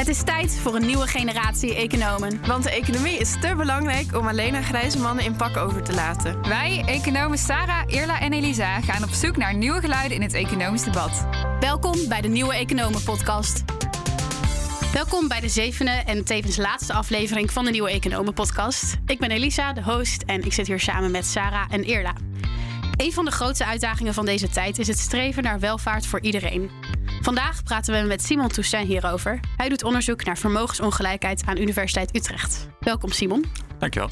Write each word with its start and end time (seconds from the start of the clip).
Het 0.00 0.08
is 0.08 0.22
tijd 0.22 0.58
voor 0.58 0.74
een 0.74 0.86
nieuwe 0.86 1.06
generatie 1.06 1.74
economen. 1.74 2.46
Want 2.46 2.62
de 2.62 2.70
economie 2.70 3.18
is 3.18 3.32
te 3.40 3.54
belangrijk 3.56 4.16
om 4.16 4.28
alleen 4.28 4.54
aan 4.54 4.62
grijze 4.62 4.98
mannen 4.98 5.24
in 5.24 5.36
pak 5.36 5.56
over 5.56 5.82
te 5.82 5.94
laten. 5.94 6.42
Wij, 6.48 6.82
economen 6.86 7.38
Sarah, 7.38 7.82
Irla 7.86 8.20
en 8.20 8.32
Elisa, 8.32 8.80
gaan 8.80 9.02
op 9.02 9.10
zoek 9.10 9.36
naar 9.36 9.54
nieuwe 9.54 9.80
geluiden 9.80 10.16
in 10.16 10.22
het 10.22 10.34
economisch 10.34 10.84
debat. 10.84 11.26
Welkom 11.60 12.08
bij 12.08 12.20
de 12.20 12.28
Nieuwe 12.28 12.54
Economen 12.54 13.02
Podcast. 13.02 13.64
Welkom 14.92 15.28
bij 15.28 15.40
de 15.40 15.48
zevende 15.48 16.02
en 16.06 16.24
tevens 16.24 16.56
laatste 16.56 16.92
aflevering 16.92 17.50
van 17.50 17.64
de 17.64 17.70
Nieuwe 17.70 17.90
Economen 17.90 18.34
Podcast. 18.34 18.96
Ik 19.06 19.18
ben 19.18 19.30
Elisa, 19.30 19.72
de 19.72 19.82
host, 19.82 20.22
en 20.22 20.44
ik 20.44 20.52
zit 20.52 20.66
hier 20.66 20.80
samen 20.80 21.10
met 21.10 21.26
Sarah 21.26 21.66
en 21.70 21.84
Irla. 21.84 22.14
Een 22.96 23.12
van 23.12 23.24
de 23.24 23.30
grootste 23.30 23.64
uitdagingen 23.64 24.14
van 24.14 24.24
deze 24.24 24.48
tijd 24.48 24.78
is 24.78 24.88
het 24.88 24.98
streven 24.98 25.42
naar 25.42 25.60
welvaart 25.60 26.06
voor 26.06 26.20
iedereen. 26.20 26.70
Vandaag 27.22 27.62
praten 27.62 28.00
we 28.00 28.08
met 28.08 28.22
Simon 28.22 28.48
Toussaint 28.48 28.88
hierover. 28.88 29.40
Hij 29.56 29.68
doet 29.68 29.84
onderzoek 29.84 30.24
naar 30.24 30.38
vermogensongelijkheid 30.38 31.42
aan 31.46 31.58
Universiteit 31.58 32.16
Utrecht. 32.16 32.68
Welkom 32.80 33.10
Simon. 33.10 33.44
Dankjewel. 33.78 34.10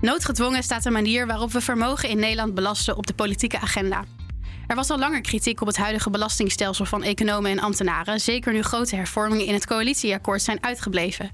Noodgedwongen 0.00 0.62
staat 0.62 0.82
de 0.82 0.90
manier 0.90 1.26
waarop 1.26 1.52
we 1.52 1.60
vermogen 1.60 2.08
in 2.08 2.18
Nederland 2.18 2.54
belasten 2.54 2.96
op 2.96 3.06
de 3.06 3.14
politieke 3.14 3.60
agenda. 3.60 4.04
Er 4.66 4.76
was 4.76 4.90
al 4.90 4.98
langer 4.98 5.20
kritiek 5.20 5.60
op 5.60 5.66
het 5.66 5.76
huidige 5.76 6.10
belastingstelsel 6.10 6.84
van 6.84 7.02
economen 7.02 7.50
en 7.50 7.58
ambtenaren, 7.58 8.20
zeker 8.20 8.52
nu 8.52 8.62
grote 8.62 8.96
hervormingen 8.96 9.46
in 9.46 9.54
het 9.54 9.66
coalitieakkoord 9.66 10.42
zijn 10.42 10.62
uitgebleven. 10.62 11.30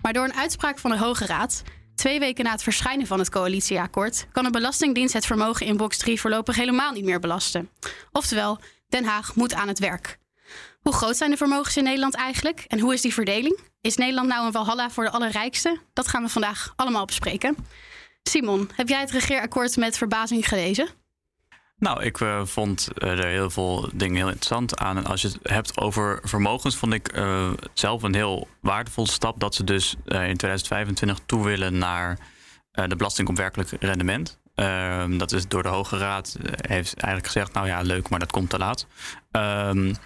Maar 0.00 0.12
door 0.12 0.24
een 0.24 0.34
uitspraak 0.34 0.78
van 0.78 0.90
de 0.90 0.98
Hoge 0.98 1.26
Raad, 1.26 1.62
twee 1.94 2.18
weken 2.18 2.44
na 2.44 2.50
het 2.50 2.62
verschijnen 2.62 3.06
van 3.06 3.18
het 3.18 3.30
coalitieakkoord, 3.30 4.26
kan 4.32 4.44
de 4.44 4.50
Belastingdienst 4.50 5.14
het 5.14 5.26
vermogen 5.26 5.66
in 5.66 5.76
box 5.76 5.98
3 5.98 6.20
voorlopig 6.20 6.56
helemaal 6.56 6.92
niet 6.92 7.04
meer 7.04 7.20
belasten. 7.20 7.70
Oftewel, 8.12 8.58
Den 8.88 9.04
Haag 9.04 9.34
moet 9.34 9.54
aan 9.54 9.68
het 9.68 9.78
werk. 9.78 10.18
Hoe 10.86 10.94
groot 10.94 11.16
zijn 11.16 11.30
de 11.30 11.36
vermogens 11.36 11.76
in 11.76 11.84
Nederland 11.84 12.14
eigenlijk 12.14 12.64
en 12.66 12.80
hoe 12.80 12.94
is 12.94 13.00
die 13.00 13.14
verdeling? 13.14 13.60
Is 13.80 13.96
Nederland 13.96 14.28
nou 14.28 14.46
een 14.46 14.52
walhalla 14.52 14.90
voor 14.90 15.04
de 15.04 15.10
allerrijkste? 15.10 15.80
Dat 15.92 16.08
gaan 16.08 16.22
we 16.22 16.28
vandaag 16.28 16.72
allemaal 16.76 17.04
bespreken. 17.04 17.56
Simon, 18.22 18.70
heb 18.74 18.88
jij 18.88 19.00
het 19.00 19.10
regeerakkoord 19.10 19.76
met 19.76 19.96
verbazing 19.96 20.48
gelezen? 20.48 20.88
Nou, 21.78 22.02
ik 22.02 22.20
uh, 22.20 22.44
vond 22.44 22.88
uh, 22.98 23.10
er 23.10 23.26
heel 23.26 23.50
veel 23.50 23.88
dingen 23.94 24.16
heel 24.16 24.26
interessant 24.26 24.78
aan. 24.78 24.96
En 24.96 25.06
als 25.06 25.22
je 25.22 25.28
het 25.28 25.38
hebt 25.42 25.78
over 25.78 26.20
vermogens, 26.22 26.76
vond 26.76 26.92
ik 26.92 27.16
uh, 27.16 27.50
zelf 27.72 28.02
een 28.02 28.14
heel 28.14 28.48
waardevolle 28.60 29.08
stap 29.08 29.40
dat 29.40 29.54
ze 29.54 29.64
dus 29.64 29.94
in 30.04 30.36
2025 30.36 31.18
toe 31.26 31.44
willen 31.44 31.78
naar 31.78 32.18
de 32.70 32.96
belasting 32.96 33.28
op 33.28 33.36
werkelijk 33.36 33.70
rendement. 33.80 34.38
Ehm, 34.54 35.18
dat 35.18 35.32
is 35.32 35.48
door 35.48 35.62
de 35.62 35.68
Hoge 35.68 35.98
Raad 35.98 36.36
heeft 36.40 36.94
eigenlijk 36.94 37.26
gezegd, 37.32 37.52
nou 37.52 37.66
ja, 37.66 37.80
leuk, 37.80 38.08
maar 38.08 38.18
dat 38.18 38.30
komt 38.30 38.50
te 38.50 38.58
laat. 38.58 38.86
Um, 39.30 39.96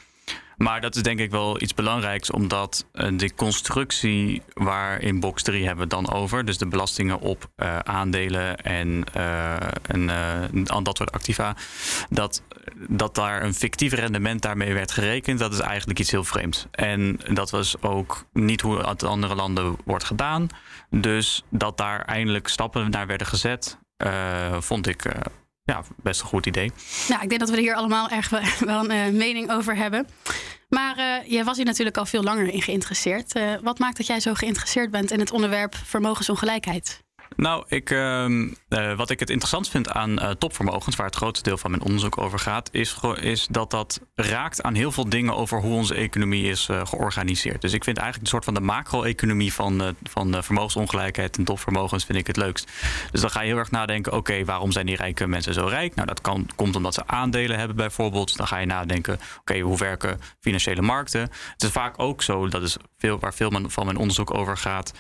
maar 0.61 0.81
dat 0.81 0.97
is 0.97 1.03
denk 1.03 1.19
ik 1.19 1.31
wel 1.31 1.63
iets 1.63 1.75
belangrijks, 1.75 2.31
omdat 2.31 2.87
uh, 2.93 3.19
de 3.19 3.35
constructie 3.35 4.43
waar 4.55 5.01
in 5.03 5.21
box 5.21 5.43
3 5.43 5.67
hebben 5.67 5.85
we 5.85 5.91
dan 5.91 6.13
over, 6.13 6.45
dus 6.45 6.59
de 6.59 6.67
belastingen 6.67 7.21
op 7.21 7.51
uh, 7.57 7.79
aandelen 7.79 8.57
en, 8.57 9.05
uh, 9.17 9.55
en 9.83 10.83
dat 10.83 10.97
soort 10.97 11.13
activa, 11.13 11.57
dat, 12.11 12.43
dat 12.89 13.15
daar 13.15 13.43
een 13.43 13.55
fictief 13.55 13.93
rendement 13.93 14.43
daarmee 14.43 14.75
werd 14.75 14.91
gerekend, 14.91 15.39
dat 15.39 15.53
is 15.53 15.61
eigenlijk 15.61 15.99
iets 15.99 16.11
heel 16.11 16.25
vreemds. 16.25 16.67
En 16.71 17.21
dat 17.33 17.51
was 17.51 17.83
ook 17.83 18.25
niet 18.33 18.61
hoe 18.61 18.79
het 18.79 19.03
in 19.03 19.09
andere 19.09 19.35
landen 19.35 19.77
wordt 19.85 20.05
gedaan. 20.05 20.47
Dus 20.91 21.45
dat 21.49 21.77
daar 21.77 22.05
eindelijk 22.05 22.49
stappen 22.49 22.91
naar 22.91 23.07
werden 23.07 23.27
gezet, 23.27 23.79
vond 24.61 24.87
ik 24.87 25.05
ja, 25.71 25.85
best 26.03 26.21
een 26.21 26.27
goed 26.27 26.47
idee. 26.47 26.73
Nou, 27.09 27.23
ik 27.23 27.29
denk 27.29 27.41
dat 27.41 27.51
we 27.51 27.57
er 27.57 27.63
hier 27.63 27.75
allemaal 27.75 28.09
erg 28.09 28.29
wel 28.59 28.91
een 28.91 29.17
mening 29.17 29.51
over 29.53 29.77
hebben. 29.77 30.07
Maar 30.69 31.25
je 31.27 31.45
was 31.45 31.57
hier 31.57 31.67
natuurlijk 31.67 31.97
al 31.97 32.07
veel 32.07 32.23
langer 32.23 32.49
in 32.49 32.63
geïnteresseerd. 32.63 33.37
Uh, 33.37 33.53
wat 33.63 33.79
maakt 33.79 33.97
dat 33.97 34.07
jij 34.07 34.21
zo 34.21 34.35
geïnteresseerd 34.35 34.91
bent 34.91 35.11
in 35.11 35.21
het 35.21 35.31
onderwerp 35.31 35.75
vermogensongelijkheid? 35.75 37.03
Nou, 37.37 37.65
ik, 37.69 37.91
uh, 37.91 38.47
wat 38.97 39.11
ik 39.11 39.21
het 39.21 39.31
interessant 39.31 39.69
vind 39.69 39.91
aan 39.91 40.11
uh, 40.11 40.31
topvermogens, 40.31 40.97
waar 40.97 41.07
het 41.07 41.17
grootste 41.17 41.49
deel 41.49 41.59
van 41.59 41.71
mijn 41.71 41.83
onderzoek 41.83 42.19
over 42.19 42.39
gaat, 42.39 42.69
is, 42.73 42.97
is 43.21 43.47
dat 43.47 43.71
dat 43.71 44.01
raakt 44.15 44.63
aan 44.63 44.75
heel 44.75 44.93
veel 44.93 45.09
dingen 45.09 45.37
over 45.37 45.61
hoe 45.61 45.75
onze 45.75 45.95
economie 45.95 46.45
is 46.45 46.69
uh, 46.71 46.87
georganiseerd. 46.87 47.61
Dus 47.61 47.73
ik 47.73 47.85
vind 47.85 47.97
eigenlijk 47.97 48.27
een 48.27 48.33
soort 48.33 48.45
van 48.45 48.55
de 48.55 48.61
macro-economie 48.61 49.53
van, 49.53 49.95
van 50.03 50.43
vermogensongelijkheid 50.43 51.37
en 51.37 51.45
topvermogens 51.45 52.05
vind 52.05 52.19
ik 52.19 52.27
het 52.27 52.37
leukst. 52.37 52.71
Dus 53.11 53.21
dan 53.21 53.31
ga 53.31 53.41
je 53.41 53.49
heel 53.49 53.59
erg 53.59 53.71
nadenken, 53.71 54.13
oké, 54.13 54.45
waarom 54.45 54.73
zijn 54.73 54.87
die 54.87 54.97
rijke 54.97 55.27
mensen 55.27 55.55
zo 55.55 55.67
rijk? 55.67 55.95
Nou, 55.95 56.07
dat 56.07 56.21
kan, 56.21 56.49
komt 56.55 56.77
omdat 56.77 56.95
ze 56.95 57.07
aandelen 57.07 57.59
hebben 57.59 57.77
bijvoorbeeld. 57.77 58.37
Dan 58.37 58.47
ga 58.47 58.59
je 58.59 58.67
nadenken, 58.67 59.21
oké, 59.41 59.59
hoe 59.59 59.79
werken 59.79 60.21
financiële 60.41 60.83
markten? 60.83 61.21
Het 61.21 61.63
is 61.63 61.71
vaak 61.71 61.95
ook 61.97 62.23
zo, 62.23 62.49
dat 62.49 62.63
is 62.63 62.77
veel, 62.99 63.19
waar 63.19 63.35
veel 63.35 63.51
van 63.67 63.85
mijn 63.85 63.97
onderzoek 63.97 64.35
over 64.35 64.57
gaat, 64.57 64.93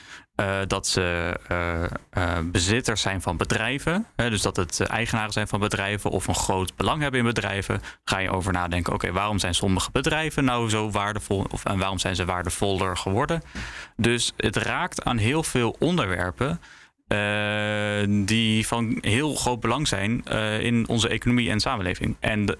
dat 0.66 0.86
ze 0.86 1.36
uh, 1.52 1.82
uh, 2.18 2.38
bezitters 2.44 3.00
zijn 3.00 3.22
van 3.22 3.36
bedrijven. 3.36 4.06
Dus 4.16 4.42
dat 4.42 4.56
het 4.56 4.80
eigenaren 4.80 5.32
zijn 5.32 5.48
van 5.48 5.60
bedrijven 5.60 6.10
of 6.10 6.26
een 6.26 6.34
groot 6.34 6.76
belang 6.76 7.02
hebben 7.02 7.20
in 7.20 7.26
bedrijven. 7.26 7.80
Ga 8.04 8.18
je 8.18 8.30
over 8.30 8.52
nadenken, 8.52 8.92
oké, 8.92 9.12
waarom 9.12 9.38
zijn 9.38 9.54
sommige 9.54 9.90
bedrijven 9.92 10.44
nou 10.44 10.68
zo 10.68 10.90
waardevol? 10.90 11.46
Of, 11.50 11.64
en 11.64 11.78
waarom 11.78 11.98
zijn 11.98 12.16
ze 12.16 12.24
waardevoller 12.24 12.96
geworden? 12.96 13.42
Dus 13.96 14.32
het 14.36 14.56
raakt 14.56 15.04
aan 15.04 15.16
heel 15.16 15.42
veel 15.42 15.76
onderwerpen. 15.78 16.60
die 18.26 18.66
van 18.66 18.98
heel 19.00 19.34
groot 19.34 19.60
belang 19.60 19.88
zijn 19.88 20.24
in 20.60 20.88
onze 20.88 21.08
economie 21.08 21.50
en 21.50 21.60
samenleving. 21.60 22.16
En 22.20 22.56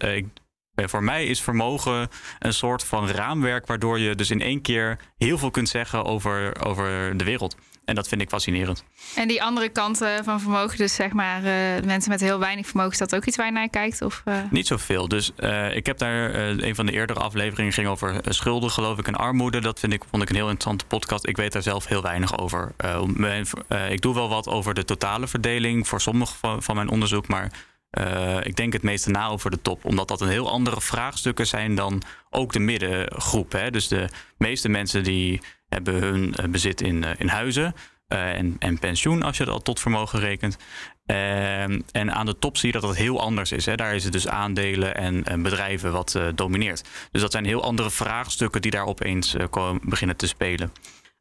voor 0.75 1.03
mij 1.03 1.27
is 1.27 1.43
vermogen 1.43 2.09
een 2.39 2.55
soort 2.55 2.85
van 2.85 3.09
raamwerk 3.09 3.67
waardoor 3.67 3.99
je 3.99 4.15
dus 4.15 4.31
in 4.31 4.41
één 4.41 4.61
keer 4.61 4.99
heel 5.17 5.39
veel 5.39 5.51
kunt 5.51 5.69
zeggen 5.69 6.05
over, 6.05 6.65
over 6.65 7.17
de 7.17 7.25
wereld. 7.25 7.57
En 7.85 7.95
dat 7.95 8.09
vind 8.09 8.21
ik 8.21 8.29
fascinerend. 8.29 8.85
En 9.15 9.29
die 9.29 9.43
andere 9.43 9.69
kanten 9.69 10.25
van 10.25 10.41
vermogen, 10.41 10.79
dus 10.79 10.95
zeg 10.95 11.13
maar 11.13 11.43
uh, 11.43 11.85
mensen 11.85 12.11
met 12.11 12.21
heel 12.21 12.39
weinig 12.39 12.67
vermogen, 12.67 12.93
is 12.93 12.99
dat 12.99 13.15
ook 13.15 13.25
iets 13.25 13.37
waar 13.37 13.47
je 13.47 13.53
naar 13.53 13.69
kijkt? 13.69 14.03
Of, 14.03 14.23
uh... 14.25 14.35
Niet 14.51 14.67
zoveel. 14.67 15.09
Dus 15.09 15.33
uh, 15.39 15.77
ik 15.77 15.87
heb 15.87 15.99
daar 15.99 16.35
een 16.35 16.75
van 16.75 16.87
de 16.87 16.93
eerdere 16.93 17.21
afleveringen 17.21 17.73
ging 17.73 17.89
over 17.89 18.21
schulden, 18.29 18.71
geloof 18.71 18.99
ik, 18.99 19.07
en 19.07 19.15
armoede. 19.15 19.61
Dat 19.61 19.81
vind 19.81 19.93
ik, 19.93 20.03
vond 20.11 20.23
ik 20.23 20.29
een 20.29 20.35
heel 20.35 20.49
interessante 20.49 20.85
podcast. 20.85 21.27
Ik 21.27 21.37
weet 21.37 21.53
daar 21.53 21.63
zelf 21.63 21.87
heel 21.87 22.03
weinig 22.03 22.39
over. 22.39 22.73
ik 23.89 24.01
doe 24.01 24.15
wel 24.15 24.29
wat 24.29 24.49
over 24.49 24.75
de 24.75 24.85
totale 24.85 25.27
verdeling 25.27 25.89
voor 25.89 26.01
sommige 26.01 26.35
van, 26.37 26.63
van 26.63 26.75
mijn 26.75 26.89
onderzoek, 26.89 27.29
maar 27.29 27.51
uh, 27.99 28.37
ik 28.43 28.56
denk 28.56 28.73
het 28.73 28.83
meeste 28.83 29.11
na 29.11 29.28
over 29.28 29.51
de 29.51 29.62
top, 29.62 29.84
omdat 29.84 30.09
dat 30.09 30.21
een 30.21 30.28
heel 30.28 30.51
andere 30.51 30.81
vraagstukken 30.81 31.47
zijn 31.47 31.75
dan 31.75 32.03
ook 32.31 32.53
de 32.53 32.59
middengroep. 32.59 33.53
Hè? 33.53 33.71
Dus 33.71 33.89
de 33.89 34.09
meeste 34.39 34.69
mensen 34.69 35.05
die 35.05 35.41
hebben 35.69 35.95
hun 35.95 36.34
bezit 36.51 36.81
in, 36.81 37.05
in 37.19 37.28
huizen 37.28 37.75
en, 38.09 38.56
en 38.59 38.78
pensioen, 38.78 39.23
als 39.23 39.37
je 39.37 39.45
dat 39.45 39.65
tot 39.65 39.81
vermogen 39.81 40.21
rekent. 40.21 40.59
Uh, 41.06 41.62
en 41.62 42.12
aan 42.12 42.27
de 42.27 42.39
top 42.39 42.56
zie 42.56 42.67
je 42.67 42.81
dat 42.81 42.89
dat 42.89 42.97
heel 42.97 43.21
anders 43.21 43.53
is. 43.53 43.67
Hè? 43.67 43.75
Daar 43.75 43.95
is 43.95 44.05
het 44.05 44.12
dus 44.12 44.28
aandelen 44.28 44.95
en, 44.95 45.25
en 45.25 45.43
bedrijven 45.43 45.93
wat 45.93 46.21
domineert. 46.34 46.89
Dus 47.11 47.21
dat 47.21 47.33
zijn 47.33 47.45
heel 47.45 47.62
andere 47.62 47.91
vraagstukken 47.91 48.62
die 48.62 48.71
daar 48.71 48.87
opeens 48.87 49.37
komen, 49.51 49.81
beginnen 49.84 50.17
te 50.17 50.27
spelen. 50.27 50.72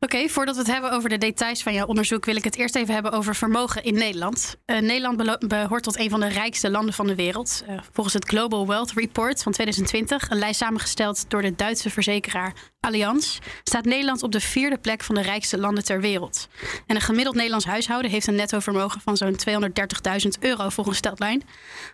Oké, 0.02 0.28
voordat 0.28 0.56
we 0.56 0.62
het 0.62 0.72
hebben 0.72 0.92
over 0.92 1.10
de 1.10 1.18
details 1.18 1.64
van 1.64 1.74
jouw 1.74 1.86
onderzoek, 1.86 2.26
wil 2.26 2.36
ik 2.36 2.44
het 2.44 2.56
eerst 2.56 2.76
even 2.76 2.94
hebben 2.94 3.12
over 3.12 3.36
vermogen 3.36 3.84
in 3.84 3.94
Nederland. 3.94 4.58
Uh, 4.66 4.80
Nederland 4.80 5.48
behoort 5.48 5.84
tot 5.84 6.00
een 6.00 6.10
van 6.10 6.20
de 6.20 6.28
rijkste 6.28 6.70
landen 6.70 6.94
van 6.94 7.08
de 7.08 7.16
wereld. 7.16 7.64
Uh, 7.70 7.80
volgens 7.92 8.14
het 8.14 8.26
Global 8.26 8.68
Wealth 8.68 8.92
Report 8.92 9.44
van 9.44 9.52
2020, 9.52 10.30
een 10.30 10.38
lijst 10.38 10.60
samengesteld 10.60 11.30
door 11.30 11.42
de 11.42 11.56
Duitse 11.56 11.90
verzekeraar 11.90 12.54
Allianz, 12.80 13.40
staat 13.64 13.86
Nederland 13.86 14.24
op 14.24 14.32
de 14.32 14.40
vierde 14.40 14.78
plek 14.78 15.04
van 15.04 15.16
de 15.16 15.22
rijkste 15.22 15.58
landen 15.58 15.84
ter 15.84 16.02
wereld. 16.02 16.48
En 16.88 16.96
een 16.96 17.02
gemiddeld 17.02 17.36
Nederlands 17.36 17.66
huishouden 17.66 18.12
heeft 18.12 18.28
een 18.28 18.36
netto 18.36 18.60
vermogen 18.60 19.02
van 19.02 19.18
zo'n 19.18 19.40
230.000 19.50 20.28
euro 20.40 20.70
volgens 20.70 20.98
Steltline. 20.98 21.42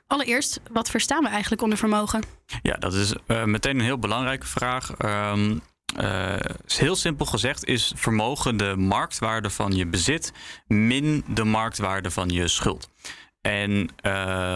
Allereerst, 0.08 0.60
wat 0.72 0.90
verstaan 0.90 1.24
we 1.24 1.30
eigenlijk 1.30 1.62
onder 1.62 1.78
vermogen? 1.78 2.24
Ja, 2.62 2.74
dat 2.74 2.94
is 2.94 3.14
uh, 3.28 3.44
meteen 3.44 3.80
een 3.80 3.86
heel 3.86 4.00
belangrijke 4.00 4.48
vraag. 4.48 4.92
Um, 4.98 5.62
uh, 6.02 6.36
heel 6.68 6.96
simpel 6.96 7.26
gezegd 7.26 7.66
is 7.66 7.94
vermogen 7.96 8.58
de 8.58 8.76
marktwaarde 8.78 9.50
van 9.50 9.72
je 9.72 9.88
bezit 9.88 10.34
min 10.68 11.24
de 11.28 11.44
marktwaarde 11.44 12.12
van 12.12 12.30
je 12.30 12.48
schuld. 12.48 12.90
En 13.42 13.72
uh, 13.72 13.88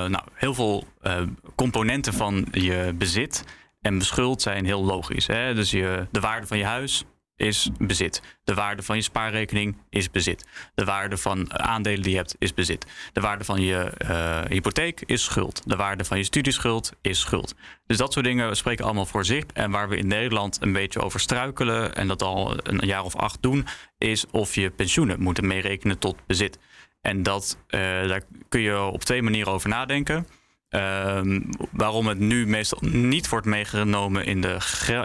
nou, 0.05 0.21
heel 0.33 0.53
veel 0.53 0.87
uh, 1.01 1.21
componenten 1.55 2.13
van 2.13 2.47
je 2.51 2.93
bezit 2.95 3.43
en 3.81 3.97
beschuld 3.97 4.41
zijn 4.41 4.65
heel 4.65 4.83
logisch. 4.83 5.27
Hè? 5.27 5.53
Dus 5.53 5.71
je, 5.71 6.07
de 6.11 6.19
waarde 6.19 6.47
van 6.47 6.57
je 6.57 6.65
huis, 6.65 7.03
is 7.39 7.69
bezit. 7.77 8.21
De 8.43 8.53
waarde 8.53 8.83
van 8.83 8.95
je 8.95 9.01
spaarrekening 9.01 9.77
is 9.89 10.11
bezit. 10.11 10.45
De 10.75 10.85
waarde 10.85 11.17
van 11.17 11.59
aandelen 11.59 12.01
die 12.01 12.11
je 12.11 12.17
hebt 12.17 12.35
is 12.39 12.53
bezit. 12.53 12.85
De 13.13 13.21
waarde 13.21 13.43
van 13.43 13.61
je 13.61 13.91
uh, 14.01 14.41
hypotheek 14.47 15.01
is 15.05 15.23
schuld. 15.23 15.61
De 15.65 15.75
waarde 15.75 16.03
van 16.05 16.17
je 16.17 16.23
studieschuld 16.23 16.93
is 17.01 17.19
schuld. 17.19 17.55
Dus 17.85 17.97
dat 17.97 18.13
soort 18.13 18.25
dingen 18.25 18.55
spreken 18.55 18.85
allemaal 18.85 19.05
voor 19.05 19.25
zich. 19.25 19.43
En 19.53 19.71
waar 19.71 19.89
we 19.89 19.97
in 19.97 20.07
Nederland 20.07 20.57
een 20.61 20.73
beetje 20.73 21.01
over 21.01 21.19
struikelen 21.19 21.95
en 21.95 22.07
dat 22.07 22.21
al 22.21 22.57
een 22.63 22.87
jaar 22.87 23.03
of 23.03 23.15
acht 23.15 23.41
doen, 23.41 23.67
is 23.97 24.25
of 24.31 24.55
je 24.55 24.69
pensioenen 24.69 25.21
moeten 25.21 25.47
meerekenen 25.47 25.99
tot 25.99 26.17
bezit. 26.25 26.59
En 27.01 27.23
dat, 27.23 27.57
uh, 27.67 27.79
daar 27.81 28.21
kun 28.49 28.61
je 28.61 28.81
op 28.81 29.03
twee 29.03 29.21
manieren 29.21 29.53
over 29.53 29.69
nadenken. 29.69 30.27
Ehm, 30.69 31.41
waarom 31.71 32.07
het 32.07 32.19
nu 32.19 32.47
meestal 32.47 32.79
niet 32.81 33.29
wordt 33.29 33.45
meegenomen 33.45 34.25
in 34.25 34.41
de, 34.41 34.57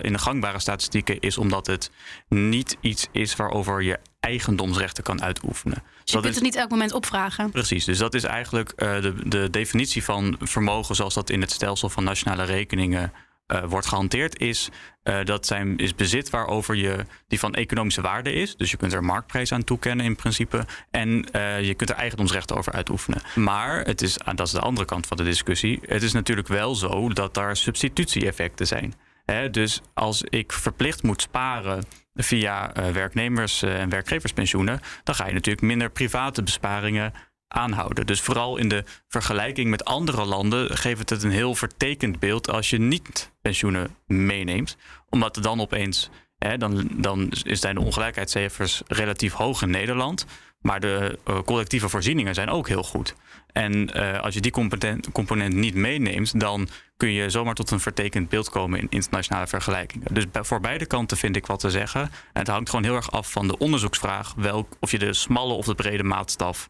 in 0.03 0.13
de 0.13 0.19
gangbare 0.19 0.59
statistieken, 0.59 1.21
is 1.21 1.39
omdat 1.39 1.67
het 1.67 1.91
niet 2.29 2.77
iets 2.81 3.09
is 3.13 3.37
waarover 3.37 3.83
je 3.83 3.99
eigendomsrechten 4.21 5.05
kan 5.05 5.23
uitoefenen. 5.23 5.83
Dus 6.03 6.13
je 6.15 6.21
kunt 6.21 6.35
het 6.35 6.45
niet 6.45 6.55
elk 6.55 6.71
moment 6.71 6.93
opvragen. 6.93 7.51
Precies, 7.51 7.85
dus 7.85 7.99
dat 7.99 8.15
is 8.15 8.25
eigenlijk 8.25 8.73
uh, 8.77 9.01
de, 9.01 9.15
de 9.29 9.51
definitie 9.51 10.05
van 10.05 10.37
vermogen 10.41 10.95
zoals 10.95 11.15
dat 11.15 11.31
in 11.31 11.41
het 11.41 11.51
stelsel 11.51 11.89
van 11.89 12.05
nationale 12.05 12.45
rekeningen 12.45 13.13
uh, 13.47 13.65
wordt 13.65 13.87
gehanteerd, 13.87 14.41
is 14.41 14.69
uh, 15.05 15.25
dat 15.25 15.47
zijn, 15.47 15.77
is 15.77 15.95
bezit 15.95 16.31
waarover 16.31 16.75
je 16.75 17.05
die 17.29 17.39
van 17.39 17.55
economische 17.55 18.01
waarde 18.01 18.33
is. 18.33 18.57
Dus 18.57 18.71
je 18.71 18.77
kunt 18.77 18.93
er 18.93 19.05
marktprijs 19.05 19.53
aan 19.53 19.65
toekennen 19.65 20.07
in 20.07 20.17
principe. 20.17 20.67
En 20.91 21.27
uh, 21.33 21.63
je 21.63 21.75
kunt 21.75 21.91
er 21.91 21.97
eigendomsrechten 21.97 22.57
over 22.57 22.73
uitoefenen. 22.73 23.23
Maar 23.35 23.85
het 23.85 24.03
is, 24.03 24.17
dat 24.35 24.47
is 24.47 24.53
de 24.53 24.61
andere 24.61 24.87
kant 24.87 25.07
van 25.07 25.17
de 25.17 25.25
discussie. 25.25 25.81
Het 25.87 26.03
is 26.03 26.13
natuurlijk 26.13 26.49
wel 26.49 26.75
zo 26.75 27.09
dat 27.09 27.35
daar 27.35 27.57
substitutie-effecten 27.57 28.67
zijn. 28.67 28.95
He, 29.25 29.51
dus 29.51 29.81
als 29.95 30.23
ik 30.23 30.53
verplicht 30.53 31.03
moet 31.03 31.23
sparen 31.23 31.85
via 32.15 32.73
werknemers- 32.93 33.63
en 33.63 33.89
werkgeverspensioenen, 33.89 34.81
dan 35.05 35.15
ga 35.15 35.27
je 35.27 35.33
natuurlijk 35.33 35.67
minder 35.67 35.91
private 35.91 36.43
besparingen 36.43 37.13
aanhouden. 37.55 38.07
Dus 38.07 38.21
vooral 38.21 38.57
in 38.57 38.69
de 38.69 38.85
vergelijking 39.09 39.71
met 39.71 39.85
andere 39.85 40.25
landen 40.25 40.77
geeft 40.77 41.11
het 41.11 41.23
een 41.23 41.31
heel 41.31 41.55
vertekend 41.55 42.19
beeld 42.19 42.51
als 42.51 42.71
je 42.71 42.79
niet 42.79 43.31
pensioenen 43.43 43.97
meeneemt. 44.07 44.77
Omdat 45.09 45.39
dan 45.43 45.61
opeens, 45.61 46.11
hè, 46.39 46.59
dan, 46.59 46.89
dan 46.93 47.29
zijn 47.33 47.75
de 47.75 47.81
ongelijkheidscijfers 47.81 48.83
relatief 48.87 49.33
hoog 49.33 49.63
in 49.63 49.71
Nederland. 49.71 50.27
Maar 50.61 50.81
de 50.81 51.19
uh, 51.29 51.39
collectieve 51.39 51.89
voorzieningen 51.89 52.35
zijn 52.35 52.49
ook 52.49 52.69
heel 52.69 52.83
goed. 52.83 53.15
En 53.53 53.97
uh, 53.97 54.21
als 54.21 54.35
je 54.35 54.41
die 54.41 54.53
component, 54.53 55.13
component, 55.13 55.55
niet 55.55 55.75
meeneemt, 55.75 56.41
dan 56.41 56.69
kun 56.97 57.13
je 57.13 57.31
zomaar 57.31 57.55
tot 57.55 57.71
een 57.71 57.81
vertekend 57.81 58.29
beeld 58.29 58.51
komen 58.51 58.79
in 58.79 58.87
internationale 58.91 59.47
vergelijkingen. 59.47 60.15
Dus 60.15 60.25
voor 60.33 60.61
beide 60.61 60.87
kanten 60.87 61.17
vind 61.17 61.37
ik 61.37 61.47
wat 61.47 61.61
te 61.61 61.71
zeggen. 61.71 62.01
En 62.01 62.11
het 62.33 62.49
hangt 62.49 62.71
gewoon 62.71 62.85
heel 62.85 62.95
erg 62.95 63.11
af 63.11 63.31
van 63.31 63.49
de 63.49 63.59
onderzoeksvraag, 63.59 64.35
welk, 64.37 64.77
of 64.81 64.91
je 64.91 64.99
de 64.99 65.13
smalle 65.13 65.53
of 65.53 65.67
de 65.67 65.75
brede 65.75 66.03
maatstaf 66.03 66.69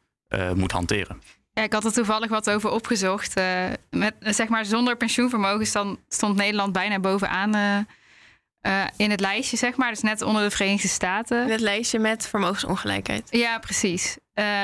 moet 0.55 0.73
hanteren. 0.73 1.21
Ja, 1.53 1.63
ik 1.63 1.73
had 1.73 1.85
er 1.85 1.93
toevallig 1.93 2.31
wat 2.31 2.51
over 2.51 2.71
opgezocht. 2.71 3.39
Uh, 3.39 3.65
met, 3.91 4.15
zeg 4.21 4.49
maar, 4.49 4.65
zonder 4.65 4.97
pensioenvermogen 4.97 5.67
stond, 5.67 5.99
stond 6.09 6.37
Nederland 6.37 6.73
bijna 6.73 6.99
bovenaan 6.99 7.57
uh, 7.57 8.85
in 8.97 9.11
het 9.11 9.21
lijstje, 9.21 9.57
zeg 9.57 9.77
maar. 9.77 9.91
Dus 9.91 10.01
net 10.01 10.23
onder 10.23 10.43
de 10.43 10.51
Verenigde 10.51 10.89
Staten. 10.89 11.43
In 11.43 11.51
het 11.51 11.61
lijstje 11.61 11.99
met 11.99 12.27
vermogensongelijkheid. 12.27 13.29
Ja, 13.31 13.59
precies. 13.59 14.17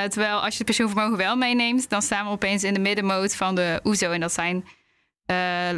terwijl 0.09 0.35
als 0.35 0.51
je 0.51 0.57
het 0.57 0.65
pensioenvermogen 0.65 1.17
wel 1.17 1.35
meeneemt, 1.35 1.89
dan 1.89 2.01
staan 2.01 2.25
we 2.25 2.31
opeens 2.31 2.63
in 2.63 2.73
de 2.73 2.79
middenmoot 2.79 3.35
van 3.35 3.55
de 3.55 3.79
OESO. 3.83 4.11
En 4.11 4.19
dat 4.19 4.33
zijn 4.33 4.55
uh, 4.55 4.63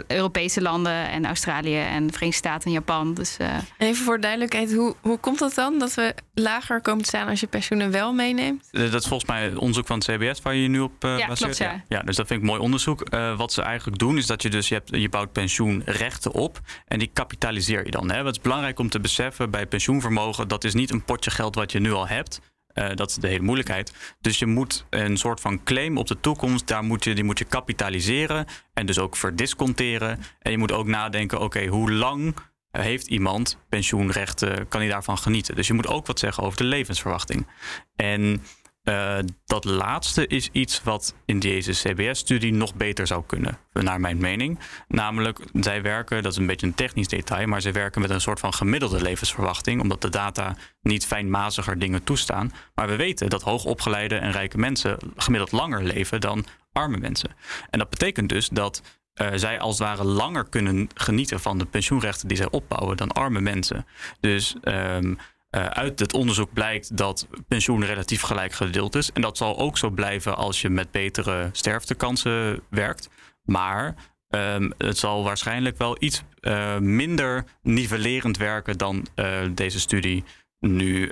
Europese 0.07 0.61
landen 0.61 1.09
en 1.09 1.25
Australië 1.25 1.79
en 1.79 2.07
de 2.07 2.13
Verenigde 2.13 2.47
Staten 2.47 2.65
en 2.65 2.71
Japan. 2.71 3.13
Dus, 3.13 3.37
uh... 3.41 3.57
Even 3.77 4.05
voor 4.05 4.19
duidelijkheid, 4.19 4.73
hoe, 4.73 4.95
hoe 5.01 5.17
komt 5.17 5.39
dat 5.39 5.53
dan 5.53 5.79
dat 5.79 5.93
we 5.93 6.15
lager 6.33 6.81
komen 6.81 7.01
te 7.01 7.07
staan 7.07 7.27
als 7.27 7.39
je 7.39 7.47
pensioenen 7.47 7.91
wel 7.91 8.13
meeneemt? 8.13 8.67
Uh, 8.71 8.91
dat 8.91 9.01
is 9.01 9.07
volgens 9.07 9.29
mij 9.29 9.43
het 9.43 9.57
onderzoek 9.57 9.87
van 9.87 9.97
het 9.97 10.07
CBS 10.07 10.41
waar 10.41 10.55
je 10.55 10.61
je 10.61 10.67
nu 10.67 10.79
op 10.79 10.93
ja, 10.99 11.27
baseert. 11.27 11.37
Klopt, 11.37 11.57
ja. 11.57 11.71
ja. 11.71 11.83
ja, 11.87 12.01
dus 12.01 12.15
dat 12.15 12.27
vind 12.27 12.39
ik 12.41 12.45
mooi 12.45 12.59
onderzoek. 12.59 13.09
wat 13.37 13.53
ze 13.53 13.61
eigenlijk 13.61 13.99
doen 13.99 14.17
is 14.17 14.25
dat 14.25 14.41
je 14.41 14.49
dus 14.49 14.67
je, 14.67 14.73
hebt, 14.73 14.89
je 14.89 15.09
bouwt 15.09 15.31
pensioenrechten 15.31 16.33
op 16.33 16.59
en 16.87 16.99
die 16.99 17.09
kapitaliseer 17.13 17.85
je 17.85 17.91
dan. 17.91 18.11
Hè. 18.11 18.23
Wat 18.23 18.35
is 18.35 18.41
belangrijk 18.41 18.79
om 18.79 18.89
te 18.89 18.99
beseffen 18.99 19.51
bij 19.51 19.65
pensioenvermogen, 19.65 20.47
dat 20.47 20.63
is 20.63 20.73
niet 20.73 20.91
een 20.91 21.03
potje 21.03 21.31
geld 21.31 21.55
wat 21.55 21.71
je 21.71 21.79
nu 21.79 21.91
al 21.91 22.07
hebt. 22.07 22.39
Uh, 22.73 22.89
dat 22.95 23.09
is 23.09 23.15
de 23.15 23.27
hele 23.27 23.43
moeilijkheid. 23.43 23.93
Dus 24.21 24.39
je 24.39 24.45
moet 24.45 24.85
een 24.89 25.17
soort 25.17 25.39
van 25.39 25.63
claim 25.63 25.97
op 25.97 26.07
de 26.07 26.19
toekomst, 26.19 26.67
daar 26.67 26.83
moet 26.83 27.03
je, 27.03 27.15
die 27.15 27.23
moet 27.23 27.39
je 27.39 27.45
kapitaliseren 27.45 28.45
en 28.73 28.85
dus 28.85 28.99
ook 28.99 29.15
verdisconteren. 29.15 30.19
En 30.39 30.51
je 30.51 30.57
moet 30.57 30.71
ook 30.71 30.87
nadenken, 30.87 31.39
oké, 31.39 31.65
hoe 31.65 31.91
lang 31.91 32.35
heeft 32.71 33.07
iemand 33.07 33.57
pensioenrechten, 33.69 34.67
kan 34.67 34.79
hij 34.79 34.89
daarvan 34.89 35.17
genieten? 35.17 35.55
Dus 35.55 35.67
je 35.67 35.73
moet 35.73 35.87
ook 35.87 36.07
wat 36.07 36.19
zeggen 36.19 36.43
over 36.43 36.57
de 36.57 36.63
levensverwachting. 36.63 37.47
En 37.95 38.41
uh, 38.83 39.17
dat 39.45 39.65
laatste 39.65 40.27
is 40.27 40.49
iets 40.51 40.83
wat 40.83 41.15
in 41.25 41.39
deze 41.39 41.71
CBS-studie 41.71 42.53
nog 42.53 42.75
beter 42.75 43.07
zou 43.07 43.23
kunnen, 43.27 43.57
naar 43.73 43.99
mijn 43.99 44.17
mening. 44.17 44.59
Namelijk, 44.87 45.39
zij 45.53 45.81
werken, 45.81 46.23
dat 46.23 46.31
is 46.31 46.37
een 46.37 46.45
beetje 46.45 46.67
een 46.67 46.73
technisch 46.73 47.07
detail, 47.07 47.47
maar 47.47 47.61
zij 47.61 47.73
werken 47.73 48.01
met 48.01 48.09
een 48.09 48.21
soort 48.21 48.39
van 48.39 48.53
gemiddelde 48.53 49.01
levensverwachting, 49.01 49.81
omdat 49.81 50.01
de 50.01 50.09
data 50.09 50.55
niet 50.81 51.05
fijnmaziger 51.05 51.79
dingen 51.79 52.03
toestaan. 52.03 52.51
Maar 52.75 52.87
we 52.87 52.95
weten 52.95 53.29
dat 53.29 53.41
hoogopgeleide 53.41 54.15
en 54.15 54.31
rijke 54.31 54.57
mensen 54.57 54.97
gemiddeld 55.15 55.51
langer 55.51 55.83
leven 55.83 56.21
dan 56.21 56.45
arme 56.71 56.97
mensen. 56.97 57.35
En 57.69 57.79
dat 57.79 57.89
betekent 57.89 58.29
dus 58.29 58.49
dat 58.49 58.81
uh, 59.21 59.27
zij 59.35 59.59
als 59.59 59.79
het 59.79 59.87
ware 59.87 60.03
langer 60.03 60.45
kunnen 60.49 60.89
genieten 60.95 61.39
van 61.39 61.57
de 61.57 61.65
pensioenrechten 61.65 62.27
die 62.27 62.37
zij 62.37 62.49
opbouwen 62.49 62.97
dan 62.97 63.11
arme 63.11 63.41
mensen. 63.41 63.85
Dus 64.19 64.55
um, 64.63 65.17
uh, 65.55 65.65
uit 65.65 65.99
het 65.99 66.13
onderzoek 66.13 66.53
blijkt 66.53 66.97
dat 66.97 67.27
pensioen 67.47 67.85
relatief 67.85 68.21
gelijk 68.21 68.53
gedeeld 68.53 68.95
is. 68.95 69.11
En 69.11 69.21
dat 69.21 69.37
zal 69.37 69.57
ook 69.57 69.77
zo 69.77 69.89
blijven 69.89 70.35
als 70.35 70.61
je 70.61 70.69
met 70.69 70.91
betere 70.91 71.49
sterftekansen 71.51 72.61
werkt. 72.69 73.09
Maar 73.43 73.95
um, 74.29 74.73
het 74.77 74.97
zal 74.97 75.23
waarschijnlijk 75.23 75.77
wel 75.77 75.95
iets 75.99 76.23
uh, 76.41 76.77
minder 76.77 77.45
nivellerend 77.61 78.37
werken 78.37 78.77
dan 78.77 79.05
uh, 79.15 79.25
deze 79.51 79.79
studie 79.79 80.23
nu 80.59 81.11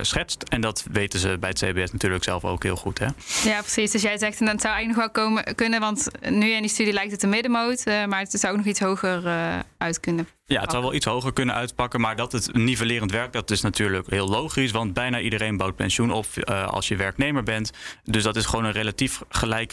schetst. 0.00 0.42
En 0.42 0.60
dat 0.60 0.86
weten 0.92 1.18
ze 1.18 1.36
bij 1.40 1.48
het 1.48 1.58
CBS 1.58 1.92
natuurlijk 1.92 2.24
zelf 2.24 2.44
ook 2.44 2.62
heel 2.62 2.76
goed. 2.76 2.98
Hè? 2.98 3.06
Ja, 3.44 3.60
precies. 3.60 3.90
Dus 3.90 4.02
jij 4.02 4.18
zegt, 4.18 4.40
en 4.40 4.46
dat 4.46 4.60
zou 4.60 4.74
eigenlijk 4.74 4.86
nog 4.86 5.14
wel 5.14 5.24
komen, 5.24 5.54
kunnen, 5.54 5.80
want 5.80 6.08
nu 6.30 6.50
in 6.50 6.60
die 6.60 6.70
studie 6.70 6.92
lijkt 6.92 7.12
het 7.12 7.22
een 7.22 7.28
middenmoot, 7.28 7.84
maar 7.84 8.18
het 8.18 8.30
zou 8.30 8.52
ook 8.52 8.58
nog 8.58 8.68
iets 8.68 8.80
hoger 8.80 9.24
uh, 9.24 9.58
uit 9.78 10.00
kunnen. 10.00 10.28
Ja, 10.48 10.60
het 10.60 10.70
zou 10.70 10.82
wel 10.82 10.94
iets 10.94 11.06
hoger 11.06 11.32
kunnen 11.32 11.54
uitpakken, 11.54 12.00
maar 12.00 12.16
dat 12.16 12.32
het 12.32 12.54
nivellerend 12.54 13.10
werkt, 13.10 13.32
dat 13.32 13.50
is 13.50 13.60
natuurlijk 13.60 14.10
heel 14.10 14.28
logisch, 14.28 14.70
want 14.70 14.92
bijna 14.92 15.20
iedereen 15.20 15.56
bouwt 15.56 15.76
pensioen 15.76 16.10
op 16.12 16.26
als 16.66 16.88
je 16.88 16.96
werknemer 16.96 17.42
bent. 17.42 17.70
Dus 18.04 18.22
dat 18.22 18.36
is 18.36 18.46
gewoon 18.46 18.64
een 18.64 18.72
relatief 18.72 19.22
gelijk 19.28 19.72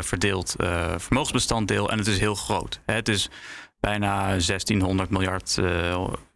verdeeld 0.00 0.54
vermogensbestanddeel 0.96 1.90
en 1.90 1.98
het 1.98 2.06
is 2.06 2.18
heel 2.18 2.34
groot. 2.34 2.80
Het 2.86 3.08
is 3.08 3.30
bijna 3.80 4.26
1600 4.26 5.10
miljard 5.10 5.58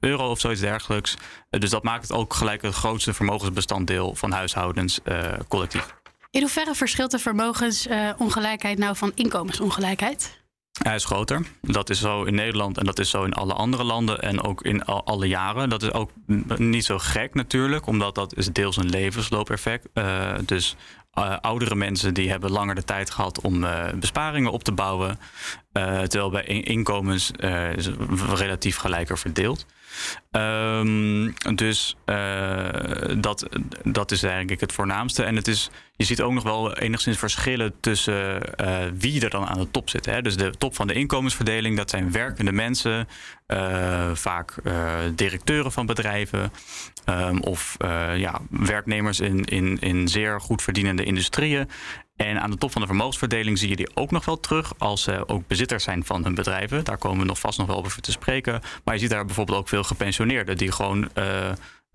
euro 0.00 0.30
of 0.30 0.40
zoiets 0.40 0.60
dergelijks. 0.60 1.16
Dus 1.50 1.70
dat 1.70 1.82
maakt 1.82 2.02
het 2.02 2.12
ook 2.12 2.34
gelijk 2.34 2.62
het 2.62 2.74
grootste 2.74 3.14
vermogensbestanddeel 3.14 4.14
van 4.14 4.32
huishoudens 4.32 5.00
collectief. 5.48 5.94
In 6.30 6.40
hoeverre 6.40 6.74
verschilt 6.74 7.10
de 7.10 7.18
vermogensongelijkheid 7.18 8.78
nou 8.78 8.96
van 8.96 9.12
inkomensongelijkheid? 9.14 10.44
Hij 10.82 10.94
is 10.94 11.04
groter. 11.04 11.42
Dat 11.60 11.90
is 11.90 12.00
zo 12.00 12.24
in 12.24 12.34
Nederland 12.34 12.78
en 12.78 12.84
dat 12.84 12.98
is 12.98 13.10
zo 13.10 13.24
in 13.24 13.32
alle 13.32 13.52
andere 13.52 13.84
landen 13.84 14.20
en 14.22 14.42
ook 14.42 14.62
in 14.62 14.84
al, 14.84 15.04
alle 15.04 15.28
jaren. 15.28 15.68
Dat 15.68 15.82
is 15.82 15.92
ook 15.92 16.10
niet 16.56 16.84
zo 16.84 16.98
gek 16.98 17.34
natuurlijk, 17.34 17.86
omdat 17.86 18.14
dat 18.14 18.36
is 18.36 18.46
deels 18.46 18.76
een 18.76 18.90
levensloopeffect. 18.90 19.88
Uh, 19.94 20.32
dus 20.44 20.76
uh, 21.18 21.36
oudere 21.40 21.74
mensen 21.74 22.14
die 22.14 22.30
hebben 22.30 22.50
langer 22.50 22.74
de 22.74 22.84
tijd 22.84 23.10
gehad 23.10 23.40
om 23.40 23.64
uh, 23.64 23.84
besparingen 23.94 24.50
op 24.50 24.64
te 24.64 24.72
bouwen. 24.72 25.18
terwijl 25.72 26.30
bij 26.30 26.44
inkomens 26.44 27.30
is 27.76 27.88
relatief 28.34 28.76
gelijker 28.76 29.18
verdeeld. 29.18 29.66
Um, 30.30 31.34
dus 31.54 31.96
uh, 32.06 32.68
dat, 33.18 33.48
dat 33.84 34.10
is 34.10 34.22
eigenlijk 34.22 34.60
het 34.60 34.72
voornaamste. 34.72 35.22
En 35.22 35.36
het 35.36 35.48
is, 35.48 35.70
je 35.96 36.04
ziet 36.04 36.20
ook 36.20 36.32
nog 36.32 36.42
wel 36.42 36.76
enigszins 36.76 37.18
verschillen 37.18 37.72
tussen 37.80 38.40
uh, 38.60 38.78
wie 38.98 39.22
er 39.24 39.30
dan 39.30 39.46
aan 39.46 39.58
de 39.58 39.70
top 39.70 39.90
zit. 39.90 40.06
Hè. 40.06 40.22
Dus 40.22 40.36
de 40.36 40.50
top 40.50 40.74
van 40.74 40.86
de 40.86 40.94
inkomensverdeling, 40.94 41.76
dat 41.76 41.90
zijn 41.90 42.12
werkende 42.12 42.52
mensen, 42.52 43.08
uh, 43.48 44.10
vaak 44.14 44.54
directeuren 45.14 45.72
van 45.72 45.86
bedrijven. 45.86 46.52
Um, 47.08 47.40
of 47.40 47.76
ja, 48.16 48.40
werknemers 48.50 49.20
in, 49.20 49.44
in, 49.44 49.78
in 49.78 50.08
zeer 50.08 50.40
goed 50.40 50.62
verdienende 50.62 51.04
industrieën. 51.04 51.68
En 52.16 52.40
aan 52.40 52.50
de 52.50 52.58
top 52.58 52.72
van 52.72 52.80
de 52.80 52.86
vermogensverdeling 52.86 53.58
zie 53.58 53.68
je 53.68 53.76
die 53.76 53.96
ook 53.96 54.10
nog 54.10 54.24
wel 54.24 54.40
terug 54.40 54.72
als 54.78 55.02
ze 55.02 55.28
ook 55.28 55.46
bezitters 55.46 55.84
zijn 55.84 56.04
van 56.04 56.24
hun 56.24 56.34
bedrijven. 56.34 56.84
Daar 56.84 56.98
komen 56.98 57.18
we 57.18 57.24
nog 57.24 57.38
vast 57.38 57.58
nog 57.58 57.66
wel 57.66 57.76
over 57.76 58.02
te 58.02 58.10
spreken. 58.10 58.60
Maar 58.84 58.94
je 58.94 59.00
ziet 59.00 59.10
daar 59.10 59.24
bijvoorbeeld 59.24 59.58
ook 59.58 59.68
veel 59.68 59.82
gepensioneerden 59.82 60.56
die 60.56 60.72
gewoon 60.72 61.08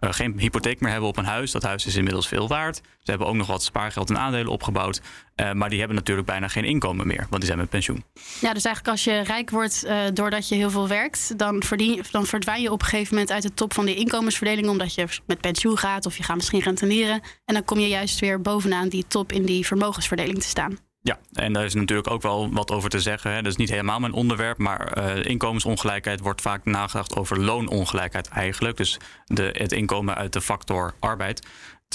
uh, 0.02 0.14
geen 0.14 0.40
hypotheek 0.40 0.80
meer 0.80 0.92
hebben 0.92 1.10
op 1.10 1.18
een 1.18 1.26
huis. 1.26 1.52
Dat 1.52 1.64
huis 1.64 1.86
is 1.86 1.96
inmiddels 1.96 2.28
veel 2.28 2.48
waard. 2.48 2.76
Ze 2.76 3.10
hebben 3.10 3.28
ook 3.28 3.36
nog 3.36 3.48
wat 3.48 3.64
spaargeld 3.64 4.10
en 4.10 4.18
aandelen 4.18 4.52
opgebouwd. 4.52 5.02
Uh, 5.36 5.52
maar 5.52 5.70
die 5.70 5.80
hebben 5.80 5.98
natuurlijk 5.98 6.28
bijna 6.28 6.48
geen 6.48 6.64
inkomen 6.64 7.08
meer, 7.08 7.26
want 7.30 7.36
die 7.36 7.46
zijn 7.46 7.58
met 7.58 7.70
pensioen. 7.70 8.04
Ja, 8.40 8.54
dus 8.54 8.66
eigenlijk 8.66 8.88
als 8.88 9.04
je 9.04 9.20
rijk 9.20 9.50
wordt 9.50 9.86
uh, 9.86 10.00
doordat 10.14 10.48
je 10.48 10.56
heel 10.56 10.70
veel 10.70 10.88
werkt, 10.88 11.38
dan, 11.38 11.64
verdien, 11.64 12.04
dan 12.12 12.26
verdwijn 12.26 12.62
je 12.62 12.72
op 12.72 12.82
een 12.82 12.88
gegeven 12.88 13.14
moment 13.14 13.32
uit 13.32 13.44
de 13.44 13.54
top 13.54 13.74
van 13.74 13.86
de 13.86 13.96
inkomensverdeling, 13.96 14.68
omdat 14.68 14.94
je 14.96 15.08
met 15.26 15.42
pensioen 15.42 15.78
gaat 15.78 16.06
of 16.06 16.18
je 16.18 16.24
gaat 16.24 16.36
misschien 16.36 16.60
renteneren. 16.60 17.22
En 17.46 17.54
dan 17.54 17.64
kom 17.64 17.80
je 17.80 17.88
juist 17.88 18.20
weer 18.20 18.42
bovenaan 18.42 18.90
die 18.90 19.06
top 19.08 19.32
in 19.32 19.46
die 19.46 19.66
vermogensverdeling 19.66 20.42
te 20.42 20.48
staan. 20.48 20.78
Ja, 21.04 21.20
en 21.34 21.54
daar 21.54 21.66
is 21.66 21.74
natuurlijk 21.74 22.10
ook 22.10 22.22
wel 22.22 22.52
wat 22.52 22.72
over 22.72 22.90
te 22.90 23.00
zeggen. 23.00 23.32
Hè. 23.32 23.42
Dat 23.42 23.52
is 23.52 23.58
niet 23.58 23.70
helemaal 23.70 24.00
mijn 24.00 24.14
onderwerp, 24.14 24.58
maar 24.58 24.98
uh, 24.98 25.26
inkomensongelijkheid 25.26 26.20
wordt 26.20 26.42
vaak 26.42 26.66
nagedacht 26.66 27.16
over 27.16 27.40
loonongelijkheid 27.40 28.28
eigenlijk. 28.28 28.78
Dus 28.78 29.00
de, 29.26 29.56
het 29.58 29.72
inkomen 29.72 30.16
uit 30.16 30.34
de 30.34 30.42
factor 30.42 30.94
arbeid. 31.00 31.48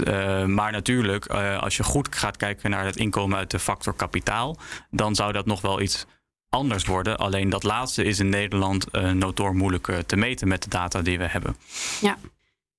Uh, 0.07 0.45
maar 0.45 0.73
natuurlijk, 0.73 1.33
uh, 1.33 1.59
als 1.59 1.77
je 1.77 1.83
goed 1.83 2.15
gaat 2.15 2.37
kijken 2.37 2.71
naar 2.71 2.85
het 2.85 2.97
inkomen 2.97 3.39
uit 3.39 3.51
de 3.51 3.59
factor 3.59 3.95
kapitaal, 3.95 4.59
dan 4.91 5.15
zou 5.15 5.33
dat 5.33 5.47
nog 5.47 5.61
wel 5.61 5.81
iets 5.81 6.07
anders 6.49 6.85
worden. 6.85 7.17
Alleen 7.17 7.49
dat 7.49 7.63
laatste 7.63 8.05
is 8.05 8.19
in 8.19 8.29
Nederland 8.29 8.87
uh, 8.93 9.11
notoor 9.11 9.55
moeilijk 9.55 10.03
te 10.07 10.17
meten 10.17 10.49
met 10.49 10.63
de 10.63 10.69
data 10.69 11.03
die 11.03 11.19
we 11.19 11.27
hebben. 11.27 11.57
Ja. 12.01 12.19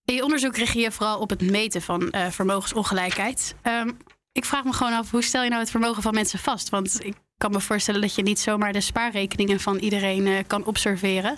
In 0.06 0.16
je 0.16 0.24
onderzoek 0.24 0.58
richt 0.58 0.74
je 0.74 0.92
vooral 0.92 1.20
op 1.20 1.30
het 1.30 1.42
meten 1.42 1.82
van 1.82 2.14
vermogensongelijkheid. 2.30 3.56
Um, 3.64 3.98
ik 4.38 4.46
vraag 4.46 4.64
me 4.64 4.74
gewoon 4.74 4.94
af, 4.94 5.12
hoe 5.12 5.24
stel 5.24 5.44
je 5.44 5.50
nou 5.50 5.62
het 5.62 5.72
vermogen 5.72 6.02
van 6.02 6.14
mensen 6.14 6.40
vast? 6.40 6.70
Want 6.70 7.06
ik 7.06 7.16
kan 7.38 7.52
me 7.52 7.60
voorstellen 7.60 8.02
dat 8.02 8.16
je 8.16 8.22
niet 8.22 8.40
zomaar 8.40 8.74
de 8.74 8.82
spaarrekeningen 8.82 9.60
van 9.60 9.78
iedereen 9.78 10.26
uh, 10.26 10.38
kan 10.48 10.66
observeren. 10.66 11.38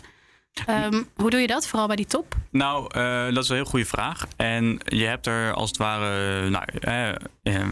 Um, 0.69 1.09
hoe 1.15 1.29
doe 1.29 1.39
je 1.39 1.47
dat, 1.47 1.67
vooral 1.67 1.87
bij 1.87 1.95
die 1.95 2.05
top? 2.05 2.35
Nou, 2.51 2.97
uh, 2.97 3.33
dat 3.33 3.43
is 3.43 3.49
een 3.49 3.55
heel 3.55 3.65
goede 3.65 3.85
vraag. 3.85 4.27
En 4.35 4.79
je 4.85 5.05
hebt 5.05 5.25
er 5.25 5.53
als 5.53 5.69
het 5.69 5.77
ware, 5.77 6.49
nou, 6.49 6.65
eh, 7.43 7.67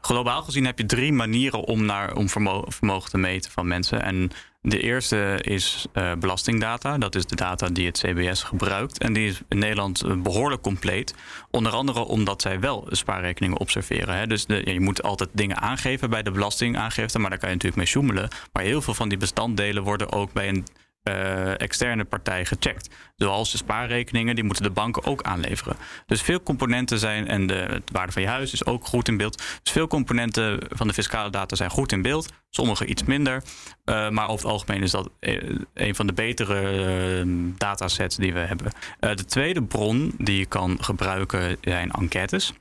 globaal 0.00 0.42
gezien 0.42 0.64
heb 0.64 0.78
je 0.78 0.86
drie 0.86 1.12
manieren 1.12 1.60
om, 1.60 1.84
naar, 1.84 2.14
om 2.14 2.28
vermogen, 2.28 3.10
te 3.10 3.18
meten 3.18 3.50
van 3.50 3.66
mensen. 3.66 4.02
En 4.02 4.30
de 4.60 4.80
eerste 4.80 5.38
is 5.42 5.86
belastingdata. 6.18 6.98
Dat 6.98 7.14
is 7.14 7.26
de 7.26 7.36
data 7.36 7.68
die 7.68 7.86
het 7.86 7.98
CBS 7.98 8.42
gebruikt. 8.42 8.98
En 8.98 9.12
die 9.12 9.28
is 9.28 9.40
in 9.48 9.58
Nederland 9.58 10.22
behoorlijk 10.22 10.62
compleet. 10.62 11.14
Onder 11.50 11.72
andere 11.72 12.00
omdat 12.00 12.42
zij 12.42 12.60
wel 12.60 12.86
spaarrekeningen 12.90 13.58
observeren. 13.58 14.16
Hè. 14.16 14.26
Dus 14.26 14.46
de, 14.46 14.72
je 14.72 14.80
moet 14.80 15.02
altijd 15.02 15.30
dingen 15.32 15.60
aangeven 15.60 16.10
bij 16.10 16.22
de 16.22 16.30
belastingaangifte. 16.30 17.18
Maar 17.18 17.30
daar 17.30 17.38
kan 17.38 17.48
je 17.48 17.54
natuurlijk 17.54 17.82
mee 17.82 17.90
sjoemelen. 17.90 18.28
Maar 18.52 18.62
heel 18.62 18.82
veel 18.82 18.94
van 18.94 19.08
die 19.08 19.18
bestanddelen 19.18 19.82
worden 19.82 20.12
ook 20.12 20.32
bij 20.32 20.48
een 20.48 20.66
uh, 21.08 21.60
externe 21.60 22.04
partij 22.04 22.44
gecheckt. 22.44 22.94
Zoals 23.16 23.50
de 23.50 23.56
spaarrekeningen, 23.56 24.34
die 24.34 24.44
moeten 24.44 24.62
de 24.62 24.70
banken 24.70 25.04
ook 25.04 25.22
aanleveren. 25.22 25.76
Dus 26.06 26.22
veel 26.22 26.42
componenten 26.42 26.98
zijn, 26.98 27.28
en 27.28 27.46
de, 27.46 27.82
waarde 27.92 28.12
van 28.12 28.22
je 28.22 28.28
huis 28.28 28.52
is 28.52 28.64
ook 28.64 28.86
goed 28.86 29.08
in 29.08 29.16
beeld. 29.16 29.42
Dus 29.62 29.72
veel 29.72 29.86
componenten 29.86 30.58
van 30.68 30.86
de 30.86 30.94
fiscale 30.94 31.30
data 31.30 31.56
zijn 31.56 31.70
goed 31.70 31.92
in 31.92 32.02
beeld. 32.02 32.32
Sommige 32.50 32.86
iets 32.86 33.04
minder. 33.04 33.42
Uh, 33.84 34.08
maar 34.10 34.28
over 34.28 34.44
het 34.44 34.52
algemeen 34.52 34.82
is 34.82 34.90
dat 34.90 35.10
eh, 35.18 35.42
een 35.74 35.94
van 35.94 36.06
de 36.06 36.12
betere 36.12 37.24
uh, 37.24 37.52
datasets 37.56 38.16
die 38.16 38.32
we 38.32 38.38
hebben. 38.38 38.72
de 38.98 39.24
tweede 39.24 39.62
bron 39.62 40.14
die 40.18 40.38
je 40.38 40.46
kan 40.46 40.78
gebruiken 40.80 41.56
zijn 41.60 41.90
enquêtes. 41.90 42.52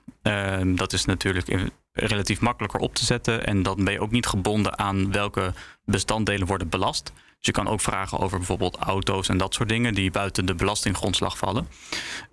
dat 0.75 0.93
is 0.93 1.05
natuurlijk 1.05 1.71
relatief 1.95 2.39
makkelijker 2.39 2.79
op 2.79 2.95
te 2.95 3.05
zetten. 3.05 3.45
En 3.45 3.63
dan 3.63 3.83
ben 3.83 3.93
je 3.93 4.01
ook 4.01 4.11
niet 4.11 4.25
gebonden 4.25 4.77
aan 4.77 5.11
welke 5.11 5.53
bestanddelen 5.85 6.47
worden 6.47 6.69
belast. 6.69 7.13
Je 7.45 7.51
kan 7.51 7.67
ook 7.67 7.81
vragen 7.81 8.19
over 8.19 8.37
bijvoorbeeld 8.37 8.75
auto's 8.75 9.29
en 9.29 9.37
dat 9.37 9.53
soort 9.53 9.69
dingen 9.69 9.93
die 9.93 10.11
buiten 10.11 10.45
de 10.45 10.55
belastinggrondslag 10.55 11.37
vallen. 11.37 11.67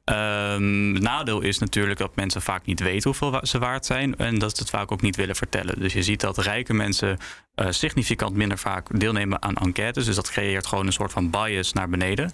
Um, 0.05 0.95
het 0.95 1.03
nadeel 1.03 1.41
is 1.41 1.59
natuurlijk 1.59 1.99
dat 1.99 2.17
mensen 2.17 2.43
vaak 2.43 2.65
niet 2.65 2.81
weten 2.81 3.11
hoeveel 3.11 3.41
ze 3.43 3.59
waard 3.59 3.87
zijn 3.87 4.17
en 4.17 4.39
dat 4.39 4.57
ze 4.57 4.63
het 4.63 4.71
vaak 4.71 4.93
ook 4.93 5.01
niet 5.01 5.17
willen 5.17 5.37
vertellen. 5.37 5.81
Dus 5.81 5.93
je 5.93 6.03
ziet 6.03 6.21
dat 6.21 6.39
rijke 6.39 6.75
mensen 6.75 7.19
uh, 7.57 7.67
significant 7.71 8.37
minder 8.37 8.59
vaak 8.59 9.01
deelnemen 9.01 9.43
aan 9.43 9.55
enquêtes. 9.55 10.05
Dus 10.05 10.17
dat 10.17 10.31
creëert 10.31 10.67
gewoon 10.67 10.87
een 10.87 10.93
soort 10.93 11.13
van 11.13 11.31
bias 11.31 11.73
naar 11.73 11.89
beneden. 11.89 12.25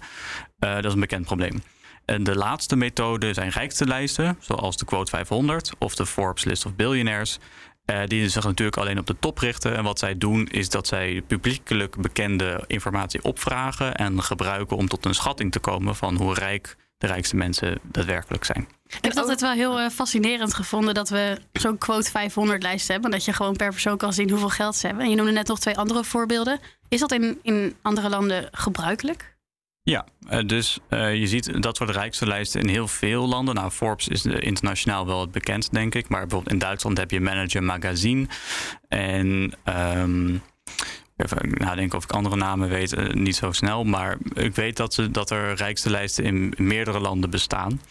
Uh, 0.59 0.75
dat 0.75 0.85
is 0.85 0.93
een 0.93 0.99
bekend 0.99 1.25
probleem. 1.25 1.61
En 2.05 2.23
de 2.23 2.35
laatste 2.35 2.75
methode 2.75 3.33
zijn 3.33 3.49
rijkste 3.49 3.85
lijsten, 3.85 4.37
zoals 4.39 4.77
de 4.77 4.85
Quote 4.85 5.11
500 5.11 5.71
of 5.77 5.95
de 5.95 6.05
Forbes 6.05 6.43
List 6.43 6.65
of 6.65 6.75
Billionaires. 6.75 7.39
Uh, 7.89 8.01
die 8.05 8.29
zich 8.29 8.43
natuurlijk 8.43 8.77
alleen 8.77 8.99
op 8.99 9.07
de 9.07 9.15
top 9.19 9.37
richten. 9.37 9.75
En 9.75 9.83
wat 9.83 9.99
zij 9.99 10.17
doen 10.17 10.47
is 10.47 10.69
dat 10.69 10.87
zij 10.87 11.21
publiekelijk 11.27 11.95
bekende 12.01 12.63
informatie 12.67 13.23
opvragen 13.23 13.95
en 13.95 14.23
gebruiken 14.23 14.77
om 14.77 14.87
tot 14.87 15.05
een 15.05 15.15
schatting 15.15 15.51
te 15.51 15.59
komen 15.59 15.95
van 15.95 16.15
hoe 16.15 16.33
rijk 16.33 16.75
de 16.97 17.07
rijkste 17.07 17.35
mensen 17.35 17.79
daadwerkelijk 17.83 18.45
zijn. 18.45 18.67
Ik 18.87 19.03
heb 19.03 19.17
altijd 19.17 19.41
wel 19.41 19.51
heel 19.51 19.79
uh, 19.79 19.89
fascinerend 19.89 20.53
gevonden 20.53 20.93
dat 20.93 21.09
we 21.09 21.37
zo'n 21.51 21.77
quote 21.77 22.09
500 22.09 22.63
lijst 22.63 22.87
hebben. 22.87 23.11
Dat 23.11 23.25
je 23.25 23.33
gewoon 23.33 23.55
per 23.55 23.69
persoon 23.69 23.97
kan 23.97 24.13
zien 24.13 24.29
hoeveel 24.29 24.49
geld 24.49 24.75
ze 24.75 24.87
hebben. 24.87 25.05
En 25.05 25.09
je 25.09 25.15
noemde 25.15 25.31
net 25.31 25.47
nog 25.47 25.59
twee 25.59 25.77
andere 25.77 26.03
voorbeelden. 26.03 26.59
Is 26.87 26.99
dat 26.99 27.11
in, 27.11 27.39
in 27.41 27.75
andere 27.81 28.09
landen 28.09 28.47
gebruikelijk? 28.51 29.37
Ja, 29.89 30.05
uh, 30.31 30.39
dus 30.45 30.79
uh, 30.89 31.15
je 31.15 31.27
ziet 31.27 31.61
dat 31.63 31.77
soort 31.77 31.89
rijkste 31.89 32.27
lijsten 32.27 32.61
in 32.61 32.67
heel 32.67 32.87
veel 32.87 33.27
landen. 33.27 33.55
Nou, 33.55 33.71
Forbes 33.71 34.07
is 34.07 34.25
internationaal 34.25 35.05
wel 35.05 35.21
het 35.21 35.31
bekend, 35.31 35.73
denk 35.73 35.95
ik. 35.95 36.09
Maar 36.09 36.19
bijvoorbeeld 36.19 36.53
in 36.53 36.59
Duitsland 36.59 36.97
heb 36.97 37.11
je 37.11 37.21
Manager 37.21 37.63
Magazine. 37.63 38.27
En 38.87 39.53
um, 39.97 40.41
even 41.17 41.49
nadenken 41.57 41.97
of 41.97 42.03
ik 42.03 42.11
andere 42.11 42.35
namen 42.35 42.69
weet, 42.69 42.97
uh, 42.97 43.09
niet 43.09 43.35
zo 43.35 43.51
snel. 43.51 43.83
Maar 43.83 44.17
ik 44.33 44.55
weet 44.55 44.77
dat, 44.77 44.93
ze, 44.93 45.11
dat 45.11 45.29
er 45.29 45.55
rijkste 45.55 45.89
lijsten 45.89 46.23
in 46.23 46.53
meerdere 46.57 46.99
landen 46.99 47.29
bestaan. 47.29 47.81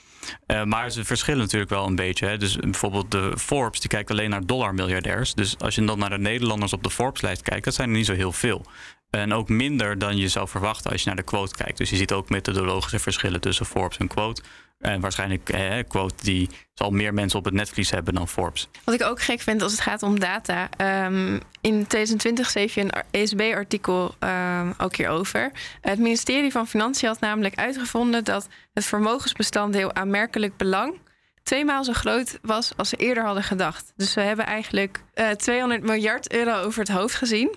Maar 0.64 0.90
ze 0.90 1.04
verschillen 1.04 1.40
natuurlijk 1.40 1.70
wel 1.70 1.86
een 1.86 1.94
beetje. 1.94 2.26
Hè. 2.26 2.36
Dus 2.36 2.56
bijvoorbeeld 2.56 3.10
de 3.10 3.32
Forbes, 3.38 3.80
die 3.80 3.88
kijkt 3.88 4.10
alleen 4.10 4.30
naar 4.30 4.46
dollarmiljardairs. 4.46 5.34
Dus 5.34 5.58
als 5.58 5.74
je 5.74 5.84
dan 5.84 5.98
naar 5.98 6.10
de 6.10 6.18
Nederlanders 6.18 6.72
op 6.72 6.82
de 6.82 6.90
Forbes-lijst 6.90 7.42
kijkt, 7.42 7.64
dat 7.64 7.74
zijn 7.74 7.88
er 7.90 7.96
niet 7.96 8.06
zo 8.06 8.14
heel 8.14 8.32
veel. 8.32 8.66
En 9.10 9.32
ook 9.32 9.48
minder 9.48 9.98
dan 9.98 10.16
je 10.16 10.28
zou 10.28 10.48
verwachten 10.48 10.90
als 10.90 11.00
je 11.00 11.06
naar 11.06 11.16
de 11.16 11.22
quote 11.22 11.56
kijkt. 11.56 11.78
Dus 11.78 11.90
je 11.90 11.96
ziet 11.96 12.12
ook 12.12 12.28
methodologische 12.28 12.98
verschillen 12.98 13.40
tussen 13.40 13.66
Forbes 13.66 13.98
en 13.98 14.08
quote. 14.08 14.42
En 14.78 15.00
waarschijnlijk 15.00 15.48
eh, 15.48 15.78
quote 15.88 16.24
die 16.24 16.48
zal 16.74 16.90
meer 16.90 17.14
mensen 17.14 17.38
op 17.38 17.44
het 17.44 17.54
netvlies 17.54 17.90
hebben 17.90 18.14
dan 18.14 18.28
Forbes. 18.28 18.68
Wat 18.84 18.94
ik 18.94 19.02
ook 19.02 19.22
gek 19.22 19.40
vind 19.40 19.62
als 19.62 19.72
het 19.72 19.80
gaat 19.80 20.02
om 20.02 20.20
data. 20.20 20.68
Um, 21.06 21.40
in 21.60 21.86
2020 21.86 22.50
schreef 22.50 22.74
je 22.74 22.80
een 22.80 22.92
ECB-artikel 23.10 24.14
um, 24.20 24.74
ook 24.78 24.96
hierover. 24.96 25.52
Het 25.80 25.98
ministerie 25.98 26.52
van 26.52 26.66
Financiën 26.66 27.08
had 27.08 27.20
namelijk 27.20 27.54
uitgevonden 27.54 28.24
dat 28.24 28.48
het 28.72 28.84
vermogensbestanddeel 28.84 29.94
aanmerkelijk 29.94 30.56
belang 30.56 30.98
tweemaal 31.42 31.84
zo 31.84 31.92
groot 31.92 32.38
was 32.42 32.72
als 32.76 32.88
ze 32.88 32.96
eerder 32.96 33.24
hadden 33.24 33.42
gedacht. 33.42 33.92
Dus 33.96 34.14
we 34.14 34.20
hebben 34.20 34.46
eigenlijk 34.46 35.02
uh, 35.14 35.30
200 35.30 35.82
miljard 35.82 36.32
euro 36.32 36.62
over 36.62 36.80
het 36.80 36.88
hoofd 36.88 37.14
gezien. 37.14 37.56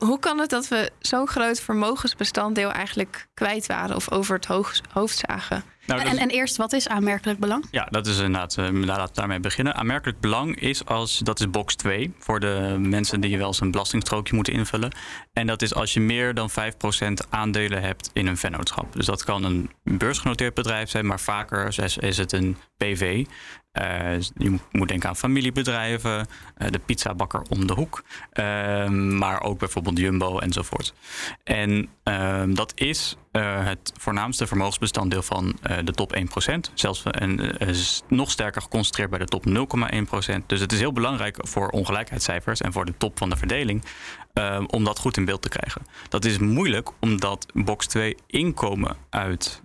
Hoe 0.00 0.18
kan 0.18 0.38
het 0.38 0.50
dat 0.50 0.68
we 0.68 0.90
zo'n 0.98 1.26
groot 1.26 1.60
vermogensbestanddeel 1.60 2.72
eigenlijk 2.72 3.28
kwijt 3.34 3.66
waren 3.66 3.96
of 3.96 4.10
over 4.10 4.34
het 4.34 4.46
hoofd 4.92 5.24
zagen? 5.28 5.64
Nou, 5.86 6.00
en, 6.00 6.18
en, 6.18 6.28
eerst, 6.28 6.56
wat 6.56 6.72
is 6.72 6.88
aanmerkelijk 6.88 7.38
belang? 7.38 7.64
Ja, 7.70 7.86
dat 7.90 8.06
is 8.06 8.16
inderdaad, 8.16 8.56
uh, 8.58 8.84
laten 8.84 9.04
we 9.04 9.10
daarmee 9.14 9.40
beginnen. 9.40 9.74
Aanmerkelijk 9.74 10.20
belang 10.20 10.60
is 10.60 10.84
als, 10.84 11.18
dat 11.18 11.40
is 11.40 11.50
box 11.50 11.74
2 11.74 12.14
voor 12.18 12.40
de 12.40 12.76
mensen 12.78 13.20
die 13.20 13.30
je 13.30 13.36
wel 13.36 13.46
eens 13.46 13.60
een 13.60 13.70
belastingstrookje 13.70 14.34
moeten 14.34 14.52
invullen. 14.52 14.92
En 15.32 15.46
dat 15.46 15.62
is 15.62 15.74
als 15.74 15.94
je 15.94 16.00
meer 16.00 16.34
dan 16.34 16.50
5% 16.50 16.54
aandelen 17.30 17.82
hebt 17.82 18.10
in 18.12 18.26
een 18.26 18.36
vennootschap. 18.36 18.92
Dus 18.92 19.06
dat 19.06 19.24
kan 19.24 19.44
een 19.44 19.70
beursgenoteerd 19.82 20.54
bedrijf 20.54 20.90
zijn, 20.90 21.06
maar 21.06 21.20
vaker 21.20 21.74
is 22.00 22.16
het 22.16 22.32
een 22.32 22.56
PV. 22.76 23.24
Uh, 23.72 24.20
je 24.20 24.58
moet 24.70 24.88
denken 24.88 25.08
aan 25.08 25.16
familiebedrijven, 25.16 26.26
uh, 26.58 26.68
de 26.70 26.78
pizzabakker 26.78 27.42
om 27.48 27.66
de 27.66 27.72
hoek, 27.72 28.04
uh, 28.32 28.88
maar 28.88 29.42
ook 29.42 29.58
bijvoorbeeld 29.58 29.98
Jumbo 29.98 30.38
enzovoort. 30.38 30.94
En 31.44 31.88
ehm, 32.02 32.54
dat 32.54 32.72
is 32.74 33.16
uh, 33.32 33.66
het 33.66 33.92
voornaamste 33.96 34.46
vermogensbestanddeel 34.46 35.22
van 35.22 35.58
de 35.84 35.92
top 35.92 36.16
1%. 36.16 36.72
Zelfs 36.74 37.02
en, 37.02 37.56
nog 38.08 38.30
sterker 38.30 38.62
geconcentreerd 38.62 39.10
bij 39.10 39.18
de 39.18 39.24
top 39.24 39.46
0,1%. 39.48 40.46
Dus 40.46 40.60
het 40.60 40.72
is 40.72 40.78
heel 40.78 40.92
belangrijk 40.92 41.36
voor 41.40 41.68
ongelijkheidscijfers 41.68 42.60
en 42.60 42.72
voor 42.72 42.84
de 42.84 42.94
top 42.96 43.18
van 43.18 43.30
de 43.30 43.36
verdeling 43.36 43.84
ehm, 44.32 44.64
om 44.64 44.84
dat 44.84 44.98
goed 44.98 45.16
in 45.16 45.24
beeld 45.24 45.42
te 45.42 45.48
krijgen. 45.48 45.82
Dat 46.08 46.24
is 46.24 46.38
moeilijk 46.38 46.88
omdat 47.00 47.46
box 47.54 47.86
2 47.86 48.16
inkomen 48.26 48.96
uit 49.10 49.62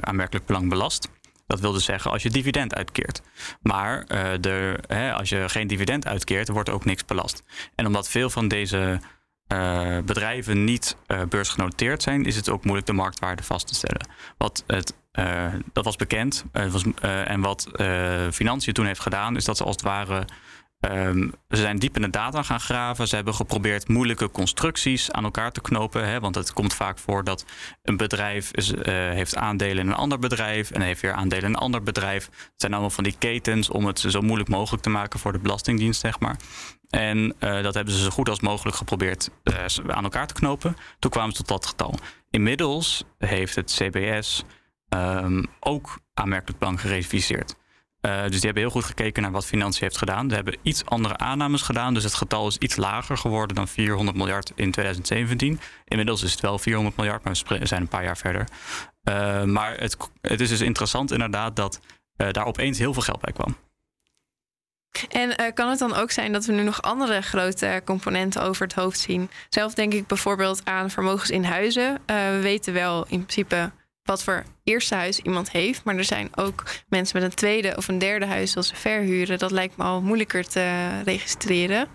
aanmerkelijk 0.00 0.46
belang 0.46 0.68
belast. 0.68 1.08
Dat 1.46 1.60
wil 1.60 1.72
dus 1.72 1.84
zeggen 1.84 2.10
als 2.10 2.22
je 2.22 2.30
dividend 2.30 2.74
uitkeert. 2.74 3.22
Maar 3.62 4.06
de, 4.40 4.78
hè, 4.86 5.12
als 5.12 5.28
je 5.28 5.48
geen 5.48 5.66
dividend 5.66 6.06
uitkeert, 6.06 6.48
wordt 6.48 6.70
ook 6.70 6.84
niks 6.84 7.04
belast. 7.04 7.42
En 7.74 7.86
omdat 7.86 8.08
veel 8.08 8.30
van 8.30 8.48
deze 8.48 9.00
uh, 9.48 9.98
bedrijven 9.98 10.64
niet 10.64 10.96
uh, 11.06 11.22
beursgenoteerd 11.28 12.02
zijn, 12.02 12.24
is 12.24 12.36
het 12.36 12.48
ook 12.48 12.64
moeilijk 12.64 12.86
de 12.86 12.92
marktwaarde 12.92 13.42
vast 13.42 13.66
te 13.66 13.74
stellen. 13.74 14.08
Wat 14.38 14.64
het, 14.66 14.94
dat 15.72 15.84
was 15.84 15.96
bekend. 15.96 16.44
was, 16.52 16.82
en 17.00 17.40
wat 17.40 17.68
Financiën 18.32 18.72
toen 18.72 18.86
heeft 18.86 19.00
gedaan, 19.00 19.36
is 19.36 19.44
dat 19.44 19.56
ze 19.56 19.64
als 19.64 19.76
het 19.76 19.84
ware 19.84 20.24
Um, 20.92 21.32
ze 21.48 21.56
zijn 21.56 21.78
diep 21.78 21.96
in 21.96 22.02
de 22.02 22.10
data 22.10 22.42
gaan 22.42 22.60
graven. 22.60 23.08
Ze 23.08 23.14
hebben 23.14 23.34
geprobeerd 23.34 23.88
moeilijke 23.88 24.30
constructies 24.30 25.10
aan 25.10 25.24
elkaar 25.24 25.52
te 25.52 25.60
knopen. 25.60 26.08
Hè, 26.08 26.20
want 26.20 26.34
het 26.34 26.52
komt 26.52 26.74
vaak 26.74 26.98
voor 26.98 27.24
dat 27.24 27.44
een 27.82 27.96
bedrijf 27.96 28.50
uh, 28.56 28.74
heeft 28.86 29.36
aandelen 29.36 29.84
in 29.84 29.90
een 29.90 29.96
ander 29.96 30.18
bedrijf 30.18 30.70
en 30.70 30.80
heeft 30.80 31.00
weer 31.00 31.12
aandelen 31.12 31.44
in 31.44 31.50
een 31.50 31.60
ander 31.60 31.82
bedrijf. 31.82 32.24
Het 32.24 32.52
zijn 32.56 32.72
allemaal 32.72 32.90
van 32.90 33.04
die 33.04 33.16
ketens 33.18 33.70
om 33.70 33.86
het 33.86 33.98
zo 33.98 34.20
moeilijk 34.20 34.48
mogelijk 34.48 34.82
te 34.82 34.90
maken 34.90 35.18
voor 35.18 35.32
de 35.32 35.38
Belastingdienst, 35.38 36.00
zeg 36.00 36.20
maar. 36.20 36.36
En 36.90 37.34
uh, 37.40 37.62
dat 37.62 37.74
hebben 37.74 37.94
ze 37.94 38.02
zo 38.02 38.10
goed 38.10 38.28
als 38.28 38.40
mogelijk 38.40 38.76
geprobeerd 38.76 39.30
uh, 39.44 39.54
aan 39.86 40.04
elkaar 40.04 40.26
te 40.26 40.34
knopen. 40.34 40.76
Toen 40.98 41.10
kwamen 41.10 41.32
ze 41.32 41.38
tot 41.38 41.48
dat 41.48 41.66
getal. 41.66 41.94
Inmiddels 42.30 43.04
heeft 43.18 43.54
het 43.54 43.72
CBS 43.72 44.44
um, 44.88 45.46
ook 45.60 45.98
aanmerkelijk 46.14 46.58
belang 46.58 46.80
gereviseerd. 46.80 47.54
Uh, 48.06 48.22
dus 48.22 48.30
die 48.30 48.40
hebben 48.40 48.62
heel 48.62 48.70
goed 48.70 48.84
gekeken 48.84 49.22
naar 49.22 49.30
wat 49.30 49.46
Financiën 49.46 49.82
heeft 49.82 49.98
gedaan. 49.98 50.28
Ze 50.28 50.34
hebben 50.34 50.56
iets 50.62 50.84
andere 50.84 51.16
aannames 51.16 51.62
gedaan. 51.62 51.94
Dus 51.94 52.04
het 52.04 52.14
getal 52.14 52.46
is 52.46 52.56
iets 52.58 52.76
lager 52.76 53.16
geworden 53.16 53.56
dan 53.56 53.68
400 53.68 54.16
miljard 54.16 54.52
in 54.54 54.70
2017. 54.70 55.60
Inmiddels 55.84 56.22
is 56.22 56.30
het 56.30 56.40
wel 56.40 56.58
400 56.58 56.96
miljard, 56.96 57.24
maar 57.24 57.36
we 57.48 57.66
zijn 57.66 57.80
een 57.80 57.88
paar 57.88 58.04
jaar 58.04 58.16
verder. 58.16 58.48
Uh, 59.08 59.42
maar 59.42 59.76
het, 59.78 59.96
het, 60.20 60.40
is 60.40 60.48
dus 60.48 60.60
interessant 60.60 61.12
inderdaad 61.12 61.56
dat 61.56 61.80
uh, 62.16 62.30
daar 62.30 62.46
opeens 62.46 62.78
heel 62.78 62.92
veel 62.92 63.02
geld 63.02 63.20
bij 63.20 63.32
kwam. 63.32 63.56
En 65.08 65.54
kan 65.54 65.70
het 65.70 65.78
dan 65.78 65.94
ook 65.94 66.10
zijn 66.10 66.32
dat 66.32 66.44
we 66.44 66.52
nu 66.52 66.62
nog 66.62 66.82
andere 66.82 67.20
grote 67.20 67.82
componenten 67.84 68.42
over 68.42 68.62
het 68.62 68.74
hoofd 68.74 68.98
zien? 68.98 69.30
Zelf 69.48 69.74
denk 69.74 69.92
ik 69.92 70.06
bijvoorbeeld 70.06 70.64
aan 70.64 70.90
vermogens 70.90 71.30
in 71.30 71.44
huizen. 71.44 72.00
We 72.06 72.38
weten 72.42 72.72
wel 72.72 73.02
in 73.08 73.24
principe 73.24 73.70
wat 74.04 74.24
voor 74.24 74.44
eerste 74.64 74.94
huis 74.94 75.18
iemand 75.18 75.50
heeft. 75.50 75.84
Maar 75.84 75.96
er 75.96 76.04
zijn 76.04 76.28
ook 76.34 76.62
mensen 76.88 77.20
met 77.20 77.30
een 77.30 77.36
tweede 77.36 77.76
of 77.76 77.88
een 77.88 77.98
derde 77.98 78.26
huis 78.26 78.56
als 78.56 78.68
ze 78.68 78.76
verhuren. 78.76 79.38
Dat 79.38 79.50
lijkt 79.50 79.76
me 79.76 79.84
al 79.84 80.02
moeilijker 80.02 80.48
te 80.48 81.02
registreren. 81.04 81.88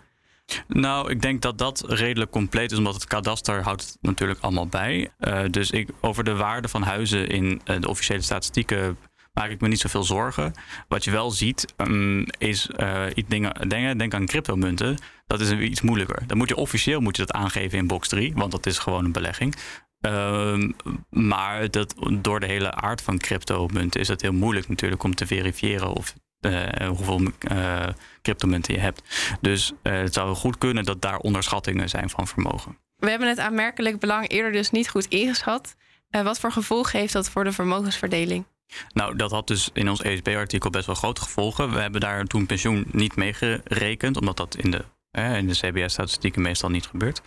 Nou, 0.67 1.11
ik 1.11 1.21
denk 1.21 1.41
dat 1.41 1.57
dat 1.57 1.83
redelijk 1.87 2.31
compleet 2.31 2.71
is, 2.71 2.77
omdat 2.77 2.93
het 2.93 3.05
kadaster 3.05 3.63
houdt 3.63 3.81
het 3.81 3.97
natuurlijk 4.01 4.39
allemaal 4.39 4.67
bij. 4.67 5.11
Uh, 5.19 5.41
dus 5.49 5.71
ik, 5.71 5.89
over 6.01 6.23
de 6.23 6.35
waarde 6.35 6.67
van 6.67 6.81
huizen 6.81 7.27
in 7.27 7.61
uh, 7.65 7.81
de 7.81 7.89
officiële 7.89 8.21
statistieken 8.21 8.97
maak 9.33 9.49
ik 9.49 9.61
me 9.61 9.67
niet 9.67 9.79
zoveel 9.79 10.03
zorgen. 10.03 10.53
Wat 10.87 11.03
je 11.03 11.11
wel 11.11 11.31
ziet, 11.31 11.73
um, 11.77 12.25
is 12.37 12.69
uh, 12.77 13.05
iets 13.13 13.29
dingen, 13.29 13.69
dingen, 13.69 13.97
denk 13.97 14.13
aan 14.13 14.25
cryptomunten. 14.25 14.97
Dat 15.27 15.39
is 15.39 15.51
iets 15.51 15.81
moeilijker. 15.81 16.23
Dan 16.27 16.37
moet 16.37 16.49
je 16.49 16.55
officieel 16.55 16.99
moet 16.99 17.17
je 17.17 17.25
dat 17.25 17.35
aangeven 17.35 17.77
in 17.77 17.87
box 17.87 18.07
3, 18.07 18.33
want 18.35 18.51
dat 18.51 18.65
is 18.65 18.77
gewoon 18.77 19.05
een 19.05 19.11
belegging. 19.11 19.55
Um, 20.01 20.75
maar 21.09 21.71
dat, 21.71 21.95
door 22.11 22.39
de 22.39 22.45
hele 22.45 22.71
aard 22.71 23.01
van 23.01 23.17
cryptomunten 23.17 24.01
is 24.01 24.07
het 24.07 24.21
heel 24.21 24.33
moeilijk 24.33 24.67
natuurlijk 24.67 25.03
om 25.03 25.15
te 25.15 25.25
verifiëren 25.25 25.93
of 25.93 26.13
uh, 26.41 26.87
hoeveel 26.87 27.21
uh, 27.51 27.87
cryptomunten 28.21 28.73
je 28.73 28.79
hebt. 28.79 29.01
Dus 29.41 29.71
uh, 29.83 29.93
het 29.93 30.13
zou 30.13 30.35
goed 30.35 30.57
kunnen 30.57 30.83
dat 30.83 31.01
daar 31.01 31.17
onderschattingen 31.17 31.89
zijn 31.89 32.09
van 32.09 32.27
vermogen. 32.27 32.77
We 32.95 33.09
hebben 33.09 33.27
het 33.27 33.39
aanmerkelijk 33.39 33.99
belang 33.99 34.29
eerder 34.29 34.51
dus 34.51 34.71
niet 34.71 34.89
goed 34.89 35.05
ingeschat. 35.05 35.75
wat 36.09 36.39
voor 36.39 36.51
gevolg 36.51 36.91
heeft 36.91 37.13
dat 37.13 37.29
voor 37.29 37.43
de 37.43 37.51
vermogensverdeling? 37.51 38.45
Nou, 38.93 39.15
dat 39.15 39.31
had 39.31 39.47
dus 39.47 39.69
in 39.73 39.89
ons 39.89 40.01
ESB-artikel 40.01 40.69
best 40.69 40.85
wel 40.85 40.95
grote 40.95 41.21
gevolgen. 41.21 41.73
We 41.73 41.79
hebben 41.79 42.01
daar 42.01 42.25
toen 42.25 42.45
pensioen 42.45 42.85
niet 42.91 43.15
mee 43.15 43.33
gerekend, 43.33 44.17
omdat 44.17 44.37
dat 44.37 44.55
in 44.55 44.71
de 44.71 44.85
in 45.11 45.47
de 45.47 45.53
CBS-statistieken 45.53 46.41
meestal 46.41 46.69
niet 46.69 46.87
gebeurt. 46.87 47.21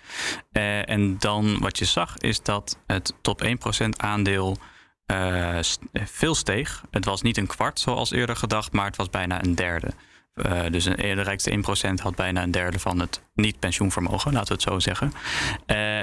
Uh, 0.52 0.88
en 0.88 1.18
dan 1.18 1.58
wat 1.58 1.78
je 1.78 1.84
zag 1.84 2.18
is 2.18 2.42
dat 2.42 2.78
het 2.86 3.14
top 3.20 3.44
1% 3.44 3.48
aandeel 3.96 4.56
uh, 5.06 5.58
veel 5.92 6.34
steeg. 6.34 6.82
Het 6.90 7.04
was 7.04 7.22
niet 7.22 7.36
een 7.36 7.46
kwart 7.46 7.80
zoals 7.80 8.10
eerder 8.10 8.36
gedacht, 8.36 8.72
maar 8.72 8.86
het 8.86 8.96
was 8.96 9.10
bijna 9.10 9.44
een 9.44 9.54
derde. 9.54 9.90
Dus 10.70 10.84
een, 10.84 10.96
de 10.96 11.22
rijkste 11.22 11.62
1% 11.98 12.02
had 12.02 12.14
bijna 12.14 12.42
een 12.42 12.50
derde 12.50 12.78
van 12.78 13.00
het 13.00 13.22
niet-pensioenvermogen, 13.34 14.32
laten 14.32 14.48
we 14.48 14.54
het 14.54 14.62
zo 14.62 14.78
zeggen. 14.78 15.12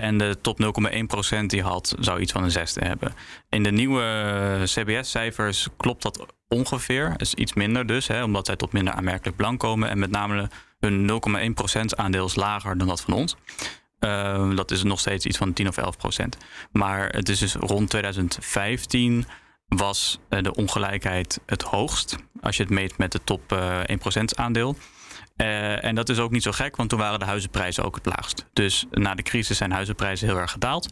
En 0.01 0.17
de 0.17 0.37
top 0.41 0.59
0,1% 1.39 1.45
die 1.45 1.61
had, 1.61 1.95
zou 1.99 2.19
iets 2.19 2.31
van 2.31 2.43
een 2.43 2.51
zesde 2.51 2.85
hebben. 2.85 3.13
In 3.49 3.63
de 3.63 3.71
nieuwe 3.71 4.61
CBS-cijfers 4.63 5.67
klopt 5.77 6.01
dat 6.01 6.25
ongeveer. 6.47 7.13
is 7.17 7.33
iets 7.33 7.53
minder 7.53 7.85
dus, 7.85 8.07
hè, 8.07 8.23
omdat 8.23 8.45
zij 8.45 8.55
tot 8.55 8.71
minder 8.71 8.93
aanmerkelijk 8.93 9.37
blank 9.37 9.59
komen. 9.59 9.89
En 9.89 9.99
met 9.99 10.11
name 10.11 10.49
hun 10.79 11.21
0,1% 11.81 11.81
aandeel 11.95 12.29
lager 12.33 12.77
dan 12.77 12.87
dat 12.87 13.01
van 13.01 13.13
ons. 13.13 13.35
Uh, 13.99 14.55
dat 14.55 14.71
is 14.71 14.83
nog 14.83 14.99
steeds 14.99 15.25
iets 15.25 15.37
van 15.37 15.53
10 15.53 15.67
of 15.67 15.77
11 15.77 15.97
procent. 15.97 16.37
Maar 16.71 17.09
het 17.09 17.29
is 17.29 17.39
dus 17.39 17.53
rond 17.53 17.89
2015 17.89 19.25
was 19.67 20.19
uh, 20.29 20.41
de 20.41 20.55
ongelijkheid 20.55 21.39
het 21.45 21.61
hoogst. 21.61 22.15
Als 22.41 22.57
je 22.57 22.63
het 22.63 22.71
meet 22.71 22.97
met 22.97 23.11
de 23.11 23.23
top 23.23 23.51
uh, 23.51 23.79
1% 24.17 24.23
aandeel. 24.35 24.75
Uh, 25.37 25.83
en 25.83 25.95
dat 25.95 26.09
is 26.09 26.19
ook 26.19 26.31
niet 26.31 26.43
zo 26.43 26.51
gek, 26.51 26.75
want 26.75 26.89
toen 26.89 26.99
waren 26.99 27.19
de 27.19 27.25
huizenprijzen 27.25 27.83
ook 27.83 27.95
het 27.95 28.05
laagst. 28.05 28.45
Dus 28.53 28.85
na 28.91 29.15
de 29.15 29.23
crisis 29.23 29.57
zijn 29.57 29.71
huizenprijzen 29.71 30.27
heel 30.27 30.37
erg 30.37 30.51
gedaald. 30.51 30.89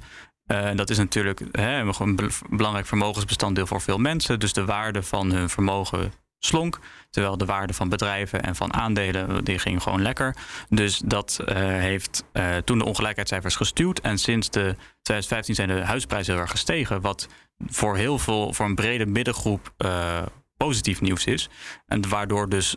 Dat 0.76 0.90
is 0.90 0.98
natuurlijk 0.98 1.42
hè, 1.52 1.80
een 1.80 2.32
belangrijk 2.50 2.88
vermogensbestanddeel 2.88 3.68
voor 3.68 3.82
veel 3.82 3.98
mensen. 3.98 4.40
Dus 4.40 4.54
de 4.54 4.66
waarde 4.66 5.04
van 5.04 5.32
hun 5.32 5.50
vermogen 5.50 6.14
slonk. 6.40 6.80
Terwijl 7.10 7.38
de 7.38 7.46
waarde 7.46 7.74
van 7.74 7.90
bedrijven 7.90 8.44
en 8.44 8.56
van 8.56 8.74
aandelen 8.74 9.44
die 9.44 9.60
ging 9.60 9.84
gewoon 9.84 10.02
lekker. 10.02 10.36
Dus 10.70 11.02
dat 11.06 11.40
uh, 11.42 11.56
heeft 11.58 12.24
uh, 12.34 12.56
toen 12.58 12.78
de 12.78 12.86
ongelijkheidscijfers 12.86 13.56
gestuurd. 13.56 14.02
En 14.02 14.18
sinds 14.18 14.50
de 14.50 14.76
2015 15.02 15.56
zijn 15.56 15.68
de 15.68 15.86
huisprijzen 15.86 16.34
heel 16.34 16.42
erg 16.42 16.52
gestegen. 16.52 17.02
Wat 17.02 17.28
voor 17.68 17.98
heel 17.98 18.20
veel, 18.20 18.54
voor 18.54 18.66
een 18.66 18.76
brede 18.76 19.06
middengroep 19.06 19.74
uh, 19.78 20.22
positief 20.58 21.02
nieuws 21.02 21.26
is. 21.26 21.50
En 21.86 22.10
waardoor 22.10 22.50
dus 22.50 22.76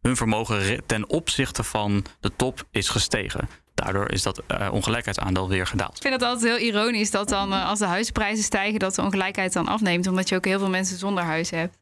hun 0.00 0.16
vermogen 0.16 0.86
ten 0.86 1.08
opzichte 1.08 1.62
van 1.62 2.04
de 2.20 2.30
top 2.36 2.62
is 2.70 2.88
gestegen. 2.88 3.48
Daardoor 3.74 4.10
is 4.10 4.22
dat 4.22 4.42
ongelijkheidsaandeel 4.70 5.48
weer 5.48 5.66
gedaald. 5.66 5.96
Ik 5.96 6.02
vind 6.02 6.14
het 6.14 6.22
altijd 6.22 6.58
heel 6.58 6.68
ironisch 6.68 7.10
dat 7.10 7.28
dan 7.28 7.52
als 7.52 7.78
de 7.78 7.84
huisprijzen 7.84 8.44
stijgen, 8.44 8.78
dat 8.78 8.94
de 8.94 9.02
ongelijkheid 9.02 9.52
dan 9.52 9.68
afneemt. 9.68 10.06
Omdat 10.06 10.28
je 10.28 10.36
ook 10.36 10.44
heel 10.44 10.58
veel 10.58 10.70
mensen 10.70 10.98
zonder 10.98 11.24
huis 11.24 11.50
hebt. 11.50 11.79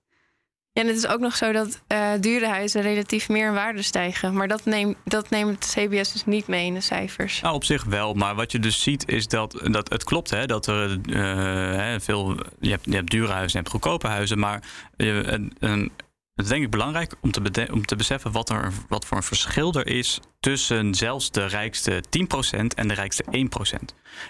Ja, 0.78 0.84
en 0.84 0.90
het 0.90 0.96
is 0.96 1.06
ook 1.06 1.20
nog 1.20 1.36
zo 1.36 1.52
dat 1.52 1.82
uh, 1.88 2.10
dure 2.20 2.46
huizen 2.46 2.82
relatief 2.82 3.28
meer 3.28 3.46
in 3.46 3.54
waarde 3.54 3.82
stijgen. 3.82 4.34
Maar 4.34 4.48
dat, 4.48 4.64
neemt 4.64 4.96
dat 5.04 5.30
neemt 5.30 5.74
CBS 5.74 6.12
dus 6.12 6.24
niet 6.26 6.46
mee 6.46 6.66
in 6.66 6.74
de 6.74 6.80
cijfers. 6.80 7.40
Nou, 7.40 7.54
op 7.54 7.64
zich 7.64 7.84
wel. 7.84 8.14
Maar 8.14 8.34
wat 8.34 8.52
je 8.52 8.58
dus 8.58 8.82
ziet 8.82 9.08
is 9.08 9.28
dat, 9.28 9.60
dat 9.64 9.88
het 9.88 10.04
klopt 10.04 10.30
hè, 10.30 10.46
dat 10.46 10.66
er 10.66 10.98
uh, 11.06 11.94
veel. 12.00 12.34
Je 12.60 12.70
hebt, 12.70 12.84
je 12.84 12.94
hebt 12.94 13.10
dure 13.10 13.32
huizen 13.32 13.58
en 13.58 13.64
je 13.64 13.70
hebt 13.70 13.70
goedkope 13.70 14.06
huizen. 14.06 14.38
Maar 14.38 14.62
een, 14.96 15.52
een, 15.58 15.90
het 16.38 16.46
is 16.46 16.53
denk 16.53 16.64
ik 16.64 16.70
belangrijk 16.70 17.14
om 17.20 17.31
te, 17.31 17.68
om 17.72 17.87
te 17.87 17.96
beseffen 17.96 18.33
wat, 18.33 18.51
er, 18.51 18.72
wat 18.88 19.05
voor 19.05 19.16
een 19.16 19.22
verschil 19.22 19.72
er 19.72 19.87
is 19.87 20.20
tussen 20.40 20.94
zelfs 20.94 21.31
de 21.31 21.46
rijkste 21.46 22.03
10% 22.03 22.61
en 22.74 22.88
de 22.88 22.94
rijkste 22.94 23.24
1%. 23.24 23.31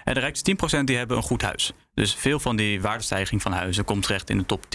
En 0.05 0.15
de 0.15 0.21
rijkste 0.21 0.57
10% 0.81 0.85
die 0.85 0.97
hebben 0.97 1.17
een 1.17 1.23
goed 1.23 1.43
huis. 1.43 1.73
Dus 1.95 2.15
veel 2.15 2.41
van 2.41 2.57
die 2.57 2.81
waardestijging 2.81 3.43
van 3.43 3.53
huizen 3.53 3.85
komt 3.85 4.03
terecht 4.03 4.31
in 4.31 4.39
de 4.39 4.47
top 4.47 4.65
10%. 4.65 4.69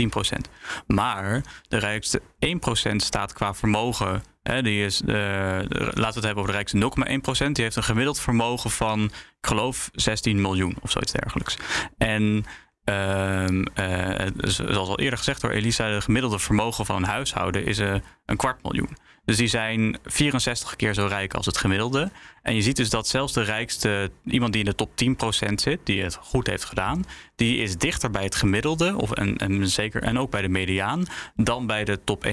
Maar 0.88 1.44
de 1.68 1.78
rijkste 1.78 2.22
1% 2.92 2.96
staat 2.96 3.34
qua 3.34 3.54
vermogen. 3.54 4.24
Hè, 4.44 4.62
die 4.62 4.86
is, 4.86 5.02
uh, 5.02 5.08
laten 5.10 5.94
we 5.94 6.04
het 6.04 6.14
hebben 6.14 6.36
over 6.36 6.52
de 6.52 6.52
rijkste 6.52 6.78
0,1%. 7.48 7.52
Die 7.52 7.64
heeft 7.64 7.76
een 7.76 7.84
gemiddeld 7.84 8.20
vermogen 8.20 8.72
van, 8.72 9.04
ik 9.04 9.12
geloof, 9.48 9.90
16 9.94 10.42
miljoen 10.42 10.76
of 10.82 10.92
zoiets 10.92 11.12
dergelijks. 11.12 11.58
En 11.98 12.46
Um, 12.86 13.66
uh, 13.80 14.28
zoals 14.38 14.90
al 14.90 15.00
eerder 15.00 15.18
gezegd 15.18 15.42
door 15.42 15.52
Elisa, 15.52 15.90
de 15.90 16.02
gemiddelde 16.02 16.40
vermogen 16.40 16.86
van 16.86 16.96
een 16.96 17.04
huishouden 17.04 17.66
is 17.66 17.80
uh, 17.80 17.96
een 18.26 18.38
kwart 18.38 18.64
miljoen. 18.64 18.98
Dus 19.26 19.38
die 19.38 19.48
zijn 19.48 19.98
64 20.04 20.76
keer 20.76 20.94
zo 20.94 21.06
rijk 21.06 21.34
als 21.34 21.46
het 21.46 21.58
gemiddelde. 21.58 22.12
En 22.42 22.56
je 22.56 22.62
ziet 22.62 22.76
dus 22.76 22.90
dat 22.90 23.08
zelfs 23.08 23.34
de 23.34 23.42
rijkste, 23.42 24.12
iemand 24.26 24.54
die 24.54 24.64
in 24.64 24.70
de 24.70 24.76
top 24.76 24.92
10% 25.50 25.54
zit, 25.54 25.80
die 25.84 26.04
het 26.04 26.16
goed 26.16 26.48
heeft 26.48 26.64
gedaan, 26.64 27.04
die 27.36 27.58
is 27.58 27.78
dichter 27.78 28.10
bij 28.12 28.24
het 28.24 28.36
gemiddelde, 28.36 28.96
of 28.98 29.12
en, 29.12 29.38
en 29.38 29.68
zeker 29.68 30.04
en 30.04 30.20
ook 30.20 30.32
bij 30.32 30.42
de 30.42 30.50
mediaan, 30.50 31.06
dan 31.36 31.68
bij 31.68 31.84
de 31.84 32.04
top 32.04 32.26
1%. 32.28 32.30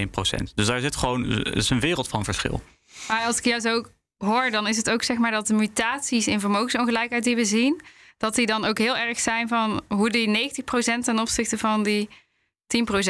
Dus 0.55 0.67
daar 0.67 0.79
zit 0.79 0.95
gewoon 0.95 1.43
is 1.43 1.69
een 1.69 1.79
wereld 1.79 2.07
van 2.07 2.23
verschil. 2.23 2.61
Maar 3.07 3.25
als 3.25 3.37
ik 3.37 3.45
jou 3.45 3.59
zo 3.59 3.85
hoor, 4.17 4.51
dan 4.51 4.67
is 4.67 4.77
het 4.77 4.89
ook 4.89 5.03
zeg 5.03 5.17
maar 5.17 5.31
dat 5.31 5.47
de 5.47 5.53
mutaties 5.53 6.27
in 6.27 6.39
vermogensongelijkheid 6.39 7.23
die 7.23 7.35
we 7.35 7.45
zien, 7.45 7.81
dat 8.21 8.35
die 8.35 8.45
dan 8.45 8.65
ook 8.65 8.77
heel 8.77 8.97
erg 8.97 9.19
zijn 9.19 9.47
van 9.47 9.81
hoe 9.87 10.09
die 10.09 10.51
90% 10.99 11.03
ten 11.03 11.19
opzichte 11.19 11.57
van 11.57 11.83
die 11.83 12.09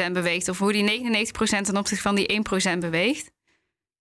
10% 0.08 0.12
beweegt. 0.12 0.48
Of 0.48 0.58
hoe 0.58 0.72
die 0.72 1.02
99% 1.32 1.32
ten 1.62 1.76
opzichte 1.76 2.02
van 2.02 2.14
die 2.14 2.42
1% 2.74 2.78
beweegt. 2.78 3.30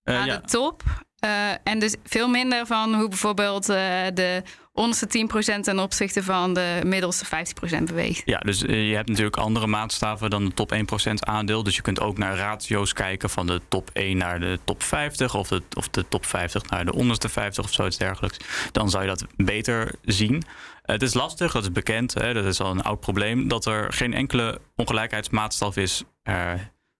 Uh, 0.03 0.19
aan 0.19 0.25
ja. 0.25 0.37
de 0.37 0.47
top. 0.47 0.83
Uh, 1.25 1.51
en 1.63 1.79
dus 1.79 1.95
veel 2.03 2.27
minder 2.27 2.65
van 2.65 2.95
hoe 2.95 3.07
bijvoorbeeld 3.07 3.69
uh, 3.69 3.75
de 4.13 4.43
onderste 4.73 5.27
10% 5.59 5.59
ten 5.61 5.79
opzichte 5.79 6.23
van 6.23 6.53
de 6.53 6.81
middelste 6.85 7.25
50% 7.25 7.83
beweegt. 7.83 8.21
Ja, 8.25 8.39
dus 8.39 8.59
je 8.59 8.93
hebt 8.95 9.09
natuurlijk 9.09 9.37
andere 9.37 9.67
maatstaven 9.67 10.29
dan 10.29 10.45
de 10.45 10.53
top 10.53 10.73
1% 10.73 10.77
aandeel. 11.19 11.63
Dus 11.63 11.75
je 11.75 11.81
kunt 11.81 11.99
ook 11.99 12.17
naar 12.17 12.37
ratio's 12.37 12.93
kijken 12.93 13.29
van 13.29 13.47
de 13.47 13.61
top 13.67 13.89
1 13.93 14.17
naar 14.17 14.39
de 14.39 14.59
top 14.63 14.83
50 14.83 15.35
of 15.35 15.47
de, 15.47 15.61
of 15.73 15.89
de 15.89 16.05
top 16.07 16.25
50 16.25 16.69
naar 16.69 16.85
de 16.85 16.93
onderste 16.93 17.29
50 17.29 17.63
of 17.63 17.73
zoiets 17.73 17.97
dergelijks. 17.97 18.37
Dan 18.71 18.89
zou 18.89 19.03
je 19.03 19.09
dat 19.09 19.25
beter 19.35 19.91
zien. 20.01 20.43
Het 20.91 21.01
is 21.01 21.13
lastig, 21.13 21.51
dat 21.51 21.63
is 21.63 21.71
bekend, 21.71 22.13
hè, 22.13 22.33
dat 22.33 22.45
is 22.45 22.59
al 22.59 22.71
een 22.71 22.81
oud 22.81 22.99
probleem, 22.99 23.47
dat 23.47 23.65
er 23.65 23.93
geen 23.93 24.13
enkele 24.13 24.61
ongelijkheidsmaatstaf 24.75 25.77
is 25.77 26.03
uh, 26.23 26.53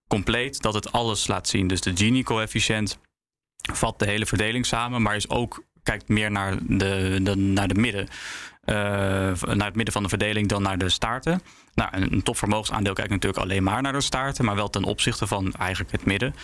compleet, 0.07 0.61
dat 0.61 0.73
het 0.73 0.91
alles 0.91 1.27
laat 1.27 1.47
zien. 1.47 1.67
Dus 1.67 1.81
de 1.81 1.97
Gini-coëfficiënt 1.97 2.99
vat 3.73 3.99
de 3.99 4.05
hele 4.05 4.25
verdeling 4.25 4.65
samen, 4.65 5.01
maar 5.01 5.15
is 5.15 5.29
ook 5.29 5.63
kijkt 5.83 6.07
meer 6.07 6.31
naar 6.31 6.57
de, 6.67 7.35
naar 7.35 7.67
de 7.67 7.79
midden. 7.79 8.07
Uh, 8.65 8.75
naar 8.75 9.67
het 9.67 9.75
midden 9.75 9.93
van 9.93 10.03
de 10.03 10.09
verdeling 10.09 10.47
dan 10.47 10.61
naar 10.61 10.77
de 10.77 10.89
staarten. 10.89 11.41
Nou, 11.73 11.89
een 11.91 12.23
topvermogensaandeel 12.23 12.93
kijkt 12.93 13.11
natuurlijk 13.11 13.41
alleen 13.41 13.63
maar 13.63 13.81
naar 13.81 13.93
de 13.93 14.01
staarten, 14.01 14.45
maar 14.45 14.55
wel 14.55 14.69
ten 14.69 14.83
opzichte 14.83 15.27
van 15.27 15.53
eigenlijk 15.53 15.91
het 15.91 16.05
midden. 16.05 16.35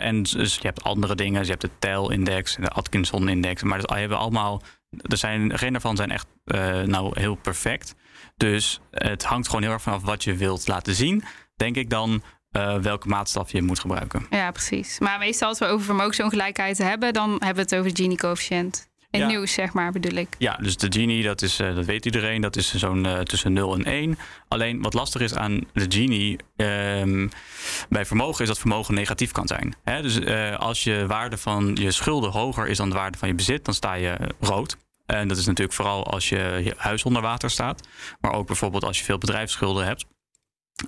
En 0.00 0.22
dus 0.22 0.54
je 0.54 0.66
hebt 0.66 0.84
andere 0.84 1.14
dingen, 1.14 1.38
dus 1.38 1.46
je 1.46 1.56
hebt 1.58 1.64
de 1.64 1.78
TEL-index, 1.78 2.56
de 2.56 2.68
Atkinson-index, 2.68 3.62
maar 3.62 3.80
dat 3.80 3.90
hebben 3.90 4.18
allemaal 4.18 4.62
er 5.02 5.16
zijn, 5.16 5.58
geen 5.58 5.72
daarvan 5.72 5.96
zijn 5.96 6.10
echt 6.10 6.26
uh, 6.44 6.80
nou 6.80 7.20
heel 7.20 7.34
perfect. 7.34 7.94
Dus 8.36 8.80
het 8.90 9.24
hangt 9.24 9.46
gewoon 9.46 9.62
heel 9.62 9.72
erg 9.72 9.82
vanaf 9.82 10.02
wat 10.02 10.24
je 10.24 10.34
wilt 10.34 10.68
laten 10.68 10.94
zien. 10.94 11.24
Denk 11.56 11.76
ik 11.76 11.90
dan 11.90 12.22
uh, 12.52 12.76
welke 12.78 13.08
maatstaf 13.08 13.52
je 13.52 13.62
moet 13.62 13.78
gebruiken. 13.78 14.26
Ja, 14.30 14.50
precies. 14.50 14.98
Maar 14.98 15.18
meestal 15.18 15.48
als 15.48 15.58
we 15.58 15.66
over 15.66 15.84
vermogensongelijkheid 15.84 16.78
hebben, 16.78 17.12
dan 17.12 17.30
hebben 17.30 17.54
we 17.54 17.60
het 17.60 17.74
over 17.74 17.90
Gini-coëfficiënt. 17.96 18.88
In 19.10 19.20
Ja. 19.20 19.26
nieuws, 19.26 19.52
zeg 19.52 19.72
maar, 19.72 19.92
bedoel 19.92 20.16
ik. 20.18 20.28
Ja, 20.38 20.56
dus 20.62 20.76
de 20.76 20.86
Gini, 20.92 21.22
dat, 21.22 21.42
is, 21.42 21.58
eh, 21.58 21.74
dat 21.74 21.84
weet 21.84 22.04
iedereen, 22.04 22.40
dat 22.40 22.56
is 22.56 22.74
zo'n 22.74 23.06
eh, 23.06 23.18
tussen 23.18 23.52
0 23.52 23.74
en 23.74 23.84
1. 23.84 24.18
Alleen 24.48 24.82
wat 24.82 24.94
lastig 24.94 25.20
is 25.20 25.34
aan 25.34 25.60
de 25.72 25.86
Gini 25.88 26.36
ehm, 26.56 27.28
bij 27.88 28.04
vermogen 28.04 28.42
is 28.42 28.48
dat 28.48 28.58
vermogen 28.58 28.94
negatief 28.94 29.32
kan 29.32 29.46
zijn. 29.46 29.74
Hè? 29.84 30.02
Dus 30.02 30.18
eh, 30.18 30.58
als 30.58 30.84
je 30.84 31.04
waarde 31.06 31.36
van 31.36 31.76
je 31.80 31.90
schulden 31.90 32.30
hoger 32.30 32.66
is 32.66 32.76
dan 32.76 32.88
de 32.88 32.94
waarde 32.94 33.18
van 33.18 33.28
je 33.28 33.34
bezit, 33.34 33.64
dan 33.64 33.74
sta 33.74 33.94
je 33.94 34.16
rood. 34.40 34.76
En 35.06 35.28
dat 35.28 35.36
is 35.36 35.46
natuurlijk 35.46 35.76
vooral 35.76 36.06
als 36.06 36.28
je, 36.28 36.74
huis 36.76 37.04
onder 37.04 37.22
water 37.22 37.50
staat, 37.50 37.88
maar 38.20 38.32
ook 38.32 38.46
bijvoorbeeld 38.46 38.84
als 38.84 38.98
je 38.98 39.04
veel 39.04 39.18
bedrijfsschulden 39.18 39.84
hebt. 39.86 40.06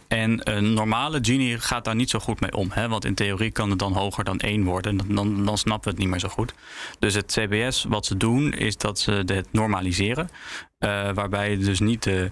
En 0.09 0.51
een 0.55 0.75
normale 0.75 1.19
Gini 1.23 1.59
gaat 1.59 1.85
daar 1.85 1.95
niet 1.95 2.11
zo 2.11 2.19
goed 2.19 2.41
mee 2.41 2.53
om. 2.53 2.71
Hè? 2.71 2.89
Want 2.89 3.05
in 3.05 3.15
theorie 3.15 3.51
kan 3.51 3.71
het 3.71 3.79
dan 3.79 3.93
hoger 3.93 4.25
dan 4.25 4.39
1 4.39 4.65
worden. 4.65 4.97
Dan, 4.97 5.15
dan, 5.15 5.45
dan 5.45 5.59
snappen 5.59 5.85
we 5.85 5.91
het 5.91 5.99
niet 5.99 6.09
meer 6.09 6.21
zo 6.21 6.29
goed. 6.29 6.55
Dus 6.99 7.15
het 7.15 7.33
CBS, 7.33 7.85
wat 7.89 8.07
ze 8.07 8.17
doen, 8.17 8.53
is 8.53 8.77
dat 8.77 8.99
ze 8.99 9.13
het 9.27 9.53
normaliseren. 9.53 10.29
eh, 10.79 11.13
waarbij 11.13 11.59
dus 11.59 11.81
niet 11.81 12.03
de 12.03 12.31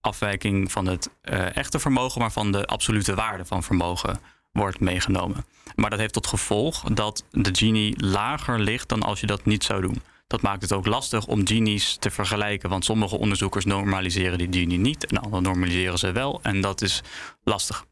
afwijking 0.00 0.72
van 0.72 0.86
het 0.86 1.10
eh, 1.20 1.56
echte 1.56 1.78
vermogen, 1.78 2.20
maar 2.20 2.32
van 2.32 2.52
de 2.52 2.66
absolute 2.66 3.14
waarde 3.14 3.44
van 3.44 3.62
vermogen 3.62 4.20
wordt 4.52 4.80
meegenomen. 4.80 5.44
Maar 5.74 5.90
dat 5.90 5.98
heeft 5.98 6.12
tot 6.12 6.26
gevolg 6.26 6.82
dat 6.82 7.24
de 7.30 7.54
Gini 7.54 7.94
lager 7.96 8.60
ligt 8.60 8.88
dan 8.88 9.02
als 9.02 9.20
je 9.20 9.26
dat 9.26 9.44
niet 9.44 9.64
zou 9.64 9.80
doen. 9.80 10.02
Dat 10.28 10.42
maakt 10.42 10.62
het 10.62 10.72
ook 10.72 10.86
lastig 10.86 11.26
om 11.26 11.46
Gini's 11.46 11.96
te 11.96 12.10
vergelijken. 12.10 12.68
Want 12.68 12.84
sommige 12.84 13.18
onderzoekers 13.18 13.64
normaliseren 13.64 14.38
die 14.38 14.48
Gini 14.50 14.76
niet. 14.76 15.06
En 15.06 15.18
anderen 15.18 15.42
normaliseren 15.42 15.98
ze 15.98 16.12
wel. 16.12 16.40
En 16.42 16.60
dat 16.60 16.82
is 16.82 17.02
lastig. 17.44 17.84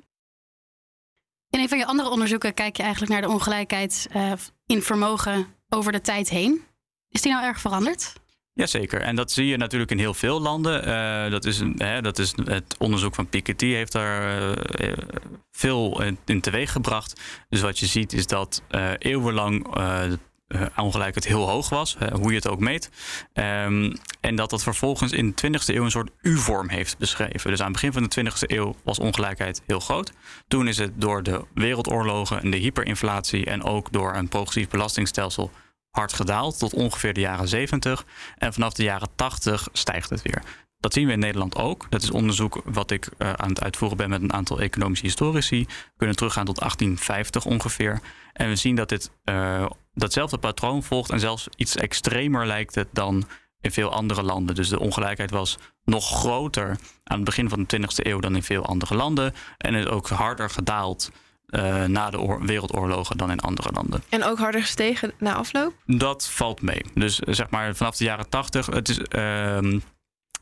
In 1.51 1.61
een 1.61 1.69
van 1.69 1.79
je 1.79 1.87
andere 1.87 2.09
onderzoeken 2.09 2.55
kijk 2.55 2.77
je 2.77 2.83
eigenlijk 2.83 3.13
naar 3.13 3.23
de 3.23 3.29
ongelijkheid 3.29 4.09
eh, 4.11 4.33
in 4.67 4.83
vermogen 4.83 5.47
over 5.69 5.93
de 5.93 6.01
tijd 6.01 6.29
heen. 6.29 6.63
Is 7.09 7.23
die 7.23 7.33
nou 7.33 7.45
erg 7.45 7.61
veranderd? 7.61 8.13
Jazeker, 8.53 9.01
en 9.01 9.17
dat 9.17 9.33
zie 9.33 9.47
je 9.47 9.57
natuurlijk 9.57 9.91
in 9.91 9.99
heel 9.99 10.15
veel 10.15 10.41
landen. 10.41 10.85
Eh, 10.85 11.31
dat, 11.31 11.45
is, 11.45 11.63
hè, 11.77 12.03
dat 12.03 12.19
is 12.19 12.35
het 12.45 12.77
onderzoek 12.79 13.15
van 13.15 13.29
Piketty 13.29 13.67
heeft 13.67 13.93
daar 13.93 14.49
eh, 14.67 14.93
veel 15.51 16.03
in, 16.03 16.19
in 16.25 16.41
teweeg 16.41 16.73
gebracht. 16.73 17.21
Dus 17.49 17.61
wat 17.61 17.79
je 17.79 17.87
ziet 17.87 18.13
is 18.13 18.27
dat 18.27 18.63
eeuwenlang 18.99 19.67
ongelijkheid 20.77 21.27
heel 21.27 21.49
hoog 21.49 21.69
was, 21.69 21.97
hoe 22.13 22.31
je 22.31 22.37
het 22.37 22.49
ook 22.49 22.61
meet. 22.61 22.91
Ehm, 23.33 23.95
en 24.21 24.37
dat 24.37 24.51
dat 24.51 24.63
vervolgens 24.63 25.13
in 25.13 25.27
de 25.29 25.35
20e 25.35 25.75
eeuw 25.75 25.85
een 25.85 25.91
soort 25.91 26.11
U-vorm 26.23 26.69
heeft 26.69 26.99
beschreven. 26.99 27.51
Dus 27.51 27.61
aan 27.61 27.73
het 27.73 27.75
begin 27.75 27.93
van 27.93 28.03
de 28.03 28.09
20e 28.09 28.55
eeuw 28.57 28.77
was 28.85 28.99
ongelijkheid 28.99 29.63
heel 29.67 29.81
groot. 29.81 30.13
Toen 30.49 30.69
is 30.69 30.79
het 30.79 30.93
door 30.95 31.23
de 31.23 31.45
wereldoorlogen 31.55 32.43
en 32.43 32.51
de 32.51 32.57
hyperinflatie 32.57 33.45
en 33.45 33.63
ook 33.63 33.93
door 33.93 34.15
een 34.15 34.29
progressief 34.29 34.69
belastingstelsel 34.69 35.51
hard 35.91 36.13
gedaald 36.13 36.59
tot 36.59 36.75
ongeveer 36.75 37.13
de 37.13 37.21
jaren 37.21 37.49
70. 37.49 38.05
En 38.39 38.53
vanaf 38.53 38.73
de 38.73 38.83
jaren 38.83 39.09
80 39.15 39.69
stijgt 39.73 40.11
het 40.11 40.23
weer. 40.23 40.43
Dat 40.79 40.93
zien 40.93 41.07
we 41.07 41.13
in 41.13 41.19
Nederland 41.19 41.57
ook. 41.57 41.87
Dat 41.91 42.03
is 42.03 42.11
onderzoek 42.11 42.63
wat 42.65 42.91
ik 42.91 43.09
eh, 43.19 43.33
aan 43.33 43.49
het 43.49 43.63
uitvoeren 43.63 43.97
ben 43.97 44.11
met 44.11 44.23
een 44.23 44.33
aantal 44.33 44.61
economische 44.61 45.07
historici. 45.07 45.65
We 45.67 45.93
kunnen 45.97 46.17
teruggaan 46.17 46.45
tot 46.45 46.59
1850 46.59 47.45
ongeveer. 47.45 48.01
En 48.33 48.49
we 48.49 48.57
zien 48.57 48.77
dat 48.77 48.89
dit 48.89 49.11
eh, 49.25 49.67
datzelfde 49.97 50.39
patroon 50.39 50.83
volgt 50.83 51.11
en 51.11 51.21
zelfs 51.21 51.49
iets 51.57 51.77
extremer 51.77 52.47
lijkt 52.47 52.75
het 52.75 52.89
dan 52.93 53.25
in 53.61 53.73
veel 53.73 53.93
andere 53.93 54.23
landen. 54.23 54.55
Dus 54.55 54.69
de 54.69 54.81
ongelijkheid 54.81 55.31
was 55.31 55.59
nog 55.85 56.09
groter 56.09 56.69
aan 57.05 57.17
het 57.17 57.25
begin 57.25 57.49
van 57.49 57.65
de 57.67 57.81
20e 57.81 58.07
eeuw 58.07 58.21
dan 58.21 58.37
in 58.37 58.43
veel 58.43 58.65
andere 58.65 58.95
landen. 58.95 59.35
En 59.59 59.75
is 59.75 59.87
ook 59.87 60.09
harder 60.09 60.51
gedaald 60.51 61.11
eh, 61.47 61.85
na 61.85 62.11
de 62.11 62.21
oor- 62.21 62.47
wereldoorlogen 62.47 63.17
dan 63.17 63.31
in 63.31 63.41
andere 63.41 63.69
landen. 63.73 64.03
En 64.09 64.25
ook 64.25 64.39
harder 64.39 64.61
gestegen 64.61 65.13
na 65.19 65.35
afloop? 65.35 65.75
Dat 65.87 66.29
valt 66.29 66.63
mee. 66.63 66.83
Dus 66.95 67.21
eh, 67.21 67.35
zeg 67.35 67.51
maar 67.51 67.77
vanaf 67.77 67.97
de 67.97 68.05
jaren 68.05 68.29
80 68.29 68.67
het 68.67 68.89
is, 68.89 68.99
ehm, 68.99 69.79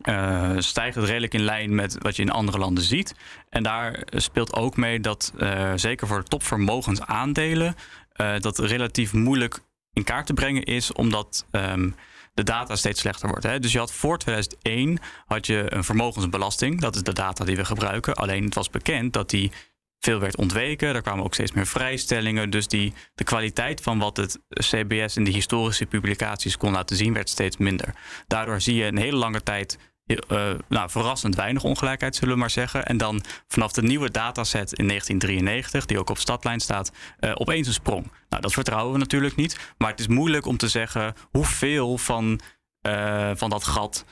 eh, 0.02 0.50
stijgt 0.58 0.94
het 0.94 1.04
redelijk 1.04 1.34
in 1.34 1.44
lijn 1.44 1.74
met 1.74 1.96
wat 1.98 2.16
je 2.16 2.22
in 2.22 2.30
andere 2.30 2.58
landen 2.58 2.84
ziet. 2.84 3.14
En 3.50 3.62
daar 3.62 4.02
speelt 4.10 4.54
ook 4.54 4.76
mee 4.76 5.00
dat 5.00 5.32
zeker 5.74 6.06
voor 6.06 6.22
topvermogensaandelen 6.22 7.74
eh 8.14 8.38
dat 8.38 8.58
relatief 8.58 9.12
moeilijk 9.12 9.60
in 9.92 10.04
kaart 10.04 10.26
te 10.26 10.34
brengen 10.34 10.62
is, 10.62 10.92
omdat 10.92 11.46
ehm, 11.50 11.90
de 12.34 12.42
data 12.42 12.76
steeds 12.76 13.00
slechter 13.00 13.28
wordt. 13.28 13.44
Hè? 13.44 13.58
Dus 13.58 13.72
je 13.72 13.78
had 13.78 13.92
voor 13.92 14.18
2001 14.18 14.98
had 15.26 15.46
je 15.46 15.74
een 15.74 15.84
vermogensbelasting. 15.84 16.80
Dat 16.80 16.94
is 16.94 17.02
de 17.02 17.12
data 17.12 17.44
die 17.44 17.56
we 17.56 17.64
gebruiken. 17.64 18.14
Alleen 18.14 18.44
het 18.44 18.54
was 18.54 18.70
bekend 18.70 19.12
dat 19.12 19.30
die 19.30 19.52
veel 19.98 20.20
werd 20.20 20.36
ontweken. 20.36 20.94
Er 20.94 21.02
kwamen 21.02 21.24
ook 21.24 21.34
steeds 21.34 21.52
meer 21.52 21.66
vrijstellingen. 21.66 22.50
Dus 22.50 22.68
die, 22.68 22.92
de 23.14 23.24
kwaliteit 23.24 23.80
van 23.80 23.98
wat 23.98 24.16
het 24.16 24.40
CBS 24.48 25.16
in 25.16 25.24
de 25.24 25.30
historische 25.30 25.86
publicaties 25.86 26.56
kon 26.56 26.72
laten 26.72 26.96
zien, 26.96 27.12
werd 27.12 27.28
steeds 27.28 27.56
minder. 27.56 27.94
Daardoor 28.26 28.60
zie 28.60 28.74
je 28.74 28.84
een 28.84 28.98
hele 28.98 29.16
lange 29.16 29.42
tijd 29.42 29.78
eh, 30.06 30.50
nou, 30.68 30.90
verrassend 30.90 31.34
weinig 31.34 31.64
ongelijkheid, 31.64 32.16
zullen 32.16 32.34
we 32.34 32.40
maar 32.40 32.50
zeggen. 32.50 32.84
En 32.84 32.96
dan 32.96 33.24
vanaf 33.48 33.72
de 33.72 33.82
nieuwe 33.82 34.10
dataset 34.10 34.72
in 34.72 34.86
1993, 34.86 35.86
die 35.86 35.98
ook 35.98 36.10
op 36.10 36.18
stadlijn 36.18 36.60
staat, 36.60 36.92
eh, 37.18 37.32
opeens 37.34 37.66
een 37.66 37.72
sprong. 37.72 38.12
Nou, 38.28 38.42
dat 38.42 38.52
vertrouwen 38.52 38.92
we 38.92 38.98
natuurlijk 38.98 39.36
niet. 39.36 39.58
Maar 39.78 39.90
het 39.90 40.00
is 40.00 40.06
moeilijk 40.06 40.46
om 40.46 40.56
te 40.56 40.68
zeggen 40.68 41.14
hoeveel 41.30 41.98
van, 41.98 42.40
eh, 42.80 43.30
van 43.34 43.50
dat 43.50 43.64
gat 43.64 44.04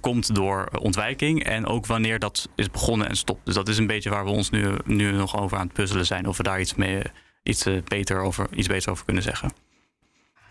komt 0.00 0.34
door 0.34 0.68
ontwijking. 0.78 1.44
En 1.44 1.66
ook 1.66 1.86
wanneer 1.86 2.18
dat 2.18 2.48
is 2.54 2.70
begonnen 2.70 3.08
en 3.08 3.16
stopt. 3.16 3.44
Dus 3.46 3.54
dat 3.54 3.68
is 3.68 3.78
een 3.78 3.86
beetje 3.86 4.10
waar 4.10 4.24
we 4.24 4.30
ons 4.30 4.50
nu, 4.50 4.74
nu 4.84 5.12
nog 5.12 5.38
over 5.38 5.58
aan 5.58 5.64
het 5.64 5.72
puzzelen 5.72 6.06
zijn. 6.06 6.26
Of 6.26 6.36
we 6.36 6.42
daar 6.42 6.60
iets, 6.60 6.74
mee, 6.74 7.02
iets, 7.42 7.66
beter 7.84 8.20
over, 8.20 8.46
iets 8.54 8.68
beter 8.68 8.90
over 8.90 9.04
kunnen 9.04 9.22
zeggen. 9.22 9.65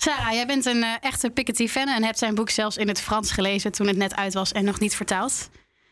Sarah, 0.06 0.34
jij 0.34 0.46
bent 0.46 0.66
een 0.66 0.84
eh, 0.84 0.94
echte 1.00 1.30
Piketty-fan 1.30 1.88
en 1.88 2.04
hebt 2.04 2.18
zijn 2.18 2.36
boek 2.36 2.50
zelfs 2.50 2.78
in 2.78 2.88
het 2.88 3.02
Frans 3.02 3.32
gelezen 3.32 3.72
toen 3.72 3.88
het 3.88 3.98
net 3.98 4.16
uit 4.16 4.34
was 4.34 4.52
en 4.52 4.66
nog 4.66 4.80
niet 4.80 4.96
vertaald. 4.96 5.50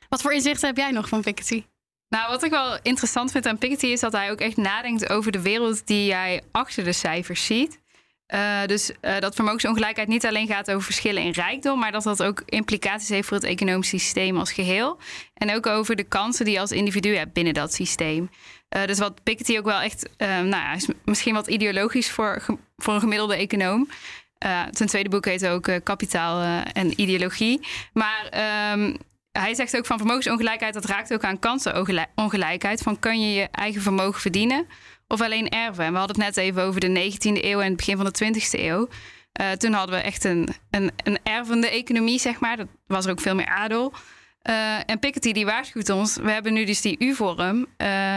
Wat 0.10 0.22
voor 0.22 0.34
inzichten 0.34 0.68
heb 0.68 0.78
jij 0.78 0.92
nog 0.92 1.08
van 1.08 1.22
Piketty? 1.22 1.64
Nou, 2.10 2.30
wat 2.30 2.44
ik 2.44 2.52
wel 2.52 2.78
interessant 2.82 3.32
vind 3.32 3.46
aan 3.46 3.58
Piketty 3.58 3.86
is 3.86 4.00
dat 4.00 4.12
hij 4.12 4.32
ook 4.32 4.40
echt 4.40 4.58
nadenkt 4.58 5.10
over 5.10 5.32
de 5.32 5.42
wereld 5.42 5.88
die 5.88 6.06
jij 6.06 6.42
achter 6.52 6.84
de 6.84 6.92
cijfers 6.92 7.46
ziet. 7.46 7.80
Eh, 8.26 8.66
dus 8.66 8.92
eh, 9.02 9.20
dat 9.20 9.36
vermogensongelijkheid 9.36 10.08
niet 10.08 10.26
alleen 10.26 10.48
gaat 10.48 10.72
over 10.72 10.84
verschillen 10.84 11.24
in 11.24 11.32
rijkdom, 11.32 11.80
maar 11.80 11.92
dat 11.92 12.04
dat 12.04 12.24
ook 12.24 12.44
implicaties 12.46 13.10
heeft 13.10 13.28
voor 13.28 13.38
het 13.38 13.46
economisch 13.46 13.90
systeem 13.90 14.38
als 14.38 14.52
geheel. 14.52 15.00
En 15.34 15.56
ook 15.56 15.68
over 15.68 15.96
de 15.96 16.04
kansen 16.04 16.46
die 16.46 16.54
je 16.54 16.60
als 16.60 16.72
individu 16.72 17.16
hebt 17.16 17.34
binnen 17.34 17.54
dat 17.54 17.74
systeem. 17.74 18.30
Eh, 18.74 18.86
dus 18.86 19.00
wat 19.00 19.24
Piketty 19.24 19.58
ook 19.58 19.66
wel 19.66 19.80
echt, 19.80 20.10
eh, 20.18 20.28
nou 20.28 20.50
ja, 20.50 20.74
is 20.74 20.88
misschien 21.06 21.34
wat 21.34 21.48
ideologisch 21.48 22.12
voor, 22.12 22.46
voor 22.78 22.94
een 22.94 23.00
gemiddelde 23.00 23.36
econoom. 23.36 23.90
Eh 24.38 24.62
zijn 24.72 24.90
tweede 24.90 25.10
boek 25.10 25.26
heet 25.26 25.48
ook 25.48 25.68
eh, 25.68 25.76
Kapitaal 25.84 26.42
eh, 26.42 26.62
en 26.74 27.02
Ideologie. 27.02 27.68
Maar 27.94 28.28
ehm, 28.30 28.96
hij 29.32 29.56
zegt 29.56 29.78
ook 29.78 29.86
van 29.86 29.98
vermogensongelijkheid, 29.98 30.74
dat 30.74 30.86
raakt 30.86 31.14
ook 31.14 31.24
aan 31.24 31.40
kansenongelijkheid. 31.40 32.82
Van 32.82 33.00
kan 33.00 33.22
je 33.22 33.34
je 33.34 33.48
eigen 33.52 33.82
vermogen 33.82 34.22
verdienen 34.22 34.68
of 35.08 35.22
alleen 35.22 35.50
erven? 35.50 35.86
En 35.86 35.92
we 35.92 35.98
hadden 35.98 36.16
het 36.16 36.26
net 36.26 36.38
even 36.38 36.64
over 36.64 36.80
de 36.80 37.12
19e 37.12 37.44
eeuw 37.44 37.60
en 37.60 37.68
het 37.68 37.78
begin 37.78 37.98
van 37.98 38.06
de 38.06 38.26
20e 38.26 38.60
eeuw. 38.60 38.88
Eh, 39.32 39.52
toen 39.52 39.74
hadden 39.74 39.96
we 39.96 40.02
echt 40.02 40.24
een, 40.24 40.48
een, 40.70 40.92
een 41.04 41.20
ervende 41.24 41.70
economie, 41.70 42.20
zeg 42.20 42.40
maar. 42.40 42.58
Dat 42.58 42.68
was 42.88 43.06
er 43.06 43.12
ook 43.12 43.22
veel 43.22 43.36
meer 43.36 43.48
adel. 43.48 43.94
Eh, 44.42 44.90
en 44.90 45.00
Piketty 45.00 45.32
die 45.32 45.46
waarschuwt 45.46 45.90
ons, 45.90 46.18
we 46.18 46.32
hebben 46.32 46.54
nu 46.54 46.66
dus 46.66 46.82
die 46.82 46.96
U-vorm. 47.00 47.68
Eh, 47.78 48.16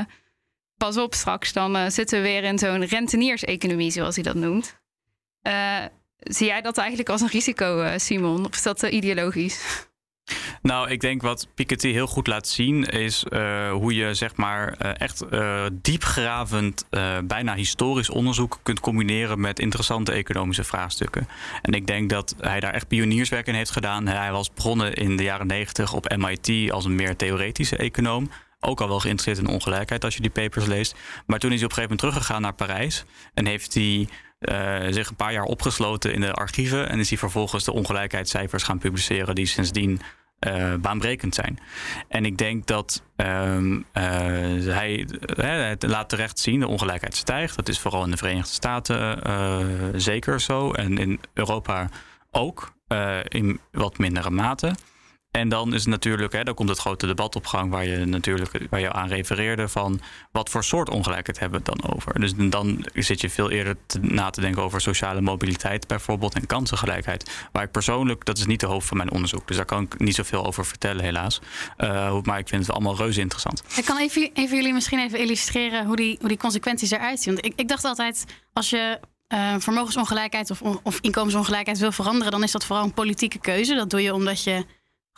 pas 0.77 0.97
op 0.97 1.15
straks, 1.15 1.53
dan 1.53 1.77
eh, 1.77 1.89
zitten 1.89 2.23
we 2.23 2.29
weer 2.29 2.45
in 2.45 2.59
zo'n 2.59 2.85
rentenierseconomie, 2.85 3.91
zoals 3.91 4.15
hij 4.15 4.25
dat 4.25 4.35
noemt. 4.35 4.79
Eh, 5.47 5.85
zie 6.19 6.47
jij 6.47 6.61
dat 6.61 6.79
eigenlijk 6.79 7.09
als 7.09 7.21
een 7.21 7.29
risico, 7.29 7.81
eh, 7.81 7.99
Simon? 7.99 8.47
Of 8.47 8.55
is 8.55 8.63
dat 8.63 8.83
ideologisch? 8.83 9.61
Nou, 10.63 10.91
ik 10.91 11.01
denk 11.01 11.23
wat 11.23 11.49
Piketty 11.55 11.93
heel 11.93 12.07
goed 12.07 12.27
laat 12.27 12.49
zien 12.49 12.85
is 12.85 13.25
hoe 13.73 13.95
je 13.95 14.15
zeg 14.15 14.37
maar 14.37 14.73
echt 14.77 15.23
eh, 15.23 15.65
diepgravend, 15.73 16.87
bijna 17.25 17.55
historisch 17.55 18.11
onderzoek 18.11 18.59
kunt 18.63 18.81
combineren 18.81 19.41
met 19.41 19.59
interessante 19.59 20.13
economische 20.13 20.65
vraagstukken. 20.65 21.29
En 21.63 21.73
ik 21.73 21.87
denk 21.87 22.11
dat 22.11 22.35
hij 22.41 22.61
daar 22.61 22.73
echt 22.73 22.89
pionierswerk 22.89 23.47
in 23.47 23.55
heeft 23.55 23.71
gedaan. 23.71 24.07
Hij 24.07 24.33
was 24.33 24.53
begonnen 24.53 24.95
in 24.95 25.17
de 25.17 25.23
jaren 25.23 25.47
negentig 25.47 25.93
op 25.93 26.17
MIT 26.17 26.71
als 26.71 26.85
een 26.85 26.95
meer 26.95 27.17
theoretische 27.17 27.77
econoom. 27.77 28.31
Ook 28.61 28.81
al 28.81 28.89
wel 28.89 29.01
geïnteresseerd 29.01 29.49
in 29.49 29.55
ongelijkheid 29.55 30.05
als 30.05 30.15
je 30.15 30.21
die 30.21 30.31
papers 30.31 30.67
leest. 30.67 30.97
Maar 31.27 31.39
toen 31.39 31.53
is 31.53 31.57
hij 31.57 31.65
op 31.65 31.71
een 31.71 31.77
gegeven 31.77 31.97
moment 31.97 31.99
teruggegaan 31.99 32.43
naar 32.43 32.55
Parijs 32.55 33.05
en 33.35 33.47
heeft 33.47 33.75
hij 33.75 34.09
eh, 34.39 34.87
zich 34.91 35.09
een 35.09 35.17
paar 35.17 35.33
jaar 35.33 35.45
opgesloten 35.45 36.13
in 36.13 36.21
de 36.21 36.33
archieven. 36.33 36.89
En 36.89 36.99
is 36.99 37.09
hij 37.09 37.19
vervolgens 37.19 37.65
de 37.65 37.73
ongelijkheidscijfers 37.73 38.63
gaan 38.63 38.79
publiceren 38.79 39.35
die 39.35 39.47
sindsdien 39.47 40.01
eh, 40.39 40.75
baanbrekend 40.75 41.35
zijn. 41.35 41.59
En 42.09 42.25
ik 42.25 42.39
denk 42.39 42.67
dat 42.67 43.03
ehm, 43.17 43.81
eh, 43.93 44.03
hij 44.65 45.07
het 45.69 45.83
laat 45.83 46.09
terecht 46.09 46.39
zien, 46.39 46.61
de 46.61 46.69
ongelijkheid 46.69 47.17
stijgt. 47.17 47.57
Dat 47.57 47.69
is 47.69 47.79
vooral 47.79 48.05
in 48.05 48.11
de 48.11 48.17
Verenigde 48.17 48.53
Staten 48.53 50.01
zeker 50.01 50.41
zo. 50.41 50.73
En 50.73 50.99
in 50.99 51.21
Europa 51.35 51.89
ook, 52.31 52.73
in 53.29 53.61
wat 53.73 53.99
mindere 53.99 54.31
mate. 54.31 54.75
En 55.37 55.49
dan 55.49 55.75
is 55.75 55.81
het 55.81 55.89
natuurlijk, 55.89 56.33
hè, 56.33 56.45
dan 56.45 56.55
komt 56.55 56.69
het 56.69 56.79
grote 56.79 57.07
debat 57.07 57.37
op 57.37 57.47
gang 57.47 57.71
waar 57.71 57.87
je 57.87 58.05
natuurlijk 58.05 58.51
waar 58.71 58.81
je 58.81 58.93
aan 58.93 59.09
refereerde 59.09 59.69
van 59.69 60.01
wat 60.33 60.51
voor 60.51 60.65
soort 60.65 60.91
ongelijkheid 60.91 61.39
hebben 61.39 61.63
we 61.63 61.71
het 61.71 61.81
dan 61.81 61.93
over. 61.95 62.21
Dus 62.21 62.33
dan 62.37 62.87
zit 62.95 63.21
je 63.21 63.31
veel 63.31 63.51
eerder 63.51 63.77
na 64.01 64.31
te 64.31 64.41
denken 64.41 64.63
over 64.63 64.81
sociale 64.81 65.21
mobiliteit 65.21 65.87
bijvoorbeeld 65.87 66.35
en 66.35 66.47
kansengelijkheid. 66.47 67.31
Waar 67.53 67.63
ik 67.63 67.71
persoonlijk, 67.71 68.25
dat 68.25 68.39
is 68.39 68.47
niet 68.47 68.61
de 68.61 68.67
hoofd 68.67 68.87
van 68.87 68.97
mijn 68.97 69.11
onderzoek, 69.11 69.47
dus 69.47 69.57
daar 69.57 69.65
kan 69.65 69.83
ik 69.83 69.99
niet 69.99 70.15
zoveel 70.15 70.47
over 70.47 70.67
vertellen 70.67 71.05
helaas. 71.05 71.41
Uh, 71.79 72.17
maar 72.23 72.39
ik 72.39 72.49
vind 72.49 72.67
het 72.67 72.75
allemaal 72.75 72.97
reuze 72.97 73.21
interessant. 73.21 73.63
Ik 73.77 73.85
kan 73.85 73.99
even, 73.99 74.31
even 74.35 74.57
jullie 74.57 74.73
misschien 74.73 74.99
even 74.99 75.19
illustreren 75.19 75.87
hoe 75.87 75.97
die, 75.97 76.17
hoe 76.21 76.29
die 76.29 76.39
consequenties 76.39 76.91
eruit 76.91 77.21
zien. 77.21 77.35
Want 77.35 77.47
ik, 77.47 77.53
ik 77.57 77.69
dacht 77.69 77.85
altijd, 77.85 78.25
als 78.53 78.71
je 78.71 79.01
uh, 79.29 79.55
vermogensongelijkheid 79.59 80.51
of, 80.51 80.63
of 80.83 80.99
inkomensongelijkheid 81.01 81.79
wil 81.79 81.93
veranderen, 81.93 82.33
dan 82.33 82.43
is 82.43 82.53
dat 82.53 82.65
vooral 82.65 82.85
een 82.85 82.95
politieke 82.95 83.39
keuze. 83.39 83.75
Dat 83.75 83.91
doe 83.91 84.03
je 84.03 84.15
omdat 84.15 84.45
je 84.45 84.65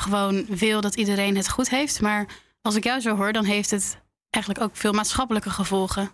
gewoon 0.01 0.47
wil 0.47 0.81
dat 0.81 0.95
iedereen 0.95 1.37
het 1.37 1.49
goed 1.49 1.69
heeft. 1.69 2.01
Maar 2.01 2.27
als 2.63 2.75
ik 2.75 2.85
jou 2.85 3.01
zo 3.01 3.17
hoor, 3.17 3.33
dan 3.33 3.45
heeft 3.45 3.71
het 3.71 4.01
eigenlijk 4.31 4.65
ook 4.65 4.77
veel 4.77 4.93
maatschappelijke 4.93 5.51
gevolgen. 5.51 6.11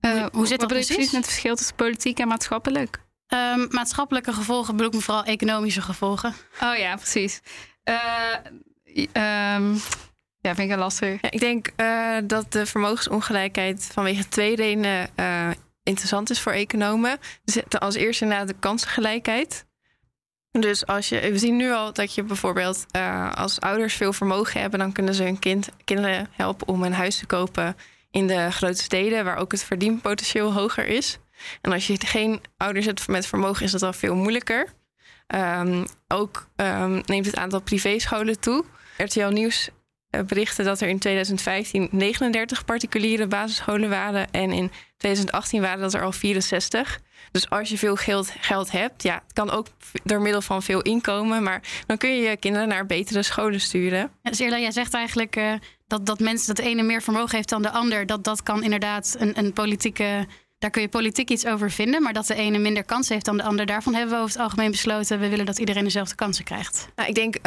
Uh, 0.00 0.26
hoe 0.32 0.46
zit 0.46 0.60
dat 0.60 0.68
precies? 0.68 0.96
met 0.96 1.12
het 1.12 1.24
verschil 1.24 1.56
tussen 1.56 1.74
politiek 1.74 2.18
en 2.18 2.28
maatschappelijk? 2.28 3.00
Um, 3.28 3.66
maatschappelijke 3.70 4.32
gevolgen 4.32 4.76
bedoel 4.76 4.90
ik 4.90 4.94
me 4.94 5.00
vooral 5.00 5.24
economische 5.24 5.82
gevolgen. 5.82 6.34
Oh 6.62 6.76
ja, 6.76 6.96
precies. 6.96 7.40
Uh, 7.84 8.36
um, 9.56 9.80
ja, 10.38 10.54
vind 10.54 10.58
ik 10.58 10.70
een 10.70 10.78
lastig. 10.78 11.22
Ja, 11.22 11.30
ik 11.30 11.40
denk 11.40 11.70
uh, 11.76 12.16
dat 12.24 12.52
de 12.52 12.66
vermogensongelijkheid 12.66 13.88
vanwege 13.92 14.28
twee 14.28 14.56
redenen 14.56 15.10
interessant 15.82 16.30
is 16.30 16.40
voor 16.40 16.52
economen. 16.52 17.18
Dus 17.44 17.62
als 17.78 17.94
eerste 17.94 18.24
inderdaad 18.24 18.48
de 18.48 18.54
kansengelijkheid. 18.60 19.66
Dus 20.60 20.86
als 20.86 21.08
je, 21.08 21.20
we 21.20 21.38
zien 21.38 21.56
nu 21.56 21.72
al 21.72 21.92
dat 21.92 22.14
je 22.14 22.22
bijvoorbeeld 22.22 22.86
uh, 22.96 23.32
als 23.32 23.60
ouders 23.60 23.94
veel 23.94 24.12
vermogen 24.12 24.60
hebben, 24.60 24.78
dan 24.78 24.92
kunnen 24.92 25.14
ze 25.14 25.22
hun 25.22 25.38
kind, 25.38 25.68
kinderen 25.84 26.28
helpen 26.32 26.68
om 26.68 26.82
een 26.82 26.92
huis 26.92 27.18
te 27.18 27.26
kopen 27.26 27.76
in 28.10 28.26
de 28.26 28.50
grote 28.50 28.82
steden, 28.82 29.24
waar 29.24 29.36
ook 29.36 29.52
het 29.52 29.64
verdienpotentieel 29.64 30.52
hoger 30.52 30.86
is. 30.86 31.18
En 31.60 31.72
als 31.72 31.86
je 31.86 31.96
geen 32.06 32.40
ouders 32.56 32.86
hebt 32.86 33.08
met 33.08 33.26
vermogen, 33.26 33.64
is 33.64 33.70
dat 33.70 33.82
al 33.82 33.92
veel 33.92 34.14
moeilijker. 34.14 34.66
Um, 35.34 35.86
ook 36.08 36.48
um, 36.56 37.02
neemt 37.06 37.26
het 37.26 37.36
aantal 37.36 37.60
privéscholen 37.60 38.40
toe. 38.40 38.64
RTL 38.96 39.28
Nieuws 39.28 39.70
eh, 40.10 40.20
berichten 40.20 40.64
dat 40.64 40.80
er 40.80 40.88
in 40.88 40.98
2015 40.98 41.88
39 41.90 42.64
particuliere 42.64 43.26
basisscholen 43.26 43.88
waren 43.88 44.30
en 44.30 44.50
in 44.50 44.70
2018 44.96 45.60
waren 45.60 45.80
dat 45.80 45.94
er 45.94 46.02
al 46.02 46.12
64. 46.12 47.00
Dus 47.32 47.50
als 47.50 47.68
je 47.68 47.78
veel 47.78 47.96
geld, 47.96 48.32
geld 48.40 48.70
hebt, 48.70 49.02
ja, 49.02 49.22
het 49.24 49.32
kan 49.32 49.50
ook 49.50 49.66
door 50.04 50.20
middel 50.20 50.42
van 50.42 50.62
veel 50.62 50.82
inkomen, 50.82 51.42
maar 51.42 51.62
dan 51.86 51.96
kun 51.96 52.16
je 52.16 52.28
je 52.28 52.36
kinderen 52.36 52.68
naar 52.68 52.86
betere 52.86 53.22
scholen 53.22 53.60
sturen. 53.60 54.10
Ja, 54.22 54.30
dus 54.30 54.38
jij 54.38 54.70
zegt 54.70 54.94
eigenlijk 54.94 55.36
uh, 55.36 55.52
dat, 55.86 56.06
dat 56.06 56.20
mensen 56.20 56.54
dat 56.54 56.64
ene 56.64 56.82
meer 56.82 57.02
vermogen 57.02 57.36
heeft 57.36 57.48
dan 57.48 57.62
de 57.62 57.70
ander. 57.70 58.06
Dat 58.06 58.24
dat 58.24 58.42
kan 58.42 58.62
inderdaad 58.62 59.16
een, 59.18 59.38
een 59.38 59.52
politieke 59.52 60.26
daar 60.62 60.70
kun 60.70 60.82
je 60.82 60.88
politiek 60.88 61.30
iets 61.30 61.46
over 61.46 61.70
vinden, 61.70 62.02
maar 62.02 62.12
dat 62.12 62.26
de 62.26 62.34
ene 62.34 62.58
minder 62.58 62.84
kans 62.84 63.08
heeft 63.08 63.24
dan 63.24 63.36
de 63.36 63.42
ander. 63.42 63.66
Daarvan 63.66 63.94
hebben 63.94 64.14
we 64.14 64.20
over 64.20 64.32
het 64.32 64.42
algemeen 64.42 64.70
besloten, 64.70 65.20
we 65.20 65.28
willen 65.28 65.46
dat 65.46 65.58
iedereen 65.58 65.84
dezelfde 65.84 66.14
kansen 66.14 66.44
krijgt. 66.44 66.88
Nou, 66.96 67.08
ik 67.08 67.14
denk, 67.14 67.36
uh, 67.36 67.42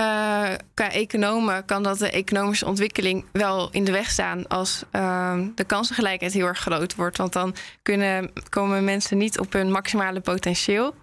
qua 0.74 0.92
economen 0.92 1.66
kan 1.66 1.84
dat 1.84 1.98
de 1.98 2.10
economische 2.10 2.66
ontwikkeling 2.66 3.26
wel 3.32 3.70
in 3.72 3.84
de 3.84 3.92
weg 3.92 4.10
staan 4.10 4.48
als 4.48 4.84
uh, 4.92 5.40
de 5.56 5.64
kansengelijkheid 5.64 6.34
heel 6.34 6.46
erg 6.46 6.60
groot 6.60 6.96
wordt. 6.96 7.18
Want 7.18 7.34
dan 7.34 7.56
kunnen, 7.82 8.32
komen 8.50 8.84
mensen 8.84 9.18
niet 9.18 9.40
op 9.40 9.54
hun 9.54 9.72
maximale 9.72 10.20
potentieel. 10.20 10.96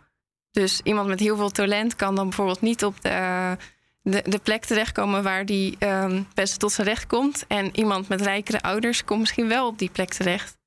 Dus 0.51 0.81
iemand 0.85 1.09
met 1.09 1.21
heel 1.21 1.37
veel 1.37 1.51
talent 1.51 1.97
kan 1.97 2.15
dan 2.15 2.29
bijvoorbeeld 2.29 2.61
niet 2.61 2.85
op 2.85 3.01
de, 3.01 3.57
de, 4.03 4.41
plek 4.43 4.65
terechtkomen 4.65 5.23
waar 5.23 5.47
die 5.47 5.77
um, 5.79 6.27
best 6.35 6.59
tot 6.59 6.73
zijn 6.73 6.87
recht 6.87 7.07
komt. 7.07 7.45
En 7.49 7.77
iemand 7.77 8.09
met 8.09 8.21
rijkere 8.21 8.63
ouders 8.63 9.05
komt 9.05 9.21
misschien 9.21 9.49
wel 9.49 9.67
op 9.67 9.79
die 9.79 9.91
plek 9.91 10.13
terecht. 10.13 10.61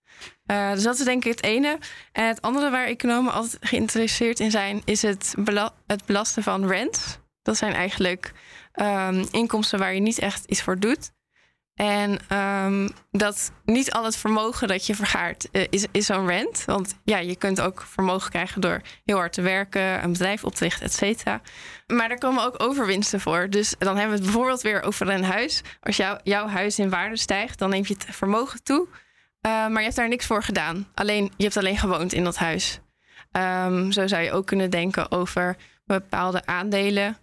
Uh, 0.52 0.72
dus 0.72 0.84
dat 0.84 1.00
is 1.00 1.06
denk 1.06 1.26
ik 1.26 1.32
het 1.32 1.44
ene. 1.44 1.78
En 2.12 2.28
het 2.28 2.42
andere 2.42 2.70
waar 2.70 2.86
economen 2.86 3.34
altijd 3.34 3.58
geïnteresseerd 3.60 4.40
in 4.40 4.52
zijn, 4.52 4.82
is 4.86 5.02
het, 5.02 5.36
het 5.88 6.06
belasten 6.06 6.44
van 6.44 6.68
rent. 6.68 7.24
Dat 7.42 7.58
zijn 7.58 7.74
eigenlijk 7.74 8.32
um, 8.74 9.26
inkomsten 9.32 9.80
waar 9.80 9.94
je 9.94 10.02
niet 10.02 10.20
echt 10.20 10.46
iets 10.46 10.62
voor 10.62 10.80
doet. 10.80 11.14
En 11.76 12.38
um, 12.38 12.90
dat 13.12 13.52
niet 13.66 13.92
al 13.92 14.04
het 14.04 14.18
vermogen 14.18 14.68
dat 14.68 14.86
je 14.86 14.96
vergaart 14.96 15.48
uh, 15.52 15.64
is, 15.70 15.86
is 15.92 16.06
zo'n 16.06 16.28
rent. 16.28 16.64
Want 16.66 17.00
ja, 17.04 17.18
je 17.18 17.36
kunt 17.36 17.62
ook 17.62 17.82
vermogen 17.82 18.30
krijgen 18.30 18.62
door 18.62 18.82
heel 19.06 19.18
hard 19.18 19.34
te 19.34 19.42
werken, 19.42 20.04
een 20.04 20.12
bedrijf 20.12 20.44
op 20.44 20.56
te 20.56 20.64
richten, 20.64 20.86
et 20.86 20.94
cetera. 20.94 21.42
Maar 21.88 22.08
daar 22.08 22.18
komen 22.18 22.44
ook 22.44 22.64
overwinsten 22.64 23.20
voor. 23.20 23.50
Dus 23.50 23.76
dan 23.78 23.98
hebben 23.98 24.18
we 24.18 24.24
het 24.24 24.32
bijvoorbeeld 24.32 24.62
weer 24.62 24.82
over 24.82 25.10
een 25.10 25.24
huis. 25.24 25.62
Als 25.82 25.98
jou, 25.98 26.20
jouw 26.24 26.48
huis 26.48 26.80
in 26.80 26.90
waarde 26.90 27.18
stijgt, 27.18 27.60
dan 27.60 27.70
neemt 27.70 27.88
je 27.88 27.94
het 27.94 28.16
vermogen 28.16 28.64
toe. 28.64 28.88
Uh, 29.46 29.52
maar 29.52 29.78
je 29.78 29.84
hebt 29.84 29.96
daar 29.96 30.08
niks 30.08 30.26
voor 30.26 30.44
gedaan. 30.44 30.88
Alleen, 30.94 31.32
je 31.38 31.44
hebt 31.44 31.58
alleen 31.58 31.78
gewoond 31.78 32.14
in 32.14 32.24
dat 32.24 32.38
huis. 32.38 32.80
Um, 33.32 33.92
zo 33.92 34.08
zou 34.08 34.24
je 34.24 34.32
ook 34.32 34.46
kunnen 34.46 34.70
denken 34.70 35.12
over 35.12 35.56
bepaalde 35.86 36.46
aandelen. 36.46 37.18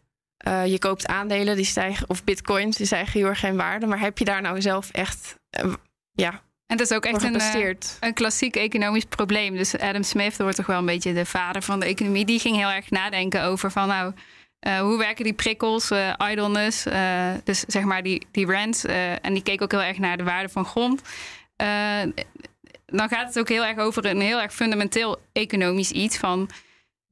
Uh, 0.47 0.67
je 0.67 0.79
koopt 0.79 1.07
aandelen 1.07 1.57
die 1.57 1.65
stijgen, 1.65 2.09
of 2.09 2.25
bitcoins, 2.25 2.77
die 2.77 2.87
stijgen 2.87 3.21
heel 3.21 3.29
erg 3.29 3.39
geen 3.39 3.57
waarde. 3.57 3.87
Maar 3.87 4.01
heb 4.01 4.19
je 4.19 4.25
daar 4.25 4.43
nou 4.43 4.61
zelf 4.61 4.91
echt, 4.91 5.37
uh, 5.65 5.73
ja, 6.13 6.43
en 6.67 6.77
dat 6.77 6.91
is 6.91 6.97
ook 6.97 7.05
echt 7.05 7.23
een, 7.23 7.79
een 8.01 8.15
klassiek 8.15 8.57
economisch 8.57 9.05
probleem. 9.05 9.57
Dus 9.57 9.79
Adam 9.79 10.03
Smith 10.03 10.37
wordt 10.37 10.57
toch 10.57 10.67
wel 10.67 10.79
een 10.79 10.87
beetje 10.87 11.13
de 11.13 11.27
vader 11.27 11.63
van 11.63 11.81
de 11.81 11.87
economie. 11.87 12.25
Die 12.25 12.41
ging 12.41 12.57
heel 12.57 12.71
erg 12.71 12.91
nadenken 12.91 13.45
over 13.45 13.71
van 13.71 13.89
nou, 13.89 14.13
hoe 14.81 14.99
werken 14.99 15.25
die 15.25 15.33
prikkels, 15.33 15.91
idleness, 16.31 16.87
dus 17.45 17.61
zeg 17.67 17.83
maar 17.83 18.03
die, 18.03 18.27
die 18.31 18.47
rent. 18.47 18.85
en 19.21 19.33
die 19.33 19.43
keek 19.43 19.63
ook 19.63 19.71
heel 19.71 19.83
erg 19.83 19.99
naar 19.99 20.17
de 20.17 20.25
waarde 20.25 20.49
van 20.49 20.65
grond. 20.65 21.03
Uh, 21.63 22.03
dan 22.87 23.09
gaat 23.09 23.27
het 23.27 23.39
ook 23.39 23.49
heel 23.49 23.65
erg 23.65 23.79
over 23.79 24.07
een 24.07 24.21
heel 24.21 24.41
erg 24.41 24.55
fundamenteel 24.55 25.21
economisch 25.33 25.91
iets 25.91 26.17
van 26.17 26.51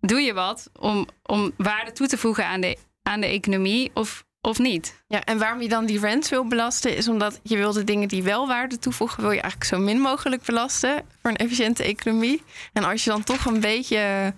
doe 0.00 0.20
je 0.20 0.32
wat 0.32 0.70
om, 0.78 1.06
om 1.22 1.52
waarde 1.56 1.92
toe 1.92 2.06
te 2.06 2.18
voegen 2.18 2.46
aan 2.46 2.60
de, 2.60 2.76
aan 3.02 3.20
de 3.20 3.26
economie 3.26 3.90
of, 3.94 4.24
of 4.40 4.58
niet? 4.58 5.02
Ja, 5.08 5.24
en 5.24 5.38
waarom 5.38 5.62
je 5.62 5.68
dan 5.68 5.86
die 5.86 6.00
rent 6.00 6.28
wil 6.28 6.46
belasten, 6.46 6.96
is 6.96 7.08
omdat 7.08 7.40
je 7.42 7.56
wil 7.56 7.72
de 7.72 7.84
dingen 7.84 8.08
die 8.08 8.22
wel 8.22 8.46
waarde 8.46 8.78
toevoegen, 8.78 9.22
wil 9.22 9.30
je 9.30 9.40
eigenlijk 9.40 9.70
zo 9.70 9.78
min 9.78 10.00
mogelijk 10.00 10.42
belasten 10.42 11.04
voor 11.22 11.30
een 11.30 11.36
efficiënte 11.36 11.84
economie. 11.84 12.42
En 12.72 12.84
als 12.84 13.04
je 13.04 13.10
dan 13.10 13.24
toch 13.24 13.44
een 13.44 13.60
beetje, 13.60 14.34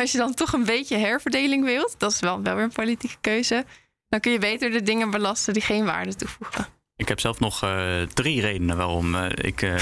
als 0.00 0.12
je 0.12 0.18
dan 0.18 0.34
toch 0.34 0.52
een 0.52 0.64
beetje 0.64 0.96
herverdeling 0.96 1.64
wilt, 1.64 1.94
dat 1.98 2.12
is 2.12 2.20
wel, 2.20 2.42
wel 2.42 2.54
weer 2.54 2.64
een 2.64 2.72
politieke 2.72 3.16
keuze, 3.20 3.64
dan 4.08 4.20
kun 4.20 4.32
je 4.32 4.38
beter 4.38 4.70
de 4.70 4.82
dingen 4.82 5.10
belasten 5.10 5.52
die 5.52 5.62
geen 5.62 5.84
waarde 5.84 6.14
toevoegen. 6.14 6.66
Ik 7.00 7.08
heb 7.08 7.20
zelf 7.20 7.40
nog 7.40 7.64
uh, 7.64 8.02
drie 8.14 8.40
redenen 8.40 8.76
waarom 8.76 9.14
uh, 9.14 9.26
ik. 9.34 9.62
Uh, 9.70 9.76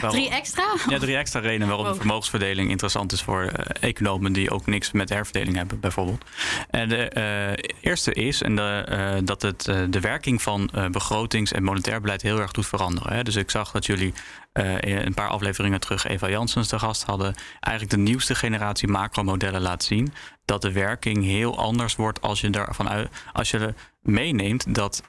waarom, 0.00 0.20
drie 0.20 0.30
extra? 0.30 0.64
Ja, 0.88 0.98
drie 0.98 1.16
extra 1.16 1.40
redenen 1.40 1.68
waarom 1.68 1.86
wow. 1.86 1.96
vermogensverdeling 1.96 2.70
interessant 2.70 3.12
is 3.12 3.22
voor 3.22 3.44
economen 3.80 4.32
die 4.32 4.50
ook 4.50 4.66
niks 4.66 4.92
met 4.92 5.08
herverdeling 5.08 5.56
hebben, 5.56 5.80
bijvoorbeeld. 5.80 6.24
En 6.70 6.88
de 6.88 7.74
eerste 7.80 8.12
is 8.12 8.42
en 8.42 8.56
de, 8.56 9.20
dat 9.24 9.42
het 9.42 9.64
de 9.90 10.00
werking 10.00 10.42
van 10.42 10.70
begrotings- 10.90 11.52
en 11.52 11.62
monetair 11.62 12.00
beleid 12.00 12.22
heel 12.22 12.40
erg 12.40 12.50
doet 12.50 12.66
veranderen. 12.66 13.12
Hè. 13.12 13.22
Dus 13.22 13.36
ik 13.36 13.50
zag 13.50 13.70
dat 13.70 13.86
jullie 13.86 14.12
een 14.52 15.14
paar 15.14 15.28
afleveringen 15.28 15.80
terug 15.80 16.06
Eva 16.06 16.28
Janssens 16.28 16.68
te 16.68 16.78
gast 16.78 17.02
hadden. 17.02 17.34
Eigenlijk 17.60 17.96
de 17.96 18.10
nieuwste 18.10 18.34
generatie 18.34 18.88
macromodellen 18.88 19.60
laat 19.60 19.84
zien 19.84 20.12
dat 20.44 20.62
de 20.62 20.72
werking 20.72 21.24
heel 21.24 21.58
anders 21.58 21.96
wordt 21.96 22.20
als 22.20 22.40
je 22.40 22.50
ervan 22.50 22.88
uit, 22.88 23.08
als 23.32 23.50
je 23.50 23.74
meeneemt 24.02 24.74
dat 24.74 25.02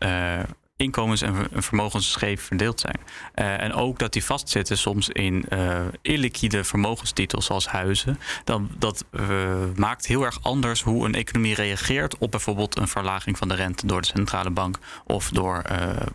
inkomens 0.76 1.22
en 1.22 1.48
vermogens 1.52 2.12
scheef 2.12 2.42
verdeeld 2.42 2.80
zijn. 2.80 3.00
Uh, 3.36 3.62
en 3.62 3.74
ook 3.74 4.00
dat 4.00 4.14
die 4.14 4.24
vastzitten 4.24 4.78
soms 4.78 5.10
in 5.10 5.46
uh, 5.50 5.82
illiquide 6.02 6.64
vermogenstitels 6.64 7.46
zoals 7.46 7.68
huizen. 7.68 8.20
Dan, 8.44 8.70
dat 8.78 9.06
uh, 9.12 9.48
maakt 9.76 10.06
heel 10.06 10.24
erg 10.24 10.40
anders 10.42 10.82
hoe 10.82 11.06
een 11.06 11.16
economie 11.16 11.56
reageert 11.56 12.18
op 12.18 12.32
bijvoorbeeld 12.32 12.78
een 12.78 12.88
verlaging 12.88 13.38
van 13.38 13.48
de 13.48 13.56
rente 13.56 13.88
door 13.88 14.02
de 14.02 14.08
centrale 14.08 14.50
bank 14.50 14.80
of 15.06 15.30
door 15.30 15.62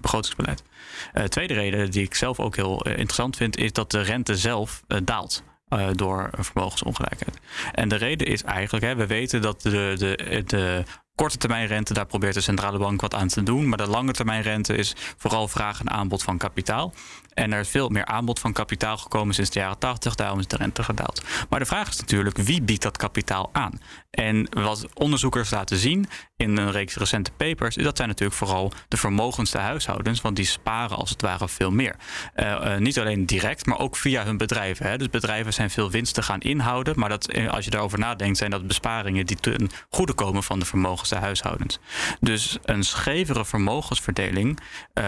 begrotingsbeleid. 0.01 0.62
tweede 1.29 1.55
reden 1.55 1.90
die 1.90 2.03
ik 2.03 2.14
zelf 2.14 2.40
ook 2.40 2.57
heel 2.57 2.83
interessant 2.83 3.37
vind, 3.37 3.57
is 3.57 3.73
dat 3.73 3.90
de 3.90 4.01
rente 4.01 4.37
zelf 4.37 4.83
daalt. 5.05 5.42
Door 5.92 6.31
vermogensongelijkheid. 6.38 7.38
En 7.73 7.88
de 7.88 7.97
reden 7.97 8.27
is 8.27 8.42
eigenlijk, 8.42 8.85
hè, 8.85 8.94
we 8.94 9.07
weten 9.07 9.42
dat 9.42 9.62
de, 9.62 9.94
de, 9.99 10.42
de 10.47 10.85
korte 11.19 11.37
termijn 11.37 11.67
rente, 11.67 11.95
daar 11.95 12.07
probeert 12.07 12.35
de 12.35 12.41
centrale 12.41 12.79
bank 12.79 13.01
wat 13.01 13.15
aan 13.15 13.29
te 13.29 13.43
doen. 13.43 13.69
Maar 13.69 13.79
de 13.79 13.87
lange 13.87 14.13
termijn 14.13 14.43
rente 14.43 14.77
is 14.77 14.95
vooral 15.17 15.49
vraag 15.49 15.81
en 15.81 15.91
aanbod 15.91 16.23
van 16.23 16.39
kapitaal. 16.39 16.93
En 17.38 17.53
er 17.53 17.61
is 17.61 17.68
veel 17.68 17.88
meer 17.88 18.05
aanbod 18.05 18.38
van 18.38 18.53
kapitaal 18.53 18.96
gekomen 18.96 19.35
sinds 19.35 19.51
de 19.51 19.59
jaren 19.59 19.79
80, 19.79 20.14
daarom 20.14 20.38
is 20.38 20.46
de 20.46 20.57
rente 20.57 20.83
gedaald. 20.83 21.22
Maar 21.48 21.59
de 21.59 21.66
vraag 21.66 21.88
is 21.88 22.01
natuurlijk, 22.01 22.37
wie 22.37 22.62
biedt 22.62 22.83
dat 22.83 22.96
kapitaal 22.96 23.51
aan? 23.53 23.81
En 24.11 24.48
wat 24.51 24.87
onderzoekers 24.94 25.51
laten 25.51 25.77
zien 25.77 26.09
in 26.37 26.57
een 26.57 26.70
reeks 26.70 26.96
recente 26.96 27.31
papers, 27.31 27.74
dat 27.74 27.96
zijn 27.96 28.09
natuurlijk 28.09 28.38
vooral 28.38 28.72
de 28.88 28.96
vermogendste 28.96 29.59
huishoudens, 29.59 30.20
want 30.20 30.37
die 30.37 30.44
sparen 30.44 30.96
als 30.96 31.11
het 31.11 31.22
ware 31.22 31.48
veel 31.48 31.70
meer. 31.70 31.96
Uh, 32.37 32.46
uh, 32.46 32.77
niet 32.77 32.98
alleen 32.98 33.27
direct, 33.27 33.66
maar 33.66 33.79
ook 33.79 33.96
via 33.96 34.24
hun 34.24 34.37
bedrijven. 34.37 34.87
Hè. 34.87 34.98
Dus 34.98 35.11
bedrijven 35.11 35.53
zijn 35.53 35.70
veel 35.70 35.90
winsten 35.90 36.22
gaan 36.22 36.40
inhouden, 36.40 36.98
maar 36.98 37.09
dat, 37.09 37.48
als 37.48 37.64
je 37.64 37.70
daarover 37.70 37.98
nadenkt, 37.98 38.38
zijn 38.38 38.51
dat 38.51 38.66
besparingen 38.66 39.27
die 39.27 39.37
ten 39.37 39.70
goede 39.88 40.12
komen 40.14 40.42
van 40.42 40.59
de 40.59 40.64
vermogendste 40.64 41.16
huishoudens. 41.16 41.79
Dus 42.20 42.59
een 42.62 42.85
schevere 42.85 43.44
vermogensverdeling 43.44 44.61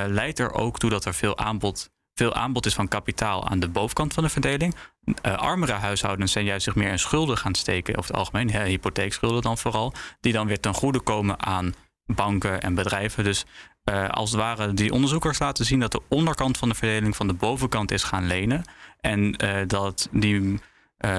leidt 0.07 0.39
er 0.39 0.53
ook 0.53 0.79
toe 0.79 0.91
dat 0.91 1.05
er 1.05 1.15
veel 1.15 1.39
aanbod 1.39 1.91
veel 2.21 2.35
aanbod 2.35 2.67
is 2.67 2.75
van 2.75 2.89
kapitaal 2.89 3.49
aan 3.49 3.61
de 3.61 3.69
bovenkant 3.69 4.15
van 4.15 4.23
de 4.23 4.29
verdeling. 4.29 4.75
Uh, 5.05 5.37
armere 5.37 5.73
huishoudens 5.73 6.33
zijn 6.33 6.45
juist 6.45 6.65
zich 6.65 6.75
meer 6.75 6.91
in 6.91 6.99
schulden 6.99 7.39
gaan 7.39 7.55
steken, 7.55 7.97
over 7.97 8.11
het 8.11 8.19
algemeen, 8.19 8.51
hè, 8.51 8.65
hypotheekschulden 8.65 9.43
dan 9.43 9.59
vooral, 9.59 9.93
die 10.21 10.33
dan 10.33 10.47
weer 10.47 10.61
ten 10.61 10.75
goede 10.75 11.01
komen 11.01 11.43
aan 11.43 11.75
banken 12.07 12.61
en 12.61 12.75
bedrijven. 12.75 13.25
Dus 13.25 13.45
uh, 13.85 14.09
als 14.09 14.31
het 14.31 14.41
ware 14.41 14.75
die 14.75 14.93
onderzoekers 14.93 15.39
laten 15.39 15.65
zien 15.65 15.81
dat 15.81 15.93
de 15.93 16.03
onderkant 16.09 16.59
van 16.59 16.69
de 16.69 16.75
verdeling 16.75 17.17
van 17.17 17.27
de 17.27 17.35
bovenkant 17.35 17.91
is 17.91 18.03
gaan 18.03 18.27
lenen. 18.27 18.65
En 19.01 19.45
uh, 19.45 19.57
dat 19.67 20.09
die, 20.11 20.61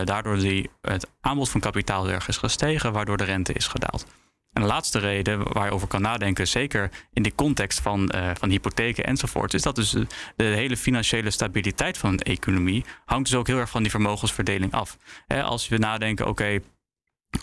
daardoor 0.03 0.37
die, 0.37 0.69
het 0.81 1.07
aanbod 1.21 1.49
van 1.49 1.61
kapitaal 1.61 2.09
erg 2.09 2.27
is 2.27 2.37
gestegen, 2.37 2.93
waardoor 2.93 3.17
de 3.17 3.23
rente 3.23 3.53
is 3.53 3.67
gedaald. 3.67 4.05
En 4.53 4.61
de 4.61 4.67
laatste 4.67 4.99
reden 4.99 5.53
waar 5.53 5.65
je 5.65 5.71
over 5.71 5.87
kan 5.87 6.01
nadenken, 6.01 6.47
zeker 6.47 6.91
in 7.13 7.23
de 7.23 7.35
context 7.35 7.79
van, 7.79 8.11
uh, 8.15 8.31
van 8.33 8.49
hypotheken 8.49 9.03
enzovoort, 9.03 9.53
is 9.53 9.61
dat 9.61 9.75
dus 9.75 9.91
de, 10.35 10.43
hele 10.43 10.77
financiële 10.77 11.31
stabiliteit 11.31 11.97
van 11.97 12.09
een 12.09 12.19
economie 12.19 12.85
hangt 13.05 13.29
dus 13.29 13.39
ook 13.39 13.47
heel 13.47 13.57
erg 13.57 13.69
van 13.69 13.81
die 13.81 13.91
vermogensverdeling 13.91 14.73
af. 14.73 14.97
als 15.27 15.67
we 15.67 15.77
nadenken, 15.77 16.27
oké, 16.27 16.59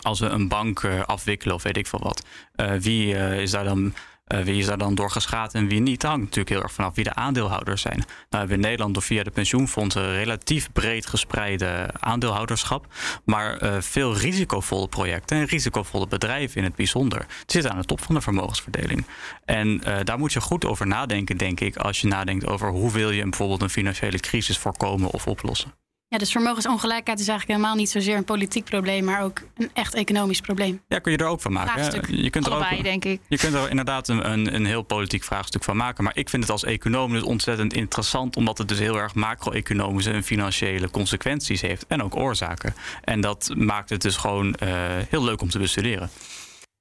als 0.01 0.19
we 0.19 0.25
een 0.25 0.47
bank 0.47 0.83
uh, 0.83 1.01
afwikkelen 1.01 1.55
of 1.55 1.63
weet 1.63 1.77
ik 1.77 1.87
veel 1.87 2.03
wat, 2.03 2.25
uh, 2.55 2.73
wie 2.73 3.13
is 3.41 3.51
daar 3.51 3.63
dan 3.63 3.93
uh, 4.33 4.41
wie 4.41 4.59
is 4.59 4.65
daar 4.65 4.77
dan 4.77 4.95
door 4.95 5.11
geschaad 5.11 5.53
en 5.53 5.67
wie 5.67 5.79
niet? 5.79 6.03
Hangt 6.03 6.19
natuurlijk 6.19 6.49
heel 6.49 6.61
erg 6.61 6.71
vanaf 6.71 6.95
wie 6.95 7.03
de 7.03 7.13
aandeelhouders 7.13 7.81
zijn. 7.81 7.97
Nou 7.97 8.07
hebben 8.29 8.47
we 8.47 8.53
in 8.53 8.59
Nederland 8.59 8.93
door 8.93 9.03
via 9.03 9.23
de 9.23 9.31
pensioenfondsen 9.31 10.13
relatief 10.13 10.71
breed 10.71 11.05
gespreide 11.05 11.89
aandeelhouderschap. 11.99 12.87
Maar 13.23 13.63
uh, 13.63 13.75
veel 13.79 14.17
risicovolle 14.17 14.87
projecten 14.87 15.37
en 15.37 15.45
risicovolle 15.45 16.07
bedrijven 16.07 16.57
in 16.57 16.63
het 16.63 16.75
bijzonder 16.75 17.25
zitten 17.45 17.71
aan 17.71 17.79
de 17.79 17.85
top 17.85 18.01
van 18.01 18.15
de 18.15 18.21
vermogensverdeling. 18.21 19.05
En 19.45 19.67
uh, 19.67 19.97
daar 20.03 20.17
moet 20.17 20.33
je 20.33 20.41
goed 20.41 20.65
over 20.65 20.87
nadenken, 20.87 21.37
denk 21.37 21.59
ik, 21.59 21.77
als 21.77 22.01
je 22.01 22.07
nadenkt 22.07 22.47
over 22.47 22.69
hoe 22.69 22.91
wil 22.91 23.11
je 23.11 23.23
bijvoorbeeld 23.23 23.61
een 23.61 23.69
financiële 23.69 24.19
crisis 24.19 24.57
voorkomen 24.57 25.09
of 25.09 25.27
oplossen. 25.27 25.73
Ja, 26.11 26.17
dus 26.17 26.31
vermogensongelijkheid 26.31 27.19
is 27.19 27.27
eigenlijk 27.27 27.59
helemaal 27.59 27.79
niet 27.79 27.89
zozeer 27.89 28.15
een 28.15 28.23
politiek 28.23 28.63
probleem, 28.63 29.03
maar 29.03 29.23
ook 29.23 29.41
een 29.57 29.69
echt 29.73 29.93
economisch 29.93 30.41
probleem. 30.41 30.81
Ja, 30.87 30.99
kun 30.99 31.11
je 31.11 31.17
er 31.17 31.25
ook 31.25 31.41
van 31.41 31.53
maken. 31.53 32.15
Je 32.21 32.29
kunt 32.29 32.47
Allebei, 32.49 32.71
er 32.71 32.77
ook, 32.77 32.83
denk 32.83 33.05
ik. 33.05 33.21
Je 33.27 33.37
kunt 33.37 33.53
er 33.53 33.69
inderdaad 33.69 34.07
een, 34.07 34.31
een, 34.31 34.55
een, 34.55 34.65
heel 34.65 34.81
politiek 34.81 35.23
vraagstuk 35.23 35.63
van 35.63 35.77
maken. 35.77 36.03
Maar 36.03 36.17
ik 36.17 36.29
vind 36.29 36.43
het 36.43 36.51
als 36.51 36.63
econoom 36.63 37.11
dus 37.11 37.21
ontzettend 37.21 37.73
interessant, 37.73 38.35
omdat 38.35 38.57
het 38.57 38.67
dus 38.67 38.79
heel 38.79 38.95
erg 38.95 39.15
macro-economische 39.15 40.11
en 40.11 40.23
financiële 40.23 40.89
consequenties 40.89 41.61
heeft. 41.61 41.85
En 41.87 42.03
ook 42.03 42.15
oorzaken. 42.15 42.73
En 43.03 43.21
dat 43.21 43.51
maakt 43.55 43.89
het 43.89 44.01
dus 44.01 44.17
gewoon 44.17 44.55
uh, 44.63 44.69
heel 45.09 45.23
leuk 45.23 45.41
om 45.41 45.49
te 45.49 45.59
bestuderen. 45.59 46.09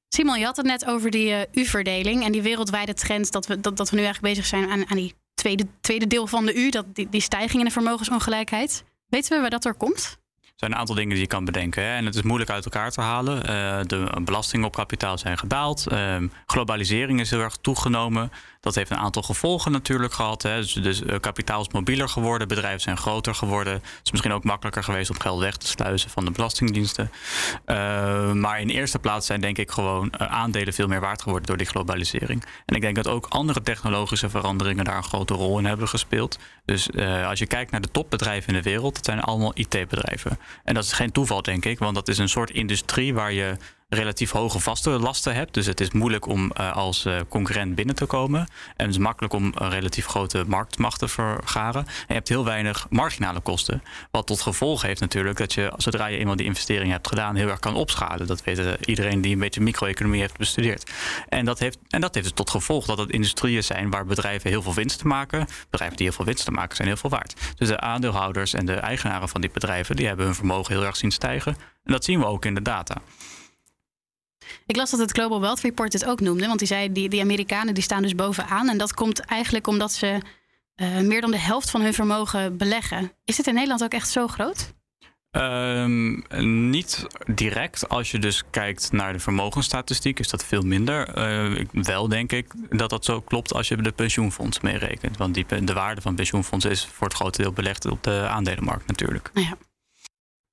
Simon, 0.09 0.39
je 0.39 0.45
had 0.45 0.57
het 0.57 0.67
net 0.67 0.87
over 0.87 1.11
die 1.11 1.31
uh, 1.31 1.41
U-verdeling 1.53 2.25
en 2.25 2.33
die 2.33 2.43
wereldwijde 2.43 2.95
trend 2.95 3.33
dat 3.33 3.47
we, 3.47 3.61
dat, 3.61 3.77
dat 3.77 3.91
we 3.91 3.97
nu 3.97 4.03
eigenlijk 4.03 4.35
bezig 4.35 4.49
zijn 4.49 4.71
aan, 4.71 4.89
aan 4.91 4.97
die 4.97 5.15
tweede, 5.35 5.67
tweede 5.81 6.07
deel 6.07 6.27
van 6.27 6.47
de 6.47 6.55
U, 6.55 6.71
dat, 6.71 6.95
die, 6.95 7.09
die 7.09 7.21
stijging 7.21 7.59
in 7.59 7.65
de 7.65 7.71
vermogensongelijkheid. 7.71 8.85
Weten 9.09 9.35
we 9.35 9.41
waar 9.41 9.51
dat 9.51 9.63
door 9.63 9.75
komt? 9.75 10.19
Er 10.43 10.65
zijn 10.65 10.73
een 10.73 10.79
aantal 10.79 10.95
dingen 10.95 11.11
die 11.11 11.21
je 11.21 11.27
kan 11.27 11.45
bedenken. 11.45 11.83
Hè? 11.83 11.97
En 11.97 12.05
het 12.05 12.15
is 12.15 12.23
moeilijk 12.23 12.51
uit 12.51 12.65
elkaar 12.65 12.91
te 12.91 13.01
halen. 13.01 13.37
Uh, 13.37 13.81
de 13.87 14.21
belastingen 14.25 14.67
op 14.67 14.75
kapitaal 14.75 15.19
zijn 15.19 15.39
gedaald. 15.39 15.87
Uh, 15.93 16.17
globalisering 16.47 17.21
is 17.21 17.31
heel 17.31 17.41
erg 17.41 17.57
toegenomen. 17.57 18.33
Dat 18.69 18.77
heeft 18.77 18.91
een 18.91 19.05
aantal 19.05 19.23
gevolgen 19.23 19.73
natuurlijk 19.73 20.13
gehad. 20.13 20.43
Hè. 20.43 20.61
Dus, 20.61 20.73
dus 20.73 21.03
uh, 21.03 21.15
kapitaal 21.21 21.61
is 21.61 21.69
mobieler 21.69 22.09
geworden, 22.09 22.49
bedrijven 22.49 22.81
zijn 22.81 22.97
groter 22.97 23.35
geworden. 23.35 23.73
Het 23.73 24.01
is 24.05 24.11
misschien 24.11 24.33
ook 24.33 24.45
makkelijker 24.45 24.85
geweest 24.85 25.11
om 25.11 25.21
geld 25.21 25.41
weg 25.41 25.57
te 25.57 25.67
sluizen 25.67 26.11
van 26.11 26.25
de 26.25 26.31
belastingdiensten. 26.31 27.11
Uh, 27.67 28.33
maar 28.33 28.61
in 28.61 28.69
eerste 28.69 28.99
plaats 28.99 29.27
zijn 29.27 29.41
denk 29.41 29.59
ik 29.59 29.71
gewoon 29.71 30.13
uh, 30.21 30.27
aandelen 30.27 30.75
veel 30.75 30.87
meer 30.87 31.01
waard 31.01 31.23
geworden 31.23 31.47
door 31.47 31.57
die 31.57 31.67
globalisering. 31.67 32.45
En 32.67 32.75
ik 32.75 32.81
denk 32.81 32.97
dat 32.97 33.09
ook 33.09 33.27
andere 33.29 33.63
technologische 33.63 34.31
veranderingen 34.31 34.85
daar 34.85 34.97
een 34.97 35.03
grote 35.03 35.35
rol 35.35 35.59
in 35.59 35.65
hebben 35.65 35.89
gespeeld. 35.89 36.39
Dus 36.65 36.89
als 37.27 37.39
je 37.39 37.47
kijkt 37.47 37.71
naar 37.71 37.81
de 37.81 37.91
topbedrijven 37.91 38.49
in 38.49 38.63
de 38.63 38.71
wereld, 38.71 38.95
dat 38.95 39.05
zijn 39.05 39.21
allemaal 39.21 39.53
IT-bedrijven. 39.55 40.39
En 40.65 40.75
dat 40.75 40.85
is 40.85 40.93
geen 40.93 41.13
toeval, 41.13 41.43
denk 41.43 41.65
ik, 41.65 41.79
want 41.79 41.95
dat 41.95 42.09
is 42.09 42.19
een 42.19 42.29
soort 42.29 42.51
industrie 42.51 43.15
waar 43.15 43.33
je 43.33 43.57
relatief 43.89 44.31
hoge 44.31 44.61
vaste 44.61 44.91
lasten 44.91 45.35
hebt. 45.35 45.55
Dus 45.55 45.67
het 45.67 45.81
is 45.81 45.91
moeilijk 45.91 46.27
om 46.27 46.53
uh, 46.61 46.77
als 46.77 47.07
uh, 47.07 47.21
concurrent 47.29 47.75
binnen 47.75 47.95
te 47.95 48.07
komen. 48.07 48.41
En 48.77 48.87
het 48.87 48.91
is 48.91 48.99
makkelijk 48.99 49.33
om 49.35 49.53
een 49.55 49.71
relatief 49.71 50.07
grote 50.07 50.45
marktmacht 50.47 50.99
te 50.99 51.09
vergaren. 51.09 51.87
En 51.87 52.05
je 52.07 52.15
hebt 52.15 52.29
heel 52.29 52.45
weinig 52.45 52.87
marginale 52.91 53.41
kosten. 53.41 53.83
Wat 54.11 54.27
tot 54.27 54.41
gevolg 54.41 54.83
heeft 54.83 55.01
natuurlijk 55.01 55.39
dat 55.39 55.53
je, 55.53 55.73
zodra 55.77 56.07
je 56.07 56.19
eenmaal 56.19 56.37
die 56.37 56.47
investering 56.47 56.91
hebt 56.91 57.09
gedaan, 57.09 57.37
heel 57.37 57.49
erg 57.49 57.59
kan 57.59 57.75
opschalen. 57.75 58.27
Dat 58.27 58.45
weet 58.45 58.87
iedereen 58.87 59.21
die 59.21 59.33
een 59.33 59.39
beetje 59.39 59.61
micro-economie 59.61 60.21
heeft 60.21 60.37
bestudeerd. 60.37 60.91
En 61.29 61.45
dat 61.45 61.59
heeft, 61.59 61.79
en 61.89 62.01
dat 62.01 62.15
heeft 62.15 62.27
dus 62.27 62.37
tot 62.37 62.51
gevolg 62.51 62.87
dat 62.87 62.99
het 62.99 63.11
industrieën 63.11 63.65
zijn 63.65 63.91
waar 63.91 64.07
bedrijven 64.07 64.51
heel 64.51 64.63
veel 64.63 64.75
winst 64.75 65.05
maken. 65.05 65.47
Bedrijven 65.71 65.97
die 65.97 66.07
heel 66.07 66.17
veel 66.17 66.25
winst 66.25 66.51
maken 66.51 66.77
zijn 66.77 66.89
heel 66.89 66.97
veel 66.97 67.11
waard. 67.11 67.35
Dus 67.57 67.69
de 67.69 67.81
aandeelhouders 67.81 68.55
en 68.55 68.67
de 68.67 68.75
eigenaren 68.75 69.29
van 69.29 69.41
die 69.41 69.51
bedrijven, 69.51 69.97
die 69.97 70.07
hebben 70.07 70.25
hun 70.27 70.35
vermogen 70.35 70.75
heel 70.75 70.85
erg 70.85 70.97
zien 70.97 71.11
stijgen. 71.11 71.57
En 71.85 71.93
dat 71.93 72.05
zien 72.05 72.19
we 72.19 72.27
ook 72.27 72.45
in 72.45 72.55
de 72.55 72.63
data. 72.63 72.95
Ik 74.67 74.77
las 74.77 74.91
dat 74.91 75.01
het 75.01 75.11
Global 75.11 75.41
Wealth 75.41 75.61
Report 75.61 75.93
het 75.93 76.05
ook 76.05 76.21
noemde. 76.21 76.47
Want 76.47 76.59
die 76.59 76.69
zei, 76.69 76.93
die, 76.93 77.09
die 77.09 77.21
Amerikanen 77.21 77.75
die 77.75 77.83
staan 77.83 78.03
dus 78.03 78.15
bovenaan. 78.15 78.69
En 78.69 78.79
dat 78.79 78.95
komt 78.95 79.21
eigenlijk 79.21 79.67
omdat 79.67 79.93
ze 79.93 80.21
uh, 80.77 80.99
meer 80.99 81.21
dan 81.21 81.31
de 81.31 81.39
helft 81.39 81.71
van 81.71 81.81
hun 81.81 81.95
vermogen 81.95 82.57
beleggen. 82.57 83.13
Is 83.25 83.37
het 83.37 83.47
in 83.47 83.55
Nederland 83.55 83.83
ook 83.83 83.93
echt 83.93 84.09
zo 84.09 84.27
groot? 84.27 84.77
Um, 85.31 86.25
niet 86.71 87.07
direct. 87.27 87.89
Als 87.89 88.11
je 88.11 88.19
dus 88.19 88.43
kijkt 88.51 88.93
naar 88.93 89.13
de 89.13 89.19
vermogensstatistiek, 89.19 90.19
is 90.19 90.29
dat 90.29 90.45
veel 90.45 90.63
minder. 90.63 91.19
Uh, 91.19 91.65
wel 91.73 92.09
denk 92.09 92.33
ik 92.33 92.47
dat 92.71 92.91
dat 92.91 93.05
zo 93.05 93.21
klopt 93.21 93.55
als 93.55 93.69
je 93.69 93.77
de 93.77 93.93
pensioenfonds 93.93 94.61
meerekent. 94.61 95.17
Want 95.17 95.35
die, 95.35 95.65
de 95.65 95.73
waarde 95.73 96.01
van 96.01 96.15
pensioenfondsen 96.15 96.71
is 96.71 96.89
voor 96.93 97.07
het 97.07 97.17
grote 97.17 97.43
deel 97.43 97.53
belegd 97.53 97.87
op 97.87 98.03
de 98.03 98.27
aandelenmarkt 98.29 98.87
natuurlijk. 98.87 99.31
Ja. 99.35 99.57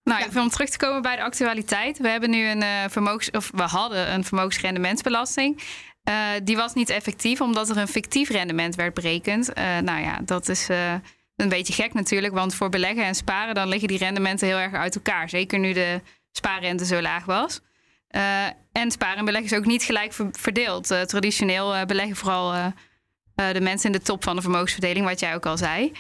Nou, 0.06 0.24
even 0.24 0.42
om 0.42 0.50
terug 0.50 0.70
te 0.70 0.78
komen 0.78 1.02
bij 1.02 1.16
de 1.16 1.22
actualiteit. 1.22 1.98
We 1.98 2.10
hebben 2.10 2.30
nu 2.30 2.48
een 2.48 2.62
uh, 2.62 2.84
vermogens, 2.90 3.32
of 3.32 3.52
we 3.54 3.62
hadden 3.62 4.14
een 4.14 4.24
vermogensrendementsbelasting. 4.24 5.64
Uh, 6.10 6.28
die 6.44 6.56
was 6.56 6.74
niet 6.74 6.90
effectief 6.90 7.42
omdat 7.42 7.70
er 7.70 7.78
een 7.78 7.88
fictief 7.88 8.30
rendement 8.30 8.76
werd 8.76 8.94
berekend. 8.94 9.50
Uh, 9.50 9.78
nou 9.78 10.02
ja, 10.02 10.20
dat 10.26 10.50
is 10.50 10.68
een 11.36 11.50
beetje 11.50 11.74
gek 11.74 11.94
natuurlijk, 11.94 12.34
want 12.34 12.56
voor 12.56 12.70
beleggen 12.70 13.04
en 13.04 13.16
sparen 13.16 13.56
dan 13.56 13.68
liggen 13.68 13.88
die 13.88 13.98
rendementen 13.98 14.48
heel 14.48 14.58
erg 14.58 14.74
uit 14.74 14.96
elkaar. 14.96 15.30
Zeker 15.30 15.60
nu 15.60 15.74
de 15.74 16.02
spaarrente 16.32 16.86
zo 16.86 17.02
laag 17.02 17.26
was. 17.26 17.62
en 18.72 18.92
sparen 18.92 19.18
en 19.18 19.26
beleggen 19.26 19.52
is 19.52 19.58
ook 19.58 19.66
niet 19.66 19.84
gelijk 19.84 20.14
verdeeld. 20.32 20.88
traditioneel 21.08 21.86
beleggen 21.86 22.16
vooral 22.16 22.74
de 23.36 23.62
mensen 23.62 23.92
in 23.92 23.98
de 23.98 24.04
top 24.04 24.24
van 24.24 24.36
de 24.36 24.42
vermogensverdeling, 24.42 25.06
wat 25.06 25.20
jij 25.20 25.36
ook 25.36 25.46
al 25.46 25.58
zei. 25.58 25.92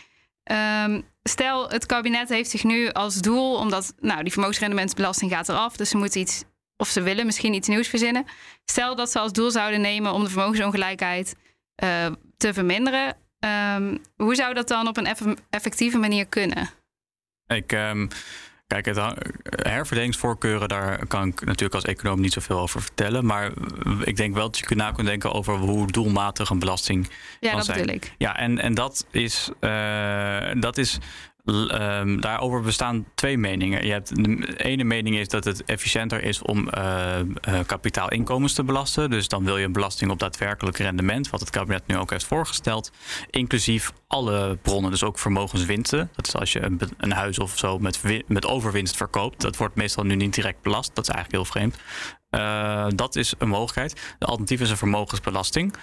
Um, 0.51 1.03
stel, 1.23 1.69
het 1.69 1.85
kabinet 1.85 2.29
heeft 2.29 2.49
zich 2.49 2.63
nu 2.63 2.89
als 2.89 3.21
doel, 3.21 3.55
omdat 3.55 3.93
nou, 3.99 4.23
die 4.23 4.31
vermogensrendementsbelasting 4.31 5.31
gaat 5.31 5.49
eraf, 5.49 5.77
dus 5.77 5.89
ze 5.89 5.97
moeten 5.97 6.21
iets, 6.21 6.43
of 6.77 6.87
ze 6.87 7.01
willen 7.01 7.25
misschien 7.25 7.53
iets 7.53 7.67
nieuws 7.67 7.87
verzinnen. 7.87 8.25
Stel 8.65 8.95
dat 8.95 9.11
ze 9.11 9.19
als 9.19 9.31
doel 9.31 9.51
zouden 9.51 9.81
nemen 9.81 10.13
om 10.13 10.23
de 10.23 10.29
vermogensongelijkheid 10.29 11.35
uh, 11.83 12.05
te 12.37 12.53
verminderen. 12.53 13.17
Um, 13.75 14.01
hoe 14.15 14.35
zou 14.35 14.53
dat 14.53 14.67
dan 14.67 14.87
op 14.87 14.97
een 14.97 15.37
effectieve 15.49 15.97
manier 15.97 16.25
kunnen? 16.25 16.69
Ik. 17.47 17.71
Um 17.71 18.07
Kijk, 18.67 18.85
het 18.85 18.99
herverdelingsvoorkeuren, 19.43 20.67
daar 20.67 21.07
kan 21.07 21.27
ik 21.27 21.39
natuurlijk 21.39 21.73
als 21.73 21.83
econoom 21.83 22.21
niet 22.21 22.33
zoveel 22.33 22.59
over 22.59 22.81
vertellen. 22.81 23.25
Maar 23.25 23.51
ik 24.03 24.15
denk 24.15 24.33
wel 24.33 24.45
dat 24.45 24.57
je 24.57 24.65
kunt 24.65 24.79
na 24.79 24.91
kunnen 24.91 25.05
denken 25.05 25.31
over 25.31 25.53
hoe 25.53 25.91
doelmatig 25.91 26.49
een 26.49 26.59
belasting 26.59 27.09
ja, 27.39 27.49
kan 27.49 27.57
dat 27.57 27.65
zijn. 27.65 27.79
Bedoel 27.79 27.95
ik. 27.95 28.13
Ja, 28.17 28.37
en, 28.37 28.59
en 28.59 28.73
dat 28.73 29.05
is, 29.11 29.49
uh, 29.61 30.51
dat 30.59 30.77
is 30.77 30.99
Um, 31.45 32.21
daarover 32.21 32.61
bestaan 32.61 33.05
twee 33.15 33.37
meningen. 33.37 33.85
Je 33.85 33.91
hebt, 33.91 34.15
de 34.23 34.63
ene 34.63 34.83
mening 34.83 35.17
is 35.17 35.27
dat 35.27 35.43
het 35.43 35.63
efficiënter 35.63 36.23
is 36.23 36.41
om 36.41 36.69
uh, 36.77 37.15
uh, 37.49 37.59
kapitaalinkomens 37.65 38.53
te 38.53 38.63
belasten. 38.63 39.09
Dus 39.09 39.27
dan 39.27 39.43
wil 39.43 39.57
je 39.57 39.65
een 39.65 39.71
belasting 39.71 40.11
op 40.11 40.19
daadwerkelijk 40.19 40.77
rendement, 40.77 41.29
wat 41.29 41.39
het 41.39 41.49
kabinet 41.49 41.87
nu 41.87 41.97
ook 41.97 42.09
heeft 42.09 42.25
voorgesteld. 42.25 42.91
Inclusief 43.29 43.91
alle 44.07 44.57
bronnen, 44.61 44.91
dus 44.91 45.03
ook 45.03 45.19
vermogenswinsten. 45.19 46.09
Dat 46.15 46.27
is 46.27 46.35
als 46.35 46.53
je 46.53 46.61
een, 46.61 46.79
een 46.97 47.11
huis 47.11 47.39
of 47.39 47.57
zo 47.57 47.79
met, 47.79 48.01
met 48.27 48.45
overwinst 48.45 48.95
verkoopt. 48.95 49.41
Dat 49.41 49.57
wordt 49.57 49.75
meestal 49.75 50.03
nu 50.03 50.15
niet 50.15 50.33
direct 50.33 50.61
belast. 50.61 50.95
Dat 50.95 51.07
is 51.07 51.13
eigenlijk 51.13 51.43
heel 51.43 51.53
vreemd. 51.53 51.77
Uh, 52.31 52.87
dat 52.95 53.15
is 53.15 53.33
een 53.37 53.49
mogelijkheid. 53.49 54.15
De 54.19 54.25
alternatief 54.25 54.61
is 54.61 54.69
een 54.69 54.77
vermogensbelasting. 54.77 55.73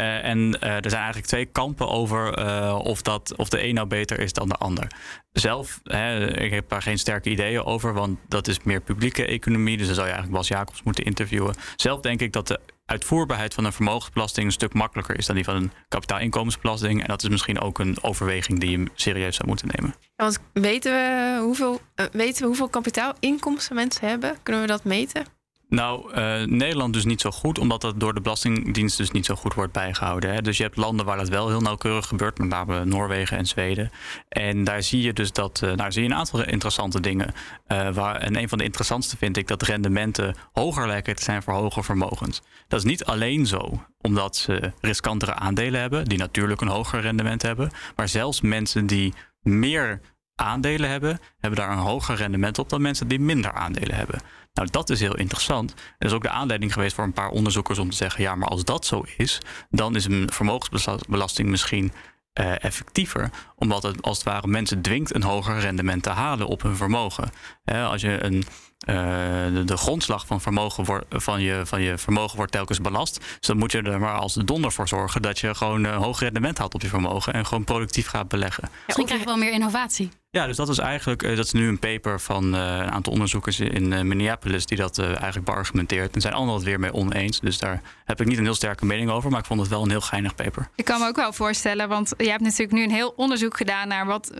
Uh, 0.00 0.24
en 0.24 0.38
uh, 0.38 0.70
er 0.70 0.90
zijn 0.90 1.02
eigenlijk 1.02 1.26
twee 1.26 1.44
kampen 1.44 1.88
over 1.88 2.38
uh, 2.38 2.78
of, 2.82 3.02
dat, 3.02 3.36
of 3.36 3.48
de 3.48 3.64
een 3.64 3.74
nou 3.74 3.86
beter 3.86 4.20
is 4.20 4.32
dan 4.32 4.48
de 4.48 4.54
ander. 4.54 4.86
Zelf, 5.32 5.80
hè, 5.82 6.36
ik 6.40 6.50
heb 6.52 6.68
daar 6.68 6.82
geen 6.82 6.98
sterke 6.98 7.30
ideeën 7.30 7.64
over, 7.64 7.92
want 7.92 8.18
dat 8.28 8.48
is 8.48 8.62
meer 8.62 8.80
publieke 8.80 9.26
economie. 9.26 9.76
Dus 9.76 9.86
dan 9.86 9.94
zou 9.94 10.06
je 10.06 10.12
eigenlijk 10.12 10.42
Bas 10.42 10.48
Jacobs 10.48 10.82
moeten 10.82 11.04
interviewen. 11.04 11.54
Zelf 11.76 12.00
denk 12.00 12.20
ik 12.20 12.32
dat 12.32 12.46
de 12.46 12.60
uitvoerbaarheid 12.86 13.54
van 13.54 13.64
een 13.64 13.72
vermogensbelasting 13.72 14.46
een 14.46 14.52
stuk 14.52 14.74
makkelijker 14.74 15.18
is 15.18 15.26
dan 15.26 15.34
die 15.34 15.44
van 15.44 15.56
een 15.56 15.72
kapitaalinkomensbelasting. 15.88 17.00
En 17.00 17.08
dat 17.08 17.22
is 17.22 17.28
misschien 17.28 17.60
ook 17.60 17.78
een 17.78 17.96
overweging 18.02 18.60
die 18.60 18.78
je 18.78 18.86
serieus 18.94 19.36
zou 19.36 19.48
moeten 19.48 19.68
nemen. 19.74 19.94
want 20.16 20.38
weten 20.52 20.92
we 20.92 21.38
hoeveel, 21.40 21.80
weten 22.12 22.40
we 22.40 22.46
hoeveel 22.46 22.68
kapitaalinkomsten 22.68 23.74
mensen 23.74 24.08
hebben? 24.08 24.36
Kunnen 24.42 24.62
we 24.62 24.68
dat 24.68 24.84
meten? 24.84 25.33
Nou, 25.74 26.14
uh, 26.14 26.46
Nederland 26.46 26.92
dus 26.92 27.04
niet 27.04 27.20
zo 27.20 27.30
goed, 27.30 27.58
omdat 27.58 27.80
dat 27.80 28.00
door 28.00 28.14
de 28.14 28.20
Belastingdienst 28.20 28.96
dus 28.96 29.10
niet 29.10 29.26
zo 29.26 29.34
goed 29.34 29.54
wordt 29.54 29.72
bijgehouden. 29.72 30.34
Hè. 30.34 30.42
Dus 30.42 30.56
je 30.56 30.62
hebt 30.62 30.76
landen 30.76 31.06
waar 31.06 31.16
dat 31.16 31.28
wel 31.28 31.48
heel 31.48 31.60
nauwkeurig 31.60 32.06
gebeurt, 32.06 32.38
met 32.38 32.48
name 32.48 32.84
Noorwegen 32.84 33.36
en 33.36 33.46
Zweden. 33.46 33.90
En 34.28 34.64
daar 34.64 34.82
zie 34.82 35.02
je 35.02 35.12
dus 35.12 35.32
dat, 35.32 35.60
uh, 35.64 35.76
daar 35.76 35.92
zie 35.92 36.02
je 36.02 36.08
een 36.08 36.14
aantal 36.14 36.44
interessante 36.44 37.00
dingen. 37.00 37.34
Uh, 37.68 37.88
waar, 37.94 38.16
en 38.16 38.36
een 38.36 38.48
van 38.48 38.58
de 38.58 38.64
interessantste 38.64 39.16
vind 39.16 39.36
ik 39.36 39.48
dat 39.48 39.62
rendementen 39.62 40.34
hoger 40.52 40.86
lijken 40.86 41.16
te 41.16 41.22
zijn 41.22 41.42
voor 41.42 41.54
hoge 41.54 41.82
vermogens. 41.82 42.42
Dat 42.68 42.78
is 42.78 42.86
niet 42.86 43.04
alleen 43.04 43.46
zo 43.46 43.84
omdat 44.00 44.36
ze 44.36 44.72
riskantere 44.80 45.34
aandelen 45.34 45.80
hebben, 45.80 46.04
die 46.04 46.18
natuurlijk 46.18 46.60
een 46.60 46.68
hoger 46.68 47.00
rendement 47.00 47.42
hebben. 47.42 47.70
Maar 47.96 48.08
zelfs 48.08 48.40
mensen 48.40 48.86
die 48.86 49.14
meer 49.42 50.00
aandelen 50.36 50.90
hebben, 50.90 51.20
hebben 51.38 51.60
daar 51.60 51.70
een 51.70 51.78
hoger 51.78 52.16
rendement 52.16 52.58
op 52.58 52.68
dan 52.68 52.82
mensen 52.82 53.08
die 53.08 53.20
minder 53.20 53.52
aandelen 53.52 53.96
hebben. 53.96 54.20
Nou, 54.54 54.68
dat 54.70 54.90
is 54.90 55.00
heel 55.00 55.16
interessant. 55.16 55.74
Er 55.98 56.06
is 56.06 56.12
ook 56.12 56.22
de 56.22 56.28
aanleiding 56.28 56.72
geweest 56.72 56.94
voor 56.94 57.04
een 57.04 57.12
paar 57.12 57.30
onderzoekers 57.30 57.78
om 57.78 57.90
te 57.90 57.96
zeggen: 57.96 58.22
ja, 58.22 58.34
maar 58.34 58.48
als 58.48 58.64
dat 58.64 58.86
zo 58.86 59.04
is, 59.16 59.40
dan 59.70 59.96
is 59.96 60.04
een 60.04 60.30
vermogensbelasting 60.32 61.48
misschien 61.48 61.92
uh, 62.40 62.64
effectiever, 62.64 63.30
omdat 63.56 63.82
het 63.82 64.02
als 64.02 64.16
het 64.16 64.26
ware 64.26 64.46
mensen 64.46 64.82
dwingt 64.82 65.14
een 65.14 65.22
hoger 65.22 65.58
rendement 65.58 66.02
te 66.02 66.10
halen 66.10 66.46
op 66.46 66.62
hun 66.62 66.76
vermogen. 66.76 67.30
als 67.64 68.00
je 68.00 68.24
een 68.24 68.44
uh, 68.88 69.66
de, 69.66 69.76
grondslag 69.76 70.26
van, 70.26 70.40
vermogen 70.40 71.04
van, 71.08 71.40
je, 71.40 71.62
van 71.64 71.82
je 71.82 71.98
vermogen 71.98 72.36
wordt 72.36 72.52
telkens 72.52 72.80
belast. 72.80 73.18
Dus 73.18 73.46
dan 73.46 73.58
moet 73.58 73.72
je 73.72 73.82
er 73.82 74.00
maar 74.00 74.18
als 74.18 74.34
de 74.34 74.44
donder 74.44 74.72
voor 74.72 74.88
zorgen 74.88 75.22
dat 75.22 75.38
je 75.38 75.54
gewoon 75.54 75.84
een 75.84 75.94
hoog 75.94 76.20
rendement 76.20 76.58
haalt 76.58 76.74
op 76.74 76.82
je 76.82 76.88
vermogen 76.88 77.32
en 77.32 77.46
gewoon 77.46 77.64
productief 77.64 78.06
gaat 78.06 78.28
beleggen. 78.28 78.68
Misschien 78.86 79.06
krijg 79.06 79.20
je 79.20 79.26
wel 79.26 79.36
meer 79.36 79.52
innovatie. 79.52 80.10
Ja, 80.34 80.46
dus 80.46 80.56
dat 80.56 80.68
is 80.68 80.78
eigenlijk 80.78 81.22
uh, 81.22 81.36
dat 81.36 81.44
is 81.44 81.52
nu 81.52 81.68
een 81.68 81.78
paper 81.78 82.20
van 82.20 82.54
uh, 82.54 82.60
een 82.60 82.90
aantal 82.90 83.12
onderzoekers 83.12 83.60
in 83.60 84.06
Minneapolis 84.08 84.66
die 84.66 84.78
dat 84.78 84.98
eigenlijk 84.98 85.44
beargumenteert. 85.44 86.14
En 86.14 86.20
zijn 86.20 86.34
allemaal 86.34 86.54
het 86.54 86.64
weer 86.64 86.80
mee 86.80 86.92
oneens. 86.92 87.40
Dus 87.40 87.58
daar 87.58 87.82
heb 88.04 88.20
ik 88.20 88.26
niet 88.26 88.38
een 88.38 88.44
heel 88.44 88.54
sterke 88.54 88.86
mening 88.86 89.10
over, 89.10 89.30
maar 89.30 89.40
ik 89.40 89.46
vond 89.46 89.60
het 89.60 89.68
wel 89.68 89.82
een 89.82 89.90
heel 89.90 90.00
geinig 90.00 90.34
paper. 90.34 90.68
Ik 90.74 90.84
kan 90.84 91.00
me 91.00 91.06
ook 91.06 91.16
wel 91.16 91.32
voorstellen, 91.32 91.88
want 91.88 92.12
je 92.16 92.28
hebt 92.28 92.42
natuurlijk 92.42 92.72
nu 92.72 92.82
een 92.82 92.90
heel 92.90 93.12
onderzoek 93.16 93.56
gedaan 93.56 93.88
naar 93.88 94.06
wat, 94.06 94.32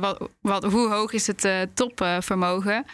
wat, 0.00 0.28
wat, 0.40 0.64
hoe 0.64 0.90
hoog 0.90 1.12
is 1.12 1.26
het 1.26 1.68
topvermogen. 1.74 2.84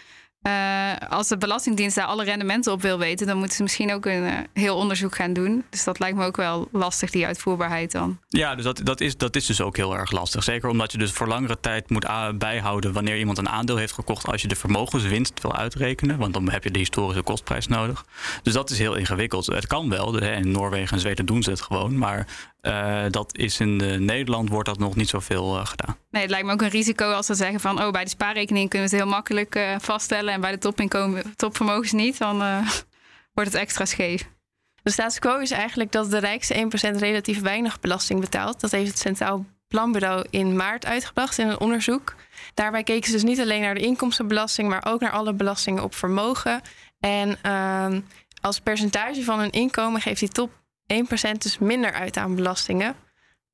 Uh, 0.46 0.92
als 1.08 1.28
de 1.28 1.38
Belastingdienst 1.38 1.96
daar 1.96 2.06
alle 2.06 2.24
rendementen 2.24 2.72
op 2.72 2.82
wil 2.82 2.98
weten, 2.98 3.26
dan 3.26 3.38
moeten 3.38 3.56
ze 3.56 3.62
misschien 3.62 3.92
ook 3.92 4.06
een 4.06 4.22
uh, 4.22 4.32
heel 4.52 4.76
onderzoek 4.76 5.14
gaan 5.14 5.32
doen. 5.32 5.64
Dus 5.70 5.84
dat 5.84 5.98
lijkt 5.98 6.16
me 6.16 6.24
ook 6.24 6.36
wel 6.36 6.68
lastig, 6.72 7.10
die 7.10 7.26
uitvoerbaarheid 7.26 7.92
dan. 7.92 8.18
Ja, 8.28 8.54
dus 8.54 8.64
dat, 8.64 8.80
dat, 8.84 9.00
is, 9.00 9.16
dat 9.16 9.36
is 9.36 9.46
dus 9.46 9.60
ook 9.60 9.76
heel 9.76 9.96
erg 9.96 10.10
lastig. 10.10 10.44
Zeker 10.44 10.68
omdat 10.68 10.92
je 10.92 10.98
dus 10.98 11.12
voor 11.12 11.26
langere 11.26 11.60
tijd 11.60 11.90
moet 11.90 12.06
bijhouden 12.38 12.92
wanneer 12.92 13.18
iemand 13.18 13.38
een 13.38 13.48
aandeel 13.48 13.76
heeft 13.76 13.92
gekocht 13.92 14.26
als 14.26 14.42
je 14.42 14.48
de 14.48 14.56
vermogenswinst 14.56 15.42
wil 15.42 15.56
uitrekenen. 15.56 16.18
Want 16.18 16.32
dan 16.32 16.50
heb 16.50 16.64
je 16.64 16.70
de 16.70 16.78
historische 16.78 17.22
kostprijs 17.22 17.66
nodig. 17.66 18.04
Dus 18.42 18.52
dat 18.52 18.70
is 18.70 18.78
heel 18.78 18.94
ingewikkeld. 18.94 19.46
Het 19.46 19.66
kan 19.66 19.88
wel. 19.88 20.18
In 20.18 20.50
Noorwegen 20.50 20.92
en 20.92 21.00
Zweden 21.00 21.26
doen 21.26 21.42
ze 21.42 21.50
het 21.50 21.60
gewoon. 21.60 21.98
Maar 21.98 22.26
uh, 22.66 23.04
dat 23.10 23.36
is 23.36 23.60
in 23.60 23.82
uh, 23.82 23.98
Nederland 23.98 24.48
wordt 24.48 24.68
dat 24.68 24.78
nog 24.78 24.96
niet 24.96 25.08
zoveel 25.08 25.56
uh, 25.56 25.66
gedaan. 25.66 25.96
Nee, 26.10 26.22
het 26.22 26.30
lijkt 26.30 26.46
me 26.46 26.52
ook 26.52 26.62
een 26.62 26.68
risico 26.68 27.10
als 27.12 27.26
ze 27.26 27.34
zeggen 27.34 27.60
van 27.60 27.82
oh, 27.82 27.90
bij 27.90 28.04
de 28.04 28.10
spaarrekening 28.10 28.68
kunnen 28.68 28.88
we 28.88 28.96
het 28.96 29.04
heel 29.04 29.14
makkelijk 29.14 29.76
vaststellen 29.78 30.32
en 30.32 30.40
bij 30.40 30.50
de 30.50 30.58
topinkomen, 30.58 31.36
topvermogens 31.36 31.92
niet, 31.92 32.18
dan 32.18 32.38
wordt 33.34 33.52
het 33.52 33.60
extra 33.60 33.84
scheef. 33.84 34.28
De 34.82 34.92
status 34.92 35.18
quo 35.18 35.38
is 35.38 35.50
eigenlijk 35.50 35.92
dat 35.92 36.10
de 36.10 36.18
rijkste 36.18 36.68
1% 36.94 36.98
relatief 36.98 37.40
weinig 37.40 37.80
belasting 37.80 38.20
betaalt. 38.20 38.60
Dat 38.60 38.70
heeft 38.70 38.88
het 38.90 38.98
Centraal 38.98 39.44
Planbureau 39.68 40.26
in 40.30 40.56
maart 40.56 40.86
uitgebracht 40.86 41.38
in 41.38 41.48
een 41.48 41.60
onderzoek. 41.60 42.14
Daarbij 42.54 42.82
keken 42.82 43.06
ze 43.06 43.12
dus 43.12 43.22
niet 43.22 43.40
alleen 43.40 43.60
naar 43.60 43.74
de 43.74 43.80
inkomstenbelasting, 43.80 44.68
maar 44.68 44.84
ook 44.86 45.00
naar 45.00 45.10
alle 45.10 45.32
belastingen 45.32 45.82
op 45.82 45.94
vermogen. 45.94 46.60
En 47.00 47.38
ehm, 47.42 48.00
als 48.40 48.60
percentage 48.60 49.24
van 49.24 49.38
hun 49.38 49.50
inkomen 49.50 50.00
geeft 50.00 50.20
die 50.20 50.28
top 50.28 50.50
1% 50.92 51.38
dus 51.38 51.58
minder 51.58 51.92
uit 51.92 52.16
aan 52.16 52.34
belastingen. 52.34 52.96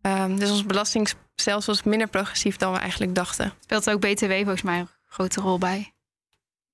Um, 0.02 0.38
dus 0.38 0.50
ons 0.50 0.66
belastingstelsel 0.66 1.72
is 1.72 1.82
minder 1.82 2.08
progressief 2.08 2.56
dan 2.56 2.72
we 2.72 2.78
eigenlijk 2.78 3.14
dachten. 3.14 3.52
Speelt 3.60 3.90
ook 3.90 4.00
BTW 4.00 4.32
volgens 4.32 4.62
mij 4.62 4.78
een 4.78 4.88
grote 5.06 5.40
rol 5.40 5.58
bij? 5.58 5.92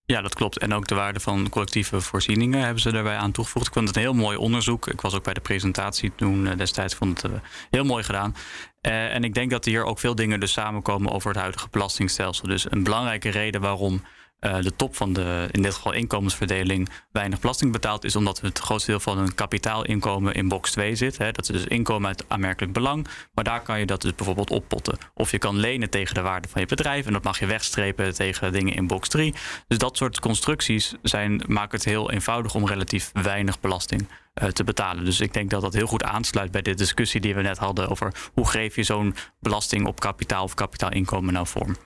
Ja, 0.05 0.21
dat 0.21 0.35
klopt. 0.35 0.59
En 0.59 0.75
ook 0.75 0.87
de 0.87 0.95
waarde 0.95 1.21
van 1.21 1.49
collectieve 1.49 2.01
voorzieningen 2.01 2.61
hebben 2.61 2.83
ze 2.83 2.93
daarbij 2.93 3.17
aan 3.17 3.33
toegevoegd. 3.33 3.67
Ik 3.67 3.73
vond 3.73 3.89
het 3.89 3.97
een 3.97 4.03
heel 4.03 4.13
mooi 4.13 4.37
onderzoek. 4.37 4.87
Ik 4.87 5.01
was 5.01 5.15
ook 5.15 5.25
bij 5.25 5.35
de 5.35 5.41
presentatie 5.41 6.13
toen 6.15 6.47
uh, 6.47 6.57
destijds. 6.57 6.95
vond 6.95 7.23
het 7.23 7.33
uh, 7.33 7.39
heel 7.71 7.85
mooi 7.85 8.05
gedaan. 8.05 8.37
Uh, 8.83 9.15
en 9.15 9.25
ik 9.25 9.35
denk 9.35 9.51
dat 9.51 9.65
hier 9.65 9.85
ook 9.85 9.99
veel 9.99 10.15
dingen 10.15 10.41
dus 10.41 10.53
samenkomen 10.53 11.13
over 11.13 11.31
het 11.31 11.39
huidige 11.39 11.69
belastingstelsel. 11.71 12.49
Dus 12.49 12.71
een 12.71 12.83
belangrijke 12.83 13.29
reden 13.29 13.61
waarom 13.61 14.03
uh, 14.41 14.61
de 14.61 14.77
top 14.77 14.97
van 14.97 15.13
de, 15.13 15.49
in 15.51 15.63
dit 15.63 15.75
geval 15.75 15.93
inkomensverdeling, 15.93 16.89
weinig 17.13 17.41
belasting 17.41 17.73
betaalt, 17.73 18.05
is 18.05 18.17
omdat 18.17 18.41
het 18.41 18.59
grootste 18.59 18.91
deel 18.91 19.01
van 19.01 19.19
hun 19.19 19.35
kapitaalinkomen 19.35 20.35
in 20.35 20.49
box 20.49 20.71
2 20.71 20.95
zit. 20.95 21.19
Hè. 21.19 21.33
Dat 21.33 21.49
is 21.49 21.57
dus 21.61 21.65
inkomen 21.65 22.09
uit 22.09 22.25
aanmerkelijk 22.29 22.73
belang. 22.73 23.07
Maar 23.35 23.45
daar 23.45 23.63
kan 23.63 23.79
je 23.79 23.87
dat 23.87 24.03
dus 24.03 24.15
bijvoorbeeld 24.15 24.51
oppotten. 24.51 24.99
Of 25.15 25.31
je 25.31 25.39
kan 25.39 25.57
lenen 25.57 25.91
tegen 25.91 26.15
de 26.15 26.21
waarde 26.21 26.49
van 26.49 26.61
je 26.61 26.67
bedrijf. 26.67 27.07
En 27.07 27.13
dat 27.13 27.25
mag 27.25 27.39
je 27.39 27.47
wegstrepen 27.47 28.15
tegen 28.15 28.53
dingen 28.53 28.75
in 28.75 28.87
box 28.87 29.09
3. 29.09 29.35
Dus 29.69 29.79
dat 29.79 29.97
soort 29.97 30.21
constructies 30.21 30.95
zijn, 31.03 31.43
maken 31.47 31.77
het 31.79 31.85
heel 31.85 32.11
eenvoudig 32.11 32.55
om 32.55 32.67
relatief 32.67 33.11
weinig 33.13 33.61
belasting 33.61 34.09
uh, 34.43 34.49
te 34.49 34.65
betalen. 34.65 35.05
Dus 35.05 35.21
ik 35.21 35.33
denk 35.33 35.51
dat 35.51 35.63
dat 35.63 35.75
heel 35.75 35.87
goed 35.87 36.03
aansluit 36.03 36.51
bij 36.51 36.63
de 36.63 36.75
discussie 36.75 37.21
die 37.21 37.35
we 37.35 37.43
net 37.43 37.59
hadden 37.59 37.89
over 37.89 38.15
hoe 38.35 38.49
geef 38.49 38.77
je 38.77 38.83
zo'n 38.83 39.15
belasting 39.41 39.87
op 39.87 40.01
kapitaal 40.01 40.43
of 40.43 40.55
kapitaalinkomen 40.55 41.33
nou 41.33 41.47
vorm. 41.47 41.77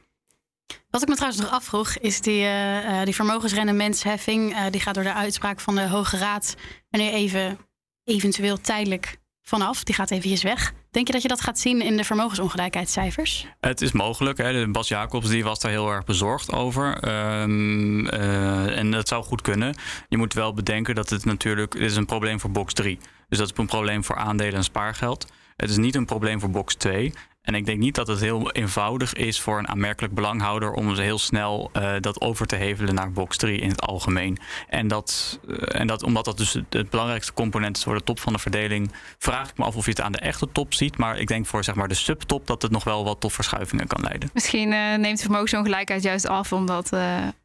Wat 0.91 1.03
ik 1.03 1.09
me 1.09 1.15
trouwens 1.15 1.43
nog 1.43 1.51
afvroeg, 1.51 1.97
is 1.99 2.21
die, 2.21 2.45
uh, 2.45 3.03
die 3.05 3.15
vermogensrendementsheffing. 3.15 4.53
Uh, 4.53 4.65
die 4.71 4.81
gaat 4.81 4.95
door 4.95 5.05
de 5.05 5.15
uitspraak 5.15 5.61
van 5.61 5.75
de 5.75 5.89
Hoge 5.89 6.17
Raad 6.17 6.57
en 6.91 7.01
nu 7.01 7.07
even 7.07 7.59
eventueel 8.05 8.61
tijdelijk 8.61 9.17
vanaf. 9.43 9.85
Die 9.85 9.95
gaat 9.95 10.11
eventjes 10.11 10.43
weg. 10.43 10.73
Denk 10.91 11.07
je 11.07 11.13
dat 11.13 11.23
je 11.23 11.29
dat 11.29 11.41
gaat 11.41 11.59
zien 11.59 11.83
in 11.83 11.97
de 11.97 12.05
vermogensongelijkheidscijfers? 12.05 13.47
Het 13.61 13.81
is 13.81 13.93
mogelijk. 13.93 14.39
Hè. 14.39 14.69
Bas 14.69 14.89
Jacobs 14.89 15.29
die 15.29 15.45
was 15.45 15.59
daar 15.59 15.71
heel 15.71 15.91
erg 15.91 16.05
bezorgd 16.05 16.53
over. 16.53 17.05
Uh, 17.05 18.79
en 18.79 18.91
dat 18.91 19.09
zou 19.09 19.25
goed 19.25 19.41
kunnen. 19.41 19.75
Je 20.09 20.17
moet 20.17 20.35
wel 20.35 20.55
bedenken 20.55 20.95
dat 20.95 21.11
het 21.11 21.25
natuurlijk... 21.25 21.73
Dit 21.73 21.91
is 21.91 21.97
een 21.97 22.07
probleem 22.07 22.41
voor 22.41 22.51
box 22.51 22.73
3. 22.73 22.99
Dus 23.29 23.39
dat 23.39 23.51
is 23.51 23.59
een 23.59 23.67
probleem 23.67 24.05
voor 24.05 24.17
aandelen 24.17 24.55
en 24.55 24.65
spaargeld. 24.65 25.27
Het 25.63 25.71
is 25.71 25.77
niet 25.77 25.95
een 25.95 26.05
probleem 26.05 26.41
voor 26.41 26.51
box 26.51 26.75
2. 26.75 27.13
En 27.43 27.55
ik 27.55 27.67
denk 27.67 27.79
niet 27.79 27.95
dat 27.95 28.07
het 28.07 28.21
heel 28.21 28.53
eenvoudig 28.53 29.13
is 29.13 29.41
voor 29.41 29.59
een 29.59 29.69
aanmerkelijk 29.69 30.15
belanghouder 30.15 30.73
om 30.73 30.95
heel 30.95 31.19
snel 31.19 31.71
uh, 31.73 31.95
dat 32.01 32.21
over 32.21 32.47
te 32.47 32.57
hevelen 32.57 32.95
naar 32.95 33.13
box 33.13 33.37
3 33.37 33.59
in 33.59 33.69
het 33.69 33.81
algemeen. 33.81 34.39
En, 34.69 34.89
dat, 34.89 35.39
uh, 35.47 35.81
en 35.81 35.87
dat, 35.87 36.03
omdat 36.03 36.25
dat 36.25 36.37
dus 36.37 36.53
het 36.69 36.91
belangrijkste 36.91 37.33
component 37.33 37.77
is 37.77 37.83
voor 37.83 37.95
de 37.95 38.05
top 38.05 38.21
van 38.21 38.33
de 38.33 38.39
verdeling, 38.39 38.93
vraag 39.19 39.51
ik 39.51 39.59
me 39.59 39.65
af 39.65 39.77
of 39.77 39.85
je 39.85 39.91
het 39.91 40.01
aan 40.01 40.13
de 40.13 40.19
echte 40.19 40.49
top 40.53 40.75
ziet. 40.75 40.99
Maar 40.99 41.19
ik 41.19 41.29
denk 41.29 41.47
voor 41.47 41.65
zeg 41.65 41.75
maar, 41.75 41.89
de 41.89 41.95
subtop 41.95 42.47
dat 42.47 42.63
het 42.63 42.71
nog 42.71 42.85
wel 42.85 43.05
wat 43.05 43.21
tot 43.21 43.33
verschuivingen 43.33 43.87
kan 43.87 44.03
leiden. 44.03 44.31
Misschien 44.33 44.73
uh, 44.73 44.95
neemt 44.95 45.17
de 45.17 45.23
vermogensongelijkheid 45.23 46.03
juist 46.03 46.27
af 46.27 46.53
omdat 46.53 46.89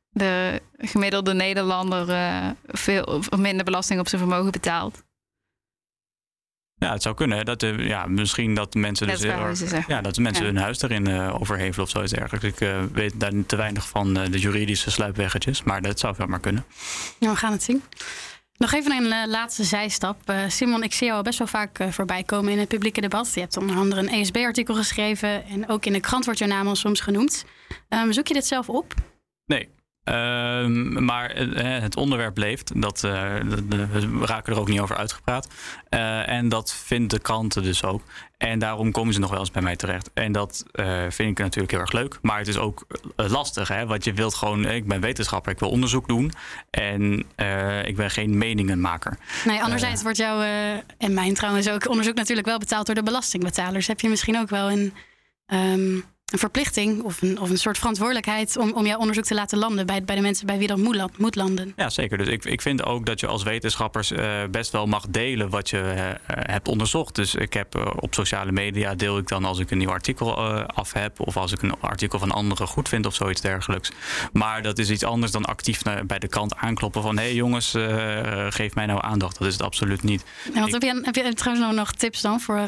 de 0.09 0.61
gemiddelde 0.77 1.33
Nederlander 1.33 2.05
veel 2.67 3.21
minder 3.37 3.65
belasting 3.65 3.99
op 3.99 4.07
zijn 4.07 4.21
vermogen 4.21 4.51
betaalt. 4.51 5.05
Ja, 6.79 6.91
het 6.91 7.01
zou 7.01 7.15
kunnen. 7.15 7.45
Dat, 7.45 7.63
uh, 7.63 7.87
ja, 7.87 8.05
misschien 8.05 8.55
dat 8.55 8.73
mensen, 8.73 9.07
dus, 9.07 9.21
ja, 9.87 10.01
dat 10.01 10.17
mensen 10.17 10.45
ja. 10.45 10.51
hun 10.51 10.61
huis 10.61 10.81
erin 10.81 11.09
uh, 11.09 11.41
overhevelen 11.41 11.85
of 11.85 11.89
zoiets 11.89 12.11
dergelijks. 12.11 12.45
Ik 12.45 12.61
uh, 12.61 12.83
weet 12.93 13.19
daar 13.19 13.31
te 13.45 13.55
weinig 13.55 13.87
van 13.87 14.13
de 14.13 14.39
juridische 14.39 14.91
sluipweggetjes, 14.91 15.63
maar 15.63 15.81
dat 15.81 15.99
zou 15.99 16.13
wel 16.17 16.27
maar 16.27 16.39
kunnen. 16.39 16.65
Ja, 17.19 17.29
we 17.29 17.35
gaan 17.35 17.51
het 17.51 17.63
zien. 17.63 17.83
Nog 18.57 18.73
even 18.73 18.91
een 18.91 19.29
laatste 19.29 19.63
zijstap. 19.63 20.33
Simon, 20.47 20.83
ik 20.83 20.93
zie 20.93 21.07
jou 21.07 21.23
best 21.23 21.37
wel 21.37 21.47
vaak 21.47 21.79
voorbij 21.89 22.23
komen 22.23 22.51
in 22.51 22.59
het 22.59 22.67
publieke 22.67 23.01
debat. 23.01 23.33
Je 23.33 23.39
hebt 23.39 23.57
onder 23.57 23.75
andere 23.75 24.01
een 24.01 24.09
ESB-artikel 24.09 24.75
geschreven 24.75 25.45
en 25.45 25.69
ook 25.69 25.85
in 25.85 25.93
de 25.93 25.99
krant 25.99 26.25
wordt 26.25 26.39
jouw 26.39 26.49
naam 26.49 26.67
al 26.67 26.75
soms 26.75 26.99
genoemd. 26.99 27.45
Um, 27.89 28.13
zoek 28.13 28.27
je 28.27 28.33
dit 28.33 28.45
zelf 28.45 28.69
op? 28.69 28.93
Nee, 29.45 29.69
Uh, 30.09 30.65
maar 30.99 31.41
uh, 31.41 31.79
het 31.79 31.95
onderwerp 31.95 32.37
leeft. 32.37 32.81
Dat, 32.81 33.03
uh, 33.03 33.11
we 33.11 34.25
raken 34.25 34.53
er 34.53 34.59
ook 34.59 34.67
niet 34.67 34.79
over 34.79 34.95
uitgepraat. 34.97 35.47
Uh, 35.89 36.29
en 36.29 36.49
dat 36.49 36.73
vindt 36.73 37.11
de 37.11 37.19
kranten 37.19 37.63
dus 37.63 37.83
ook. 37.83 38.01
En 38.37 38.59
daarom 38.59 38.91
komen 38.91 39.13
ze 39.13 39.19
nog 39.19 39.29
wel 39.29 39.39
eens 39.39 39.51
bij 39.51 39.61
mij 39.61 39.75
terecht. 39.75 40.09
En 40.13 40.31
dat 40.31 40.65
vind 41.09 41.29
ik 41.29 41.37
natuurlijk 41.37 41.71
heel 41.71 41.79
erg 41.79 41.91
leuk. 41.91 42.19
Maar 42.21 42.37
het 42.37 42.47
is 42.47 42.57
ook 42.57 42.85
lastig. 43.15 43.67
Hè? 43.67 43.85
Want 43.85 44.03
je 44.03 44.13
wilt 44.13 44.35
gewoon... 44.35 44.65
Ik 44.65 44.87
ben 44.87 45.01
wetenschapper, 45.01 45.51
ik 45.51 45.59
wil 45.59 45.69
onderzoek 45.69 46.07
doen. 46.07 46.31
En 46.69 47.25
ik 47.85 47.95
ben 47.95 48.11
geen 48.11 48.37
meningenmaker. 48.37 49.17
Nee, 49.45 49.63
anderzijds 49.63 50.01
wordt 50.01 50.17
jouw... 50.17 50.41
en 50.97 51.13
mijn 51.13 51.33
trouwens 51.33 51.69
ook 51.69 51.89
onderzoek 51.89 52.15
natuurlijk 52.15 52.47
wel 52.47 52.57
betaald 52.57 52.85
door 52.85 52.95
de 52.95 53.03
belastingbetalers. 53.03 53.87
Heb 53.87 53.99
je 53.99 54.09
misschien 54.09 54.37
ook 54.37 54.49
wel 54.49 54.71
een... 54.71 54.93
Um 55.47 56.03
een 56.27 56.39
verplichting 56.39 57.03
of 57.03 57.21
een, 57.21 57.39
of 57.39 57.49
een 57.49 57.57
soort 57.57 57.77
verantwoordelijkheid 57.77 58.57
om, 58.57 58.71
om 58.73 58.85
jouw 58.85 58.97
onderzoek 58.97 59.23
te 59.23 59.33
laten 59.33 59.57
landen 59.57 59.85
bij, 59.85 60.03
bij 60.03 60.15
de 60.15 60.21
mensen 60.21 60.45
bij 60.45 60.57
wie 60.57 60.67
dat 60.67 60.77
moet, 60.77 61.17
moet 61.17 61.35
landen. 61.35 61.73
Ja, 61.75 61.89
zeker. 61.89 62.17
Dus 62.17 62.27
ik, 62.27 62.45
ik 62.45 62.61
vind 62.61 62.83
ook 62.83 63.05
dat 63.05 63.19
je 63.19 63.27
als 63.27 63.43
wetenschappers 63.43 64.11
uh, 64.11 64.43
best 64.51 64.71
wel 64.71 64.85
mag 64.85 65.05
delen 65.09 65.49
wat 65.49 65.69
je 65.69 65.77
uh, 65.77 66.03
hebt 66.27 66.67
onderzocht. 66.67 67.15
Dus 67.15 67.35
ik 67.35 67.53
heb 67.53 67.75
uh, 67.75 67.85
op 67.95 68.13
sociale 68.13 68.51
media 68.51 68.95
deel 68.95 69.17
ik 69.17 69.27
dan 69.27 69.45
als 69.45 69.59
ik 69.59 69.71
een 69.71 69.77
nieuw 69.77 69.89
artikel 69.89 70.35
af 70.65 70.93
heb 70.93 71.19
of 71.19 71.37
als 71.37 71.51
ik 71.51 71.61
een 71.61 71.79
artikel 71.79 72.19
van 72.19 72.31
anderen 72.31 72.67
goed 72.67 72.89
vind 72.89 73.05
of 73.05 73.15
zoiets 73.15 73.41
dergelijks. 73.41 73.91
Maar 74.33 74.61
dat 74.61 74.77
is 74.77 74.89
iets 74.89 75.03
anders 75.03 75.31
dan 75.31 75.45
actief 75.45 75.83
naar, 75.83 76.05
bij 76.05 76.19
de 76.19 76.27
kant 76.27 76.55
aankloppen 76.55 77.01
van 77.01 77.17
hé 77.17 77.23
hey 77.23 77.33
jongens, 77.33 77.75
geef 78.49 78.75
mij 78.75 78.85
nou 78.85 78.99
aandacht. 79.03 79.39
Dat 79.39 79.47
is 79.47 79.53
het 79.53 79.63
absoluut 79.63 80.03
niet. 80.03 80.23
Ja, 80.53 80.59
want 80.59 80.75
ik... 80.75 80.81
heb, 80.81 80.81
je, 80.81 81.01
heb 81.03 81.15
je 81.15 81.33
trouwens 81.33 81.75
nog 81.75 81.91
tips 81.91 82.21
dan 82.21 82.39
voor 82.39 82.67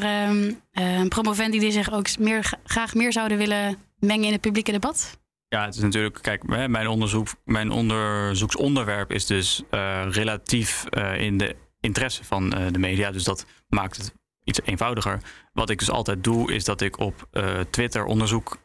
ehm, 0.72 1.08
promovendi 1.08 1.58
die 1.58 1.72
zich 1.72 1.92
ook 1.92 2.18
meer, 2.18 2.52
graag 2.64 2.94
meer 2.94 3.12
zouden 3.12 3.38
willen 3.38 3.49
mengen 3.98 4.24
in 4.24 4.32
het 4.32 4.40
publieke 4.40 4.72
debat? 4.72 5.18
Ja, 5.48 5.64
het 5.64 5.74
is 5.74 5.80
natuurlijk, 5.80 6.18
kijk, 6.22 6.68
mijn, 6.68 6.88
onderzoek, 6.88 7.28
mijn 7.44 7.70
onderzoeksonderwerp 7.70 9.12
is 9.12 9.26
dus 9.26 9.62
uh, 9.70 10.06
relatief 10.10 10.84
uh, 10.90 11.20
in 11.20 11.38
de 11.38 11.56
interesse 11.80 12.24
van 12.24 12.50
de 12.50 12.78
media. 12.78 13.10
Dus 13.10 13.24
dat 13.24 13.46
maakt 13.68 13.96
het 13.96 14.14
iets 14.44 14.60
eenvoudiger. 14.64 15.20
Wat 15.52 15.70
ik 15.70 15.78
dus 15.78 15.90
altijd 15.90 16.24
doe, 16.24 16.52
is 16.52 16.64
dat 16.64 16.80
ik 16.80 16.98
op 16.98 17.28
Twitter 17.70 18.04
onderzoek 18.04 18.56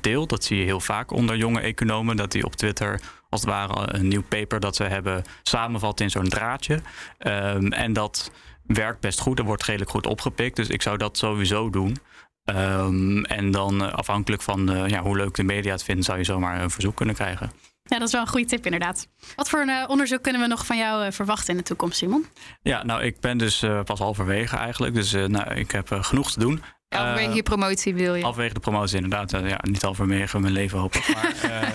deel. 0.00 0.26
Dat 0.26 0.44
zie 0.44 0.58
je 0.58 0.64
heel 0.64 0.80
vaak 0.80 1.10
onder 1.10 1.36
jonge 1.36 1.60
economen. 1.60 2.16
Dat 2.16 2.32
die 2.32 2.44
op 2.44 2.56
Twitter 2.56 3.00
als 3.28 3.40
het 3.40 3.50
ware 3.50 3.94
een 3.94 4.08
nieuw 4.08 4.22
paper 4.22 4.60
dat 4.60 4.76
ze 4.76 4.84
hebben 4.84 5.22
samenvat 5.42 6.00
in 6.00 6.10
zo'n 6.10 6.28
draadje. 6.28 6.74
Um, 7.18 7.72
en 7.72 7.92
dat 7.92 8.32
werkt 8.66 9.00
best 9.00 9.20
goed. 9.20 9.38
Er 9.38 9.44
wordt 9.44 9.64
redelijk 9.64 9.90
goed 9.90 10.06
opgepikt. 10.06 10.56
Dus 10.56 10.68
ik 10.68 10.82
zou 10.82 10.96
dat 10.96 11.18
sowieso 11.18 11.70
doen. 11.70 11.96
Um, 12.44 13.24
en 13.24 13.50
dan 13.50 13.82
uh, 13.82 13.92
afhankelijk 13.92 14.42
van 14.42 14.70
uh, 14.72 14.88
ja, 14.88 15.02
hoe 15.02 15.16
leuk 15.16 15.34
de 15.34 15.42
media 15.42 15.72
het 15.72 15.84
vinden, 15.84 16.04
zou 16.04 16.18
je 16.18 16.24
zomaar 16.24 16.62
een 16.62 16.70
verzoek 16.70 16.96
kunnen 16.96 17.14
krijgen. 17.14 17.52
Ja, 17.82 17.98
dat 17.98 18.06
is 18.06 18.12
wel 18.12 18.20
een 18.20 18.28
goede 18.28 18.46
tip 18.46 18.64
inderdaad. 18.64 19.08
Wat 19.36 19.48
voor 19.48 19.60
een 19.60 19.68
uh, 19.68 19.84
onderzoek 19.86 20.22
kunnen 20.22 20.40
we 20.40 20.46
nog 20.46 20.66
van 20.66 20.76
jou 20.76 21.12
verwachten 21.12 21.50
in 21.50 21.56
de 21.56 21.62
toekomst, 21.62 21.96
Simon? 21.96 22.26
Ja, 22.62 22.84
nou, 22.84 23.02
ik 23.02 23.20
ben 23.20 23.38
dus 23.38 23.64
pas 23.84 23.98
halverwege 23.98 24.56
eigenlijk. 24.56 24.94
Dus 24.94 25.12
nou, 25.12 25.54
ik 25.54 25.70
heb 25.70 25.88
genoeg 25.90 26.32
te 26.32 26.38
doen. 26.38 26.62
Halverwege 26.92 27.34
je 27.34 27.42
promotie 27.42 27.94
wil 27.94 28.14
je? 28.14 28.22
Halverwege 28.22 28.54
de 28.54 28.60
promotie 28.60 28.96
inderdaad. 28.96 29.30
ja, 29.30 29.60
niet 29.62 29.82
halverwege 29.82 30.40
mijn 30.40 30.52
leven 30.52 30.78
hopelijk. 30.78 31.14
Maar 31.14 31.74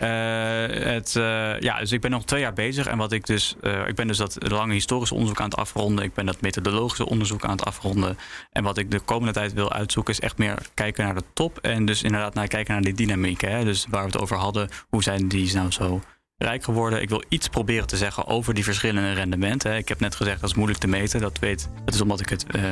uh, 0.00 0.84
het, 0.84 1.12
ja, 1.60 1.78
dus 1.78 1.92
ik 1.92 2.00
ben 2.00 2.10
nog 2.10 2.24
twee 2.24 2.40
jaar 2.40 2.52
bezig. 2.52 2.86
En 2.86 2.98
wat 2.98 3.12
ik 3.12 3.26
dus, 3.26 3.56
ik 3.86 3.94
ben 3.94 4.06
dus 4.06 4.16
dat 4.16 4.36
lange 4.50 4.72
historische 4.72 5.14
onderzoek 5.14 5.40
aan 5.40 5.48
het 5.48 5.58
afronden. 5.58 6.04
Ik 6.04 6.14
ben 6.14 6.26
dat 6.26 6.40
methodologische 6.40 7.06
onderzoek 7.06 7.44
aan 7.44 7.50
het 7.50 7.64
afronden. 7.64 8.18
En 8.52 8.62
wat 8.62 8.78
ik 8.78 8.90
de 8.90 9.00
komende 9.00 9.32
tijd 9.32 9.52
wil 9.52 9.72
uitzoeken, 9.72 10.12
is 10.12 10.20
echt 10.20 10.38
meer 10.38 10.58
kijken 10.74 11.04
naar 11.04 11.14
de 11.14 11.24
top. 11.32 11.58
En 11.58 11.84
dus 11.84 12.02
inderdaad 12.02 12.34
naar 12.34 12.48
kijken 12.48 12.72
naar 12.72 12.82
die 12.82 12.94
dynamiek. 12.94 13.40
Hè? 13.40 13.64
Dus 13.64 13.86
waar 13.90 14.04
we 14.04 14.10
het 14.10 14.20
over 14.20 14.36
hadden, 14.36 14.68
hoe 14.88 15.02
zijn 15.02 15.28
die 15.28 15.54
nou 15.54 15.70
zo 15.70 16.00
rijk 16.38 16.64
geworden. 16.64 17.02
Ik 17.02 17.08
wil 17.08 17.22
iets 17.28 17.48
proberen 17.48 17.86
te 17.86 17.96
zeggen 17.96 18.26
over 18.26 18.54
die 18.54 18.64
verschillende 18.64 19.12
rendementen. 19.12 19.76
Ik 19.76 19.88
heb 19.88 20.00
net 20.00 20.14
gezegd 20.14 20.40
dat 20.40 20.50
is 20.50 20.56
moeilijk 20.56 20.80
te 20.80 20.88
meten. 20.88 21.20
Dat, 21.20 21.38
weet, 21.38 21.68
dat 21.84 21.94
is 21.94 22.00
omdat 22.00 22.20
ik 22.20 22.28
het 22.28 22.46
uh, 22.56 22.62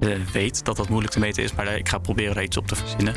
uh, 0.00 0.26
weet 0.32 0.64
dat 0.64 0.76
dat 0.76 0.88
moeilijk 0.88 1.12
te 1.12 1.18
meten 1.20 1.42
is. 1.42 1.54
Maar 1.54 1.76
ik 1.76 1.88
ga 1.88 1.98
proberen 1.98 2.36
er 2.36 2.42
iets 2.42 2.56
op 2.56 2.66
te 2.66 2.76
verzinnen. 2.76 3.14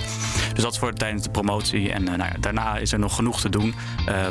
Dus 0.54 0.64
dat 0.64 0.72
is 0.72 0.80
voor 0.80 0.94
tijdens 0.94 1.24
de 1.24 1.30
promotie. 1.30 1.92
En 1.92 2.02
uh, 2.10 2.14
nou 2.14 2.40
daarna 2.40 2.78
is 2.78 2.92
er 2.92 3.00
nog 3.00 3.16
genoeg 3.16 3.42
te 3.42 3.50
doen. 3.50 3.74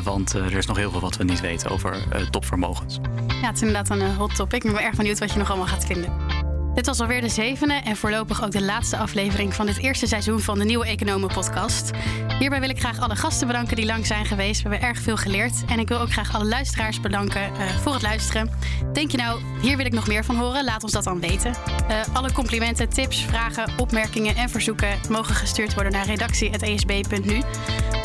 want 0.03 0.33
er 0.33 0.57
is 0.57 0.65
nog 0.65 0.77
heel 0.77 0.91
veel 0.91 0.99
wat 1.01 1.17
we 1.17 1.23
niet 1.23 1.41
weten 1.41 1.69
over 1.69 2.27
topvermogens. 2.29 2.99
Ja, 3.41 3.47
het 3.47 3.55
is 3.55 3.61
inderdaad 3.61 3.89
een 3.89 4.15
hot 4.15 4.35
topic. 4.35 4.63
Ik 4.63 4.71
ben 4.71 4.83
erg 4.83 4.95
benieuwd 4.95 5.19
wat 5.19 5.31
je 5.31 5.37
nog 5.37 5.49
allemaal 5.49 5.67
gaat 5.67 5.85
vinden. 5.85 6.48
Dit 6.79 6.87
was 6.87 6.99
alweer 6.99 7.21
de 7.21 7.29
zevende 7.29 7.73
en 7.73 7.95
voorlopig 7.95 8.43
ook 8.43 8.51
de 8.51 8.61
laatste 8.61 8.97
aflevering 8.97 9.53
van 9.53 9.65
dit 9.65 9.77
eerste 9.77 10.07
seizoen 10.07 10.39
van 10.39 10.59
de 10.59 10.65
Nieuwe 10.65 10.85
Economen 10.85 11.29
Podcast. 11.29 11.91
Hierbij 12.39 12.59
wil 12.59 12.69
ik 12.69 12.79
graag 12.79 12.99
alle 12.99 13.15
gasten 13.15 13.47
bedanken 13.47 13.75
die 13.75 13.85
lang 13.85 14.05
zijn 14.05 14.25
geweest. 14.25 14.61
We 14.61 14.69
hebben 14.69 14.87
erg 14.87 14.99
veel 14.99 15.17
geleerd. 15.17 15.53
En 15.67 15.79
ik 15.79 15.87
wil 15.87 15.99
ook 15.99 16.11
graag 16.11 16.35
alle 16.35 16.45
luisteraars 16.45 16.99
bedanken 16.99 17.41
uh, 17.41 17.67
voor 17.81 17.93
het 17.93 18.01
luisteren. 18.01 18.49
Denk 18.93 19.11
je 19.11 19.17
nou, 19.17 19.41
hier 19.61 19.77
wil 19.77 19.85
ik 19.85 19.93
nog 19.93 20.07
meer 20.07 20.25
van 20.25 20.35
horen? 20.35 20.63
Laat 20.63 20.83
ons 20.83 20.91
dat 20.91 21.03
dan 21.03 21.19
weten. 21.19 21.53
Uh, 21.89 22.01
alle 22.13 22.31
complimenten, 22.31 22.89
tips, 22.89 23.21
vragen, 23.21 23.71
opmerkingen 23.77 24.35
en 24.35 24.49
verzoeken 24.49 24.99
mogen 25.09 25.35
gestuurd 25.35 25.73
worden 25.73 25.91
naar 25.91 26.05
redactie.esb.nu. 26.05 27.41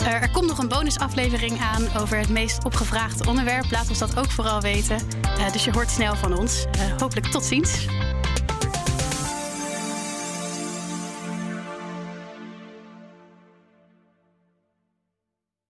Uh, 0.00 0.12
er 0.22 0.30
komt 0.30 0.46
nog 0.46 0.58
een 0.58 0.68
bonusaflevering 0.68 1.60
aan 1.60 2.02
over 2.02 2.18
het 2.18 2.28
meest 2.28 2.64
opgevraagde 2.64 3.28
onderwerp. 3.28 3.70
Laat 3.70 3.88
ons 3.88 3.98
dat 3.98 4.18
ook 4.18 4.30
vooral 4.30 4.60
weten. 4.60 4.98
dus 5.52 5.64
je 5.64 5.72
hoort 5.72 5.90
snel 5.90 6.16
van 6.16 6.38
ons. 6.38 6.64
hopelijk 6.98 7.26
tot 7.26 7.44
ziens. 7.44 7.86